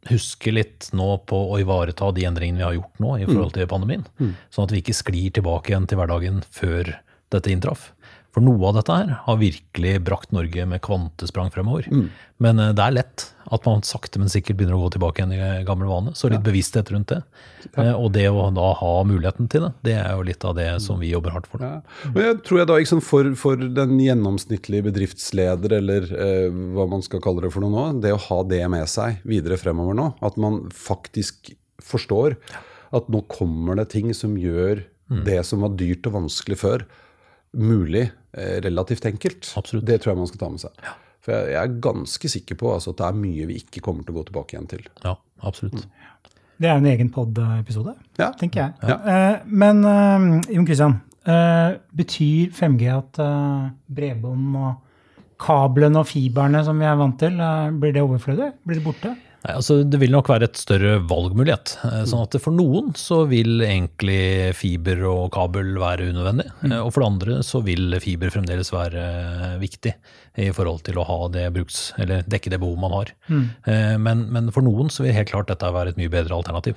huske 0.07 0.53
litt 0.55 0.89
nå 0.95 1.09
på 1.27 1.39
å 1.51 1.59
ivareta 1.59 2.13
de 2.15 2.27
endringene 2.29 2.61
vi 2.61 2.67
har 2.67 2.77
gjort 2.77 3.01
nå 3.03 3.17
i 3.19 3.27
forhold 3.27 3.57
til 3.57 3.67
pandemien. 3.71 4.05
Sånn 4.55 4.69
at 4.69 4.75
vi 4.75 4.83
ikke 4.83 4.95
sklir 4.95 5.33
tilbake 5.35 5.73
igjen 5.73 5.89
til 5.91 5.99
hverdagen 5.99 6.43
før 6.55 6.93
dette 7.35 7.51
inntraff. 7.51 7.89
For 8.37 8.45
noe 8.45 8.69
av 8.69 8.75
dette 8.77 8.93
her 8.93 9.13
har 9.25 9.39
virkelig 9.41 9.95
brakt 10.05 10.33
Norge 10.37 10.67
med 10.69 10.83
kvantesprang 10.85 11.49
fremover. 11.55 11.87
Men 12.37 12.59
eh, 12.61 12.75
det 12.77 12.85
er 12.85 12.97
lett 12.99 13.23
at 13.47 13.65
man 13.65 13.81
sakte, 13.87 14.21
men 14.21 14.29
sikkert 14.29 14.59
begynner 14.59 14.77
å 14.77 14.83
gå 14.83 14.91
tilbake 14.93 15.23
igjen 15.23 15.33
i 15.33 15.65
gamle 15.65 15.87
vane. 15.89 16.13
Så 16.19 16.29
litt 16.29 16.45
bevissthet 16.45 16.91
rundt 16.93 17.15
det. 17.15 17.23
Ja. 17.79 17.95
Og 17.95 18.11
det 18.13 18.27
å 18.29 18.51
da 18.53 18.67
ha 18.77 18.91
muligheten 19.09 19.49
til 19.49 19.65
det, 19.65 19.71
det 19.89 19.95
er 20.03 20.11
jo 20.19 20.27
litt 20.29 20.45
av 20.45 20.59
det 20.59 20.67
som 20.85 21.01
vi 21.01 21.15
jobber 21.15 21.33
hardt 21.33 21.49
for. 21.49 21.65
Ja. 21.65 21.79
Og 22.11 22.21
jeg 22.21 22.37
tror 22.45 22.61
jeg 22.61 22.69
da, 22.69 22.77
liksom 22.83 23.01
for, 23.07 23.31
for 23.41 23.63
den 23.79 23.95
gjennomsnittlige 24.05 24.89
bedriftsleder, 24.91 25.79
eller 25.79 26.11
eh, 26.13 26.61
hva 26.77 26.89
man 26.93 27.07
skal 27.07 27.25
kalle 27.25 27.47
det 27.47 27.55
for 27.55 27.65
noe 27.65 27.73
nå, 27.73 27.87
det 28.05 28.13
å 28.13 28.21
ha 28.27 28.43
det 28.53 28.61
med 28.75 28.85
seg 28.93 29.25
videre 29.25 29.57
fremover 29.63 29.97
nå, 29.97 30.11
at 30.27 30.37
man 30.37 30.67
faktisk 30.77 31.55
forstår 31.81 32.37
at 32.97 33.09
nå 33.09 33.25
kommer 33.33 33.81
det 33.81 33.89
ting 33.97 34.13
som 34.13 34.37
gjør 34.37 34.85
det 35.25 35.41
som 35.47 35.63
var 35.63 35.77
dyrt 35.79 36.07
og 36.11 36.19
vanskelig 36.19 36.59
før, 36.59 36.85
mulig 37.57 38.09
eh, 38.09 38.26
relativt 38.37 39.07
enkelt. 39.09 39.53
Absolutt. 39.57 39.87
Det 39.89 40.01
tror 40.03 40.13
jeg 40.15 40.19
man 40.23 40.31
skal 40.31 40.39
ta 40.45 40.49
med 40.53 40.61
seg. 40.67 40.89
For 41.27 41.33
jeg, 41.35 41.53
jeg 41.55 41.61
er 41.63 41.79
ganske 41.83 42.29
sikker 42.31 42.59
på 42.61 42.73
altså, 42.75 42.93
at 42.95 43.01
det 43.01 43.07
er 43.09 43.17
mye 43.19 43.47
vi 43.51 43.57
ikke 43.63 43.81
kommer 43.83 44.05
til 44.07 44.15
å 44.15 44.19
gå 44.21 44.27
tilbake 44.29 44.55
igjen 44.57 44.69
til. 44.71 44.85
Ja, 45.05 45.17
absolutt. 45.43 45.87
Det 46.57 46.69
er 46.71 46.79
en 46.81 46.87
egen 46.89 47.11
pod-episode, 47.13 47.93
Ja. 48.19 48.31
tenker 48.41 48.63
jeg. 48.63 48.73
Ja. 48.89 48.97
Eh, 49.13 49.41
men 49.47 49.83
eh, 49.85 50.55
Jon 50.55 50.65
Christian, 50.69 50.95
eh, 51.29 51.75
betyr 51.93 52.53
5G 52.57 52.87
at 52.95 53.19
eh, 53.21 53.67
bredbånd 53.93 54.57
og 54.57 54.83
kablene 55.43 56.01
og 56.01 56.07
fiberne 56.09 56.63
som 56.65 56.79
vi 56.81 56.87
er 56.89 56.97
vant 56.97 57.19
til, 57.21 57.37
eh, 57.45 57.71
blir 57.77 57.93
det 57.93 58.01
overflødig? 58.07 58.53
Blir 58.65 58.79
det 58.81 58.85
borte? 58.87 59.13
Nei, 59.45 59.53
altså 59.53 59.77
Det 59.85 60.01
vil 60.01 60.11
nok 60.15 60.31
være 60.33 60.49
et 60.49 60.59
større 60.59 60.97
valgmulighet. 61.07 61.77
Eh, 61.87 62.01
Sånn 62.09 62.25
at 62.25 62.35
For 62.43 62.55
noen 62.57 62.95
så 62.99 63.21
vil 63.31 63.61
egentlig 63.67 64.55
fiber 64.59 65.05
og 65.11 65.29
kabel 65.37 65.77
være 65.79 66.09
unødvendig. 66.11 66.49
Mm. 66.65 66.75
Og 66.81 66.91
for 66.95 67.03
det 67.05 67.11
andre 67.13 67.39
så 67.47 67.61
vil 67.67 67.95
fiber 68.03 68.33
fremdeles 68.35 68.73
være 68.75 69.05
eh, 69.05 69.55
viktig 69.63 69.95
i 70.47 70.51
forhold 70.57 70.83
til 70.89 70.99
å 71.01 71.07
ha 71.09 71.21
det 71.33 71.47
bruks, 71.55 71.93
eller 72.01 72.27
dekke 72.29 72.51
det 72.53 72.59
behovet 72.61 72.83
man 72.83 72.93
har. 72.93 73.13
Mm. 73.33 73.45
Men, 74.05 74.27
men 74.35 74.51
for 74.53 74.67
noen 74.67 74.91
så 74.93 75.07
vil 75.07 75.15
helt 75.17 75.31
klart 75.31 75.49
dette 75.49 75.71
være 75.73 75.95
et 75.95 76.01
mye 76.01 76.13
bedre 76.13 76.37
alternativ. 76.37 76.77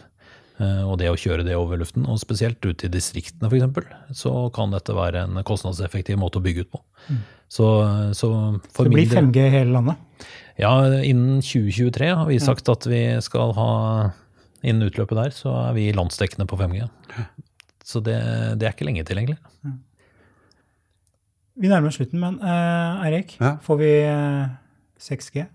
Eh, 0.59 0.83
Og 0.87 0.97
det 0.99 1.09
å 1.11 1.17
kjøre 1.19 1.43
det 1.47 1.55
over 1.57 1.79
luften, 1.79 2.05
og 2.07 2.19
spesielt 2.21 2.63
ute 2.63 2.87
i 2.87 2.91
distriktene 2.91 3.49
f.eks., 3.49 3.89
så 4.21 4.31
kan 4.55 4.71
dette 4.75 4.95
være 4.95 5.25
en 5.25 5.41
kostnadseffektiv 5.47 6.19
måte 6.19 6.39
å 6.39 6.45
bygge 6.45 6.67
ut 6.67 6.71
på. 6.75 6.83
Så, 7.49 7.65
så 8.13 8.29
for 8.75 8.85
Det 8.87 8.93
blir 8.93 9.09
5G 9.09 9.47
i 9.47 9.53
hele 9.53 9.73
landet? 9.77 10.05
Ja, 10.59 10.73
innen 11.07 11.39
2023 11.45 12.09
har 12.19 12.27
vi 12.29 12.39
sagt 12.43 12.69
at 12.71 12.87
vi 12.89 13.03
skal 13.25 13.53
ha 13.57 13.69
Innen 14.59 14.89
utløpet 14.89 15.15
der, 15.15 15.29
så 15.31 15.53
er 15.69 15.75
vi 15.77 15.85
landsdekkende 15.95 16.43
på 16.51 16.57
5G. 16.59 16.81
Så 17.87 18.01
det, 18.03 18.17
det 18.59 18.65
er 18.67 18.73
ikke 18.75 18.83
lenge 18.89 19.05
til, 19.07 19.21
egentlig. 19.21 19.37
Vi 21.59 21.69
nærmer 21.71 21.87
oss 21.87 21.95
slutten, 21.95 22.19
men 22.19 22.35
uh, 22.43 22.99
Eirik, 23.07 23.37
Ja. 23.39 23.53
får 23.63 23.79
vi 23.79 23.93
uh, 24.03 24.51
6G? 24.99 25.45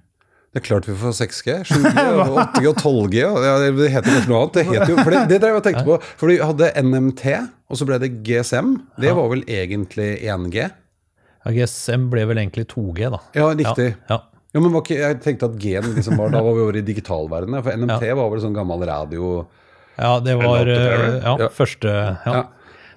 Det 0.54 0.60
er 0.62 0.64
klart 0.70 0.88
vi 0.88 0.94
får 0.96 1.14
6G, 1.20 1.58
7G, 1.68 1.92
8G 1.92 2.66
og 2.70 2.80
12G. 2.80 3.22
og 3.28 3.44
Ja, 3.44 3.54
det 3.60 3.90
heter 3.92 4.08
kanskje 4.08 4.30
noe 4.32 4.40
annet. 4.46 4.56
Det 4.56 4.66
heter 4.70 4.92
jo, 4.94 4.98
for 5.02 5.10
det, 5.18 5.22
det 5.32 5.38
drev 5.42 5.52
jeg 5.56 5.60
og 5.60 5.64
tenkte 5.68 5.86
på. 5.88 5.96
For 6.20 6.32
vi 6.32 6.36
hadde 6.40 6.72
NMT, 6.88 7.24
og 7.68 7.80
så 7.80 7.88
ble 7.88 8.00
det 8.04 8.12
GSM. 8.24 8.72
Det 9.04 9.12
var 9.20 9.32
vel 9.32 9.44
egentlig 9.50 10.10
1G? 10.22 10.68
Ja, 11.44 11.52
GSM 11.60 12.08
ble 12.12 12.24
vel 12.30 12.40
egentlig 12.40 12.70
2G, 12.72 13.10
da. 13.18 13.20
Ja, 13.36 13.50
riktig. 13.52 13.90
Ja, 14.08 14.14
Ja, 14.16 14.22
men 14.62 14.72
var 14.74 14.84
ikke, 14.84 14.98
jeg 15.00 15.20
tenkte 15.24 15.48
at 15.50 15.54
G-en 15.58 15.88
liksom 15.96 16.18
var, 16.20 16.30
da 16.30 16.42
var 16.44 16.54
vi 16.54 16.62
over 16.62 16.76
i 16.78 16.82
digitalverdenen. 16.86 17.62
For 17.64 17.74
NMT 17.80 18.04
var 18.20 18.28
vel 18.30 18.42
sånn 18.44 18.54
gammel 18.54 18.84
radio 18.86 19.46
ja 19.94 20.16
det 20.18 20.34
var 20.40 20.66
eh, 20.66 21.20
ja, 21.22 21.36
Ja. 21.38 21.48
første 21.54 21.90
ja. 21.90 22.14
Ja. 22.26 22.42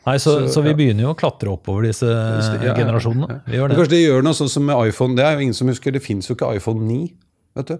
Nei, 0.07 0.15
så, 0.23 0.31
Så, 0.47 0.47
så 0.55 0.61
vi 0.63 0.71
ja. 0.71 0.77
begynner 0.79 1.03
jo 1.03 1.11
å 1.11 1.17
klatre 1.19 1.51
oppover 1.51 1.83
disse 1.89 2.07
ja, 2.07 2.39
ja. 2.63 2.73
generasjonene. 2.77 3.41
Vi 3.45 3.57
gjør 3.57 3.67
Men 3.67 3.73
det. 3.73 3.77
Kanskje 3.81 3.93
det 3.93 3.99
gjør 4.01 4.23
noe 4.23 4.37
sånn 4.39 4.49
som 4.49 4.65
med 4.65 4.87
iPhone. 4.87 5.17
Det 5.19 5.25
er 5.27 5.35
jo 5.35 5.45
ingen 5.45 5.57
som 5.57 5.67
husker. 5.69 5.91
Det 5.93 6.01
fins 6.01 6.29
jo 6.29 6.37
ikke 6.37 6.53
iPhone 6.57 6.87
9. 6.87 6.99
vet 7.59 7.73
du. 7.73 7.77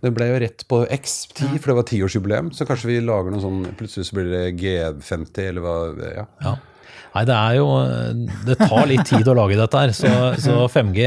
Det 0.00 0.12
ble 0.16 0.28
jo 0.30 0.36
rett 0.40 0.62
på 0.70 0.78
X10, 0.86 1.58
for 1.58 1.72
det 1.72 1.76
var 1.80 1.88
tiårsjubileum. 1.90 2.52
Så 2.56 2.64
kanskje 2.68 2.88
vi 2.88 3.00
lager 3.04 3.34
noe 3.34 3.42
sånn 3.42 3.58
Plutselig 3.76 4.06
så 4.08 4.16
blir 4.16 4.30
det 4.32 4.44
G50, 4.62 5.42
eller 5.50 5.66
hva 5.66 5.74
ja. 6.06 6.54
Nei, 7.10 7.24
det 7.26 7.34
er 7.34 7.56
jo 7.58 7.64
Det 8.46 8.54
tar 8.60 8.84
litt 8.86 9.02
tid 9.08 9.26
å 9.26 9.34
lage 9.34 9.56
dette 9.58 9.80
her. 9.82 9.90
Så, 9.96 10.10
så 10.38 10.56
5G 10.70 11.06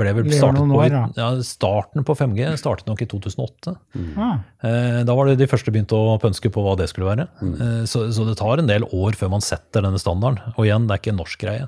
ble 0.00 0.12
vel 0.16 0.28
startet 0.32 0.62
på 0.72 0.78
ja, 1.20 1.28
Starten 1.44 2.06
på 2.08 2.16
5G 2.16 2.46
startet 2.60 2.88
nok 2.88 3.02
i 3.04 3.08
2008. 3.10 3.74
Ah, 4.16 4.38
Eh, 4.64 5.00
Da 5.04 5.12
var 5.18 5.28
det 5.28 5.36
de 5.42 5.48
første 5.50 5.70
begynte 5.74 5.92
å 5.98 6.14
pønske 6.22 6.48
på 6.54 6.62
hva 6.64 6.72
det 6.80 6.88
skulle 6.88 7.10
være. 7.10 7.26
Mm. 7.44 7.84
Så, 7.90 8.06
så 8.16 8.24
det 8.24 8.38
tar 8.40 8.62
en 8.62 8.70
del 8.70 8.86
år 8.88 9.18
før 9.20 9.34
man 9.34 9.44
setter 9.44 9.84
denne 9.84 10.00
standarden. 10.00 10.40
Og 10.56 10.64
igjen, 10.64 10.86
det 10.88 10.96
er 10.96 11.02
ikke 11.02 11.12
en 11.12 11.20
norsk 11.20 11.44
greie. 11.44 11.66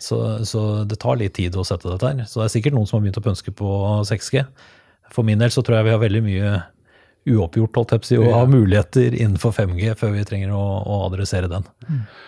Så, 0.00 0.16
så 0.48 0.84
det 0.88 0.96
tar 1.02 1.18
litt 1.20 1.34
tid 1.36 1.56
å 1.58 1.64
sette 1.66 1.90
dette 1.90 2.06
her. 2.14 2.22
Så 2.30 2.38
det 2.40 2.46
er 2.46 2.54
sikkert 2.54 2.76
noen 2.78 2.86
som 2.88 3.00
har 3.00 3.04
begynt 3.08 3.18
å 3.20 3.26
pønske 3.26 3.52
på 3.58 3.72
6G. 4.08 4.46
For 5.10 5.26
min 5.26 5.42
del 5.42 5.50
så 5.50 5.64
tror 5.66 5.80
jeg 5.80 5.88
vi 5.90 5.96
har 5.96 6.00
veldig 6.06 6.22
mye 6.30 6.52
uoppgjort, 7.30 7.74
holdt 7.76 7.90
jeg 7.92 8.00
på 8.00 8.06
å 8.06 8.08
si, 8.08 8.16
og 8.22 8.30
har 8.32 8.46
muligheter 8.48 9.12
innenfor 9.18 9.52
5G 9.58 9.90
før 10.00 10.14
vi 10.14 10.22
trenger 10.24 10.54
å, 10.56 10.62
å 10.88 11.00
adressere 11.10 11.50
den. 11.52 11.66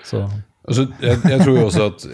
Så 0.05 0.27
Altså, 0.63 0.85
jeg, 1.03 1.19
jeg 1.27 1.43
tror 1.43 1.57
jo 1.57 1.63
også 1.67 1.85
at, 1.91 2.05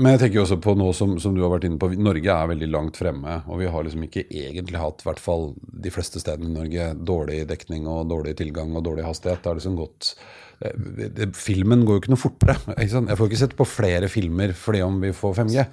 Men 0.00 0.14
jeg 0.14 0.20
tenker 0.22 0.38
jo 0.38 0.44
også 0.46 0.56
på 0.64 0.72
nå 0.80 0.88
som, 0.96 1.18
som 1.20 1.34
du 1.36 1.42
har 1.44 1.52
vært 1.52 1.66
inne 1.68 1.80
på, 1.80 1.90
Norge 2.00 2.34
er 2.34 2.50
veldig 2.54 2.68
langt 2.72 3.00
fremme. 3.00 3.42
Og 3.52 3.60
vi 3.60 3.68
har 3.68 3.84
liksom 3.84 4.06
ikke 4.06 4.24
egentlig 4.24 4.80
hatt, 4.80 5.04
i 5.04 5.10
hvert 5.10 5.22
fall 5.22 5.50
de 5.58 5.92
fleste 5.92 6.22
stedene 6.22 6.48
i 6.48 6.56
Norge, 6.56 6.90
dårlig 7.12 7.42
dekning 7.50 7.88
og 7.90 8.08
dårlig 8.12 8.38
tilgang 8.40 8.72
og 8.72 8.86
dårlig 8.88 9.04
hastighet. 9.04 9.42
Det 9.44 9.52
er 9.52 9.60
liksom 9.60 9.76
gått 9.80 10.14
det, 10.58 11.08
det, 11.14 11.28
Filmen 11.38 11.84
går 11.86 11.98
jo 11.98 12.02
ikke 12.02 12.14
noe 12.14 12.20
fortere. 12.20 12.74
Ikke? 12.74 13.04
Jeg 13.12 13.20
får 13.20 13.30
ikke 13.30 13.42
sett 13.44 13.56
på 13.58 13.68
flere 13.68 14.10
filmer 14.10 14.54
fordi 14.56 14.82
om 14.86 14.98
vi 15.04 15.12
får 15.14 15.36
5G. 15.42 15.68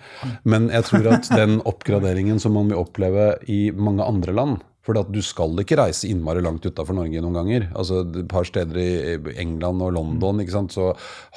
Men 0.51 0.69
jeg 0.73 0.89
tror 0.89 1.11
at 1.15 1.31
den 1.33 1.57
oppgraderingen 1.65 2.41
som 2.41 2.53
man 2.57 2.69
vil 2.69 2.83
oppleve 2.83 3.31
i 3.51 3.69
mange 3.73 4.05
andre 4.05 4.35
land 4.35 4.59
for 4.85 4.99
at 4.99 5.09
du 5.11 5.21
skal 5.25 5.55
ikke 5.61 5.79
reise 5.79 6.07
innmari 6.09 6.43
langt 6.45 6.65
utafor 6.65 6.97
Norge 6.97 7.21
noen 7.23 7.37
ganger. 7.39 7.67
Altså 7.73 8.03
Et 8.05 8.27
par 8.29 8.45
steder 8.47 8.77
i 8.81 9.35
England 9.41 9.81
og 9.81 9.95
London 9.97 10.43
ikke 10.43 10.55
sant, 10.55 10.75
så 10.75 10.91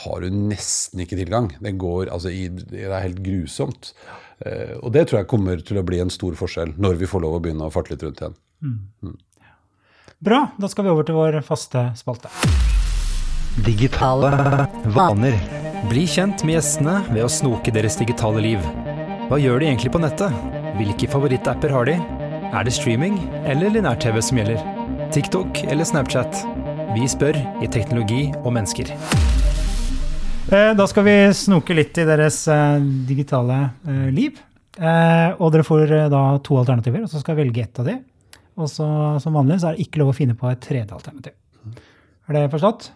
har 0.04 0.24
du 0.24 0.28
nesten 0.34 1.04
ikke 1.04 1.18
tilgang. 1.18 1.50
Det 1.61 1.76
går, 1.80 2.12
altså 2.12 2.32
i, 2.32 2.48
det 2.48 2.87
er 2.88 3.06
helt 3.06 3.22
grusomt. 3.24 3.94
Eh, 4.44 4.76
og 4.82 4.92
det 4.94 5.08
tror 5.08 5.22
jeg 5.22 5.30
kommer 5.30 5.64
til 5.64 5.80
å 5.80 5.87
bli 5.87 6.02
en 6.02 6.12
stor 6.12 6.37
forskjell 6.38 6.76
når 6.78 7.00
vi 7.00 7.08
får 7.11 7.24
lov 7.24 7.38
å 7.38 7.42
begynne 7.42 7.66
å 7.66 7.74
farte 7.74 7.94
litt 7.94 8.04
rundt 8.06 8.20
igjen. 8.22 8.37
bra, 10.20 10.44
da 10.58 10.68
skal 10.68 10.87
vi 10.87 10.92
over 10.92 11.08
til 11.08 11.18
vår 11.18 11.40
faste 11.46 11.88
spalte. 11.98 12.30
Digitale 13.64 14.30
vaner. 14.94 15.40
Bli 15.88 16.04
kjent 16.11 16.44
med 16.44 16.58
gjestene 16.58 17.00
ved 17.08 17.24
å 17.24 17.32
snoke 17.32 17.72
deres 17.74 17.96
digitale 17.98 18.42
liv. 18.44 18.62
Hva 19.28 19.38
gjør 19.40 19.62
de 19.62 19.70
egentlig 19.70 19.92
på 19.94 20.02
nettet? 20.02 20.34
Hvilke 20.78 21.11
favorittapper 21.11 21.74
har 21.74 21.90
de? 21.90 21.98
Er 22.52 22.64
det 22.66 22.72
streaming 22.74 23.16
eller 23.48 23.70
linær-TV 23.74 24.20
som 24.24 24.38
gjelder? 24.40 24.61
TikTok 25.14 25.61
eller 25.68 25.87
Snapchat? 25.88 26.40
Vi 26.96 27.06
spør 27.11 27.37
i 27.64 27.68
Teknologi 27.70 28.28
og 28.42 28.50
mennesker. 28.56 28.90
Eh, 30.48 30.72
Da 30.78 30.87
skal 30.88 31.04
vi 31.06 31.16
snoke 31.37 31.76
litt 31.76 31.98
i 32.00 32.06
deres 32.08 32.40
eh, 32.52 32.78
digitale 33.08 33.58
eh, 33.87 34.08
liv. 34.14 34.38
Eh, 34.78 35.34
Og 35.38 35.52
dere 35.54 35.66
får 35.66 35.92
da 36.12 36.22
to 36.44 36.58
alternativer, 36.61 37.04
og 37.04 37.12
så 37.12 37.20
skal 37.22 37.37
velge 37.38 37.62
ett 37.66 37.78
av 37.82 37.88
de. 37.90 37.98
Og 38.58 38.68
så 38.72 38.87
som 39.22 39.37
vanlig 39.38 39.61
så 39.62 39.70
er 39.70 39.76
det 39.78 39.87
ikke 39.87 40.00
lov 40.02 40.12
å 40.14 40.16
finne 40.16 40.34
på 40.38 40.48
et 40.50 40.61
tredje 40.64 40.90
alternativ. 40.96 41.37
Er 42.28 42.34
det 42.38 42.46
forstått? 42.52 42.90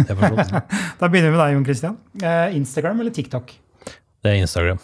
det 0.00 0.10
er 0.10 0.18
forstått. 0.18 0.76
Da 1.00 1.08
begynner 1.12 1.30
vi 1.30 1.36
med 1.36 1.42
deg, 1.44 1.54
Jon 1.58 1.64
Christian. 1.68 1.98
Eh, 2.20 2.56
Instagram 2.58 3.00
eller 3.04 3.14
TikTok? 3.14 3.52
Det 4.24 4.32
er 4.32 4.40
Instagram. 4.40 4.80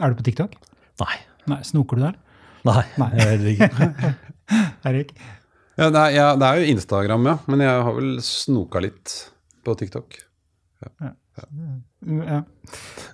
Er 0.00 0.12
du 0.12 0.18
på 0.18 0.24
TikTok? 0.26 0.56
Nei. 1.04 1.16
Nei, 1.46 1.60
Snoker 1.68 2.00
du 2.00 2.02
der? 2.08 2.16
Nei. 2.66 2.84
Nei. 3.00 3.10
Heller 3.20 3.50
ikke. 3.52 3.90
Erik? 4.88 5.12
Ja, 5.76 5.90
nei, 5.92 6.08
ja, 6.16 6.30
det 6.40 6.48
er 6.48 6.62
jo 6.62 6.72
Instagram, 6.72 7.28
ja. 7.28 7.36
Men 7.50 7.62
jeg 7.64 7.84
har 7.88 7.96
vel 7.98 8.16
snoka 8.24 8.80
litt 8.84 9.14
på 9.66 9.76
TikTok. 9.78 10.18
Ja. 10.86 11.12
Ja. 12.06 12.40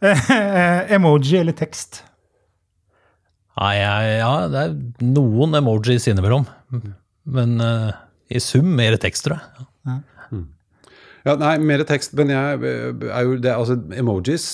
Emoji 0.96 1.40
eller 1.40 1.56
tekst? 1.58 2.04
Nei, 3.58 3.74
ja, 3.82 4.30
det 4.48 4.62
er 4.62 4.76
noen 5.04 5.58
emojis 5.58 6.06
innimellom. 6.08 6.46
Men 7.32 7.58
uh, 7.60 7.90
i 8.32 8.40
sum 8.40 8.70
mer 8.78 8.96
tekst, 9.02 9.26
tror 9.26 9.40
jeg. 9.42 9.66
Ja, 11.22 11.36
nei, 11.38 11.54
mer 11.62 11.84
tekst, 11.86 12.16
men 12.18 12.32
jeg 12.32 12.62
eh, 12.66 12.88
er 13.06 13.26
jo 13.28 13.36
det, 13.38 13.52
altså 13.54 13.76
emojis 13.94 14.46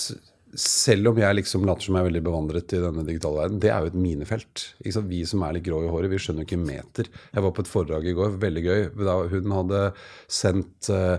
selv 0.57 1.11
om 1.11 1.19
jeg 1.21 1.37
liksom 1.37 1.65
later 1.67 1.85
som 1.85 1.97
jeg 1.97 2.03
er 2.03 2.09
veldig 2.09 2.23
bevandret 2.25 2.73
i 2.73 2.81
denne 2.81 3.05
digitale 3.07 3.43
verden, 3.43 3.61
det 3.61 3.69
er 3.73 3.83
jo 3.83 3.91
et 3.91 3.97
minefelt. 3.99 4.65
Ikke 4.81 4.95
sant? 4.95 5.09
Vi 5.11 5.23
som 5.29 5.45
er 5.45 5.57
litt 5.57 5.67
grå 5.67 5.83
i 5.85 5.91
håret, 5.91 6.11
vi 6.11 6.19
skjønner 6.21 6.45
jo 6.45 6.49
ikke 6.49 6.61
meter. 6.63 7.09
Jeg 7.35 7.45
var 7.45 7.55
på 7.55 7.65
et 7.65 7.71
foredrag 7.71 8.09
i 8.09 8.15
går, 8.17 8.37
veldig 8.41 8.65
gøy. 8.65 8.85
Da 9.05 9.17
hun 9.33 9.57
hadde 9.59 9.83
sendt 10.39 10.89
uh, 10.93 11.17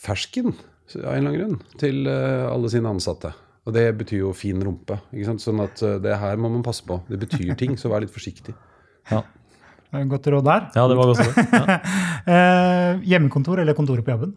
fersken 0.00 0.54
av 0.98 1.12
en 1.14 1.18
eller 1.18 1.30
annen 1.30 1.38
grunn 1.38 1.78
til 1.80 2.06
eh, 2.10 2.46
alle 2.50 2.70
sine 2.72 2.90
ansatte. 2.90 3.32
Og 3.68 3.74
det 3.76 3.84
betyr 4.00 4.24
jo 4.24 4.32
fin 4.36 4.58
rumpe. 4.64 4.96
Ikke 5.12 5.28
sant? 5.28 5.44
Sånn 5.44 5.60
at 5.62 5.82
eh, 5.86 5.98
det 6.02 6.16
her 6.18 6.40
må 6.40 6.50
man 6.52 6.64
passe 6.66 6.84
på. 6.86 7.00
Det 7.10 7.20
betyr 7.20 7.52
ting, 7.60 7.76
så 7.78 7.92
vær 7.92 8.02
litt 8.04 8.14
forsiktig. 8.14 8.56
Ja. 9.10 9.22
Godt 10.10 10.28
råd 10.30 10.46
der. 10.46 10.68
Ja, 10.78 10.86
det 10.90 10.96
var 10.98 11.10
godt 11.12 11.24
råd. 11.26 11.42
Ja. 11.54 11.80
Eh, 12.20 12.98
hjemmekontor 13.08 13.62
eller 13.62 13.72
kontoret 13.74 14.04
på 14.04 14.12
jobben? 14.12 14.34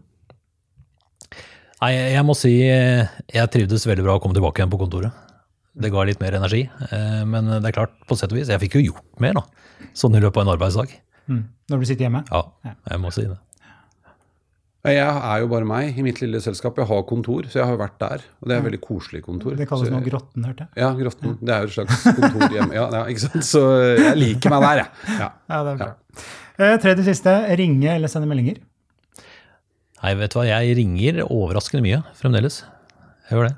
Nei, 1.83 1.91
jeg 2.13 2.23
må 2.23 2.31
si 2.37 2.51
eh, 2.63 3.03
jeg 3.33 3.51
trivdes 3.51 3.83
veldig 3.89 4.05
bra 4.05 4.15
å 4.15 4.21
komme 4.23 4.35
tilbake 4.37 4.61
igjen 4.61 4.71
på 4.71 4.79
kontoret. 4.79 5.11
Det 5.73 5.89
ga 5.91 6.03
litt 6.07 6.21
mer 6.23 6.37
energi. 6.37 6.61
eh, 6.95 7.23
Men 7.27 7.49
det 7.59 7.71
er 7.71 7.75
klart, 7.75 7.97
på 8.07 8.15
sett 8.15 8.31
og 8.31 8.39
vis, 8.39 8.51
jeg 8.53 8.61
fikk 8.61 8.77
jo 8.79 8.85
gjort 8.93 9.03
mer 9.23 9.35
da, 9.35 9.43
sånn 9.97 10.15
i 10.15 10.21
løpet 10.23 10.39
av 10.39 10.45
en 10.45 10.53
arbeidsdag. 10.53 10.93
Mm. 11.27 11.41
Når 11.73 11.81
du 11.81 11.89
sitter 11.89 12.07
hjemme? 12.07 12.23
Ja, 12.29 12.45
jeg 12.91 13.01
må 13.03 13.11
si 13.11 13.25
det. 13.27 13.35
Jeg 14.83 14.99
er 14.99 15.37
jo 15.39 15.47
bare 15.47 15.67
meg 15.67 15.95
i 15.99 16.03
mitt 16.03 16.17
lille 16.19 16.41
selskap. 16.43 16.75
Jeg 16.79 16.89
har 16.89 17.03
kontor, 17.07 17.45
så 17.47 17.61
jeg 17.61 17.67
har 17.69 17.77
vært 17.79 17.95
der. 18.01 18.23
Og 18.43 18.49
det 18.49 18.55
er 18.55 18.59
et 18.59 18.65
veldig 18.65 18.81
koselig 18.83 19.21
kontor. 19.23 19.55
Det 19.55 19.67
kalles 19.69 19.91
nå 19.91 20.01
Grotten, 20.03 20.43
hørte 20.43 20.65
jeg. 20.65 20.83
Ja, 20.83 20.89
Grotten. 20.97 21.37
Det 21.39 21.53
er 21.55 21.63
jo 21.63 21.69
et 21.71 21.75
slags 21.77 22.01
kontor 22.17 22.43
hjemme. 22.51 22.75
Ja, 22.75 22.89
ja, 22.91 23.03
ikke 23.11 23.23
sant? 23.23 23.47
Så 23.47 23.61
jeg 23.79 24.17
liker 24.19 24.51
meg 24.51 24.65
der, 24.67 24.81
jeg. 24.83 25.15
Ja. 25.21 25.29
Ja, 25.53 25.61
det 25.63 25.71
er 25.75 25.79
bra. 25.83 25.89
Ja. 26.59 26.75
tredje 26.83 27.07
siste, 27.07 27.35
ringe 27.59 27.95
eller 27.95 28.11
sende 28.11 28.27
meldinger? 28.27 28.59
Nei, 30.03 30.13
vet 30.19 30.33
du 30.33 30.39
hva, 30.39 30.45
jeg 30.49 30.75
ringer 30.79 31.21
overraskende 31.25 31.83
mye 31.85 32.01
fremdeles. 32.19 32.61
Jeg 33.29 33.37
gjør 33.37 33.49
det. 33.49 33.55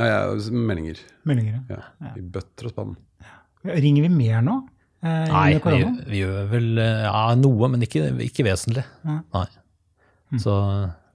Ja, 0.00 0.06
jeg, 0.06 0.52
meldinger. 0.54 1.00
Meldinger, 1.28 1.58
ja. 1.68 1.80
Ja, 2.00 2.12
I 2.16 2.22
bøtter 2.24 2.70
og 2.70 2.72
spann. 2.72 2.94
Ringer 3.68 4.06
vi 4.06 4.12
mer 4.14 4.40
nå? 4.46 4.54
Eh, 5.00 5.26
Nei, 5.32 5.50
vi, 5.64 5.82
vi 6.08 6.22
gjør 6.22 6.48
vel 6.50 6.80
eh, 6.80 7.02
ja, 7.06 7.20
noe, 7.36 7.68
men 7.72 7.84
ikke, 7.84 8.06
ikke 8.24 8.46
vesentlig. 8.48 8.86
Nei. 9.04 9.46
Så 10.40 10.56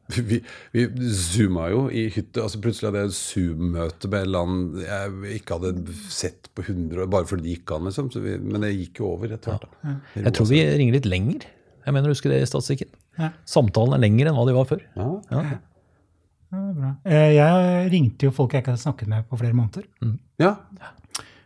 Vi, 0.30 0.38
vi 0.69 0.84
zooma 1.17 1.63
jo 1.71 1.86
i 1.89 2.03
hytte. 2.13 2.43
altså 2.43 2.59
Plutselig 2.61 2.91
hadde 2.91 2.99
jeg 3.01 3.09
et 3.09 3.15
Zoom-møte 3.17 4.09
med 4.13 4.28
et 4.28 4.36
annen 4.38 4.84
jeg 4.84 5.39
ikke 5.39 5.57
hadde 5.57 5.95
sett 6.13 6.51
på 6.53 6.61
100 6.61 7.01
år, 7.01 7.09
bare 7.09 7.26
fordi 7.26 7.47
det 7.47 7.55
gikk 7.55 7.73
an. 7.73 7.88
liksom. 7.89 8.11
Så 8.13 8.21
vi, 8.21 8.36
men 8.38 8.61
det 8.61 8.69
gikk 8.76 9.01
jo 9.01 9.07
over 9.15 9.34
etter 9.34 9.55
hvert. 9.55 9.65
Ja. 9.82 9.95
Jeg 10.28 10.36
tror 10.38 10.51
vi 10.51 10.61
ringer 10.78 10.99
litt 10.99 11.09
lenger. 11.09 11.47
Jeg 11.88 11.93
mener, 11.97 12.13
husker 12.13 12.34
det 12.34 12.43
i 12.43 12.49
statistikken. 12.51 12.93
Ja. 13.20 13.32
Samtalen 13.47 13.95
er 13.97 14.03
lengre 14.05 14.30
enn 14.32 14.38
hva 14.38 14.45
de 14.49 14.57
var 14.57 14.68
før. 14.70 14.84
ja. 14.99 15.09
Ja. 15.32 15.45
Ja, 16.53 16.59
det 16.61 16.70
er 16.70 16.76
bra. 16.78 16.89
Eh, 17.09 17.32
jeg 17.36 17.88
ringte 17.91 18.28
jo 18.30 18.32
folk 18.32 18.53
jeg 18.53 18.61
ikke 18.63 18.72
hadde 18.76 18.84
snakket 18.86 19.09
med 19.11 19.26
på 19.28 19.38
flere 19.41 19.55
måneder. 19.57 19.89
ja. 20.39 20.53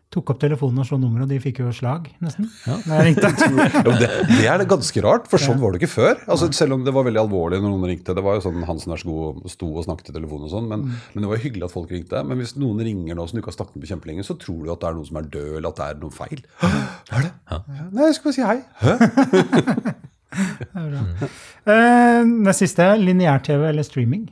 Tok 0.10 0.32
opp 0.34 0.40
telefonen 0.42 0.82
og 0.82 0.88
så 0.90 0.98
nummeret, 0.98 1.28
og 1.28 1.30
de 1.30 1.38
fikk 1.38 1.60
jo 1.62 1.70
slag, 1.70 2.08
nesten. 2.18 2.48
Når 2.66 2.94
jeg 2.98 3.04
ringte. 3.06 3.30
Jo, 3.86 3.92
det, 3.94 4.08
det 4.26 4.48
er 4.50 4.64
ganske 4.66 5.04
rart, 5.06 5.28
for 5.30 5.38
sånn 5.38 5.60
var 5.62 5.70
det 5.76 5.84
ikke 5.84 5.92
før. 5.92 6.16
Altså, 6.26 6.48
selv 6.58 6.74
om 6.74 6.82
det 6.86 6.94
var 6.96 7.06
veldig 7.06 7.22
alvorlig 7.22 7.60
når 7.62 7.70
noen 7.76 7.86
ringte. 7.92 8.16
Det 8.18 8.24
var 8.26 8.40
jo 8.40 8.42
sånn 8.48 8.66
Hansen 8.66 8.96
er 8.96 9.02
så 9.04 9.06
god 9.06 9.46
sto 9.54 9.70
og 9.70 9.86
snakket 9.86 10.10
i 10.10 10.16
telefonen 10.18 10.48
og 10.50 10.54
sånn, 10.56 10.66
men, 10.72 10.88
men 11.14 11.22
det 11.22 11.30
var 11.30 11.38
jo 11.38 11.44
hyggelig 11.46 11.68
at 11.70 11.76
folk 11.76 11.94
ringte. 11.94 12.24
Men 12.26 12.42
hvis 12.42 12.56
noen 12.58 12.82
ringer 12.90 13.18
nå 13.22 13.28
som 13.30 13.38
du 13.38 13.44
ikke 13.44 13.54
har 13.54 13.60
snakket 13.60 13.78
med 13.78 13.86
på 13.86 13.92
kjempelenge, 13.94 14.26
så 14.26 14.38
tror 14.42 14.64
du 14.66 14.74
at 14.74 14.82
det 14.82 14.90
er 14.90 14.98
noen 14.98 15.10
som 15.12 15.22
er 15.22 15.30
død, 15.38 15.52
eller 15.62 15.70
at 15.70 15.78
det 15.84 15.90
er 15.94 16.02
noe 16.02 16.18
feil. 16.18 16.42
Hva 16.66 16.74
er 17.22 17.28
det? 17.30 17.34
Ja. 17.54 17.62
Nei, 17.94 18.10
jeg 18.10 18.18
skal 18.18 18.32
bare 18.32 18.38
si 18.42 18.50
hei. 18.50 18.60
Hæ? 18.82 19.94
Eh, 21.70 22.22
det 22.46 22.54
siste, 22.58 22.86
lineær-TV 23.02 23.64
eller 23.70 23.86
streaming? 23.86 24.28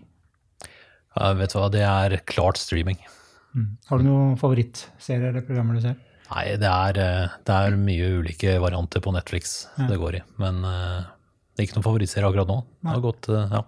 Ja, 1.18 1.32
vet 1.38 1.54
du 1.54 1.58
hva, 1.60 1.68
det 1.74 1.84
er 1.86 2.18
klart 2.30 2.60
streaming. 2.62 3.00
Har 3.90 4.02
du 4.02 4.06
noen 4.06 4.36
favorittserier 4.38 5.32
eller 5.32 5.46
programmer 5.46 5.78
du 5.78 5.82
ser? 5.88 5.96
Nei, 6.28 6.44
det 6.60 6.68
er, 6.70 7.00
eh, 7.02 7.36
det 7.48 7.56
er 7.56 7.78
mye 7.80 8.10
ulike 8.20 8.58
varianter 8.62 9.02
på 9.04 9.14
Netflix 9.16 9.68
det 9.88 9.98
går 10.02 10.20
i. 10.20 10.24
Men 10.44 10.60
eh, 10.68 11.06
det 11.56 11.64
er 11.64 11.70
ikke 11.70 11.80
noen 11.80 11.88
favorittserie 11.88 12.28
akkurat 12.30 12.52
nå. 12.52 12.58
Det 12.84 12.92
har 12.94 13.04
gått, 13.06 13.30
eh, 13.32 13.56
ja. 13.56 13.64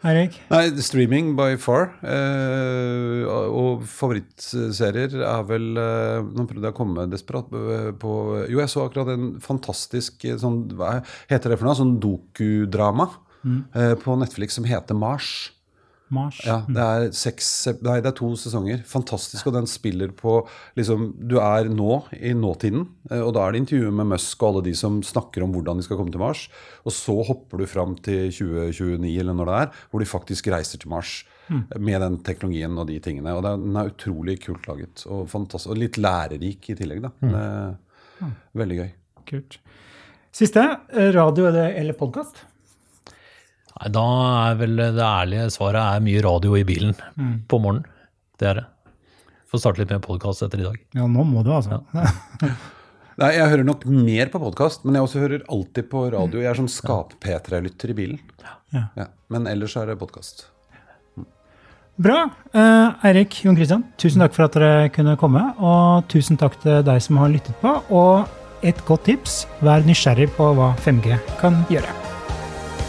Eirik? 0.00 0.38
Nei, 0.48 0.64
streaming 0.80 1.34
by 1.36 1.58
far. 1.60 1.90
Eh, 2.00 3.24
og 3.28 3.82
favorittserier 3.84 5.12
er 5.20 5.42
vel 5.48 5.66
eh, 5.76 6.22
Nå 6.24 6.46
prøvde 6.48 6.70
jeg 6.70 6.72
å 6.72 6.78
komme 6.78 7.04
desperat 7.12 7.50
på 8.00 8.12
Jo, 8.48 8.62
jeg 8.62 8.72
så 8.72 8.86
akkurat 8.86 9.12
en 9.12 9.34
fantastisk 9.44 10.24
eh, 10.24 10.38
sånn 10.40 10.62
Hva 10.78 11.00
heter 11.28 11.52
det 11.52 11.60
for 11.60 11.68
noe? 11.68 11.76
Sånn 11.76 11.98
dokudrama 12.00 13.10
eh, 13.44 13.92
på 14.00 14.16
Netflix 14.20 14.56
som 14.56 14.68
heter 14.68 14.96
Mars. 14.96 15.50
Mars? 16.14 16.40
Ja, 16.46 16.60
det 16.66 16.84
er, 16.84 17.06
seks, 17.16 17.48
nei, 17.86 17.98
det 18.02 18.10
er 18.10 18.16
to 18.18 18.30
sesonger. 18.38 18.82
Fantastisk. 18.88 19.46
Og 19.46 19.54
den 19.54 19.68
spiller 19.70 20.12
på 20.16 20.40
liksom, 20.78 21.10
Du 21.30 21.36
er 21.42 21.70
nå 21.70 22.00
i 22.16 22.32
nåtiden, 22.36 22.86
eh, 23.10 23.22
og 23.22 23.34
da 23.36 23.44
er 23.44 23.54
det 23.54 23.62
intervjuet 23.64 23.96
med 24.00 24.10
Musk 24.14 24.42
og 24.42 24.48
alle 24.50 24.64
de 24.70 24.74
som 24.78 25.00
snakker 25.06 25.46
om 25.46 25.54
hvordan 25.54 25.80
de 25.80 25.86
skal 25.86 26.00
komme 26.00 26.14
til 26.14 26.22
Mars. 26.22 26.46
Og 26.84 26.94
så 26.96 27.16
hopper 27.28 27.62
du 27.62 27.68
fram 27.70 27.96
til 28.02 28.30
2029, 28.34 29.14
eller 29.22 29.36
når 29.36 29.50
det 29.50 29.58
er, 29.60 29.82
hvor 29.90 30.02
de 30.02 30.10
faktisk 30.10 30.50
reiser 30.52 30.82
til 30.82 30.92
Mars. 30.92 31.20
Mm. 31.50 31.64
Med 31.82 31.98
den 31.98 32.20
teknologien 32.22 32.78
og 32.78 32.86
de 32.86 33.00
tingene. 33.02 33.34
Og 33.34 33.42
er, 33.42 33.58
den 33.58 33.78
er 33.78 33.90
utrolig 33.90 34.36
kult 34.44 34.68
laget. 34.70 35.02
Og, 35.10 35.26
og 35.34 35.78
litt 35.78 35.98
lærerik 35.98 36.70
i 36.70 36.78
tillegg, 36.78 37.02
da. 37.08 37.14
Det 37.18 37.40
er 37.42 38.36
veldig 38.60 38.78
gøy. 38.82 38.92
Kult. 39.30 39.58
Siste, 40.30 40.62
eh, 40.94 41.10
radio 41.14 41.48
eller, 41.50 41.72
eller 41.74 41.98
podkast? 41.98 42.44
Nei, 43.78 43.88
Da 43.94 44.04
er 44.50 44.58
vel 44.60 44.76
det 44.80 45.04
ærlige 45.04 45.46
svaret 45.54 45.80
er 45.80 46.04
mye 46.04 46.22
radio 46.26 46.56
i 46.58 46.64
bilen 46.66 46.94
på 47.48 47.60
morgenen. 47.62 47.86
Det 48.40 48.48
er 48.50 48.60
det. 48.62 48.66
Får 49.50 49.62
starte 49.64 49.82
litt 49.82 49.90
med 49.90 50.02
podkast 50.04 50.44
etter 50.46 50.62
i 50.62 50.66
dag. 50.68 50.76
Ja, 50.94 51.06
nå 51.10 51.24
må 51.26 51.42
du, 51.46 51.50
altså. 51.54 51.80
Nei, 53.20 53.32
Jeg 53.36 53.50
hører 53.52 53.66
nok 53.66 53.82
mer 53.90 54.30
på 54.32 54.40
podkast, 54.40 54.84
men 54.86 54.96
jeg 54.96 55.04
også 55.04 55.20
hører 55.24 55.42
alltid 55.52 55.90
på 55.90 56.06
radio. 56.14 56.40
Jeg 56.40 56.52
er 56.52 56.60
sånn 56.60 56.70
skap-P3-lytter 56.72 57.92
i 57.92 57.96
bilen. 57.98 58.20
Ja. 58.72 58.84
Ja. 58.96 59.06
Men 59.28 59.48
ellers 59.50 59.74
er 59.76 59.90
det 59.90 59.98
podkast. 60.00 60.46
Bra. 62.00 62.22
Eh, 62.56 63.06
Eirik, 63.10 63.42
Jon 63.44 63.58
Christian, 63.58 63.82
tusen 64.00 64.22
takk 64.24 64.32
for 64.38 64.46
at 64.46 64.56
dere 64.56 64.88
kunne 64.94 65.18
komme. 65.20 65.42
Og 65.60 66.06
tusen 66.08 66.40
takk 66.40 66.56
til 66.62 66.80
deg 66.86 67.02
som 67.04 67.20
har 67.20 67.34
lyttet 67.34 67.58
på. 67.60 67.74
Og 67.92 68.64
et 68.64 68.80
godt 68.88 69.04
tips, 69.10 69.42
vær 69.60 69.84
nysgjerrig 69.84 70.30
på 70.38 70.52
hva 70.56 70.72
5G 70.80 71.18
kan 71.42 71.60
gjøre. 71.72 71.99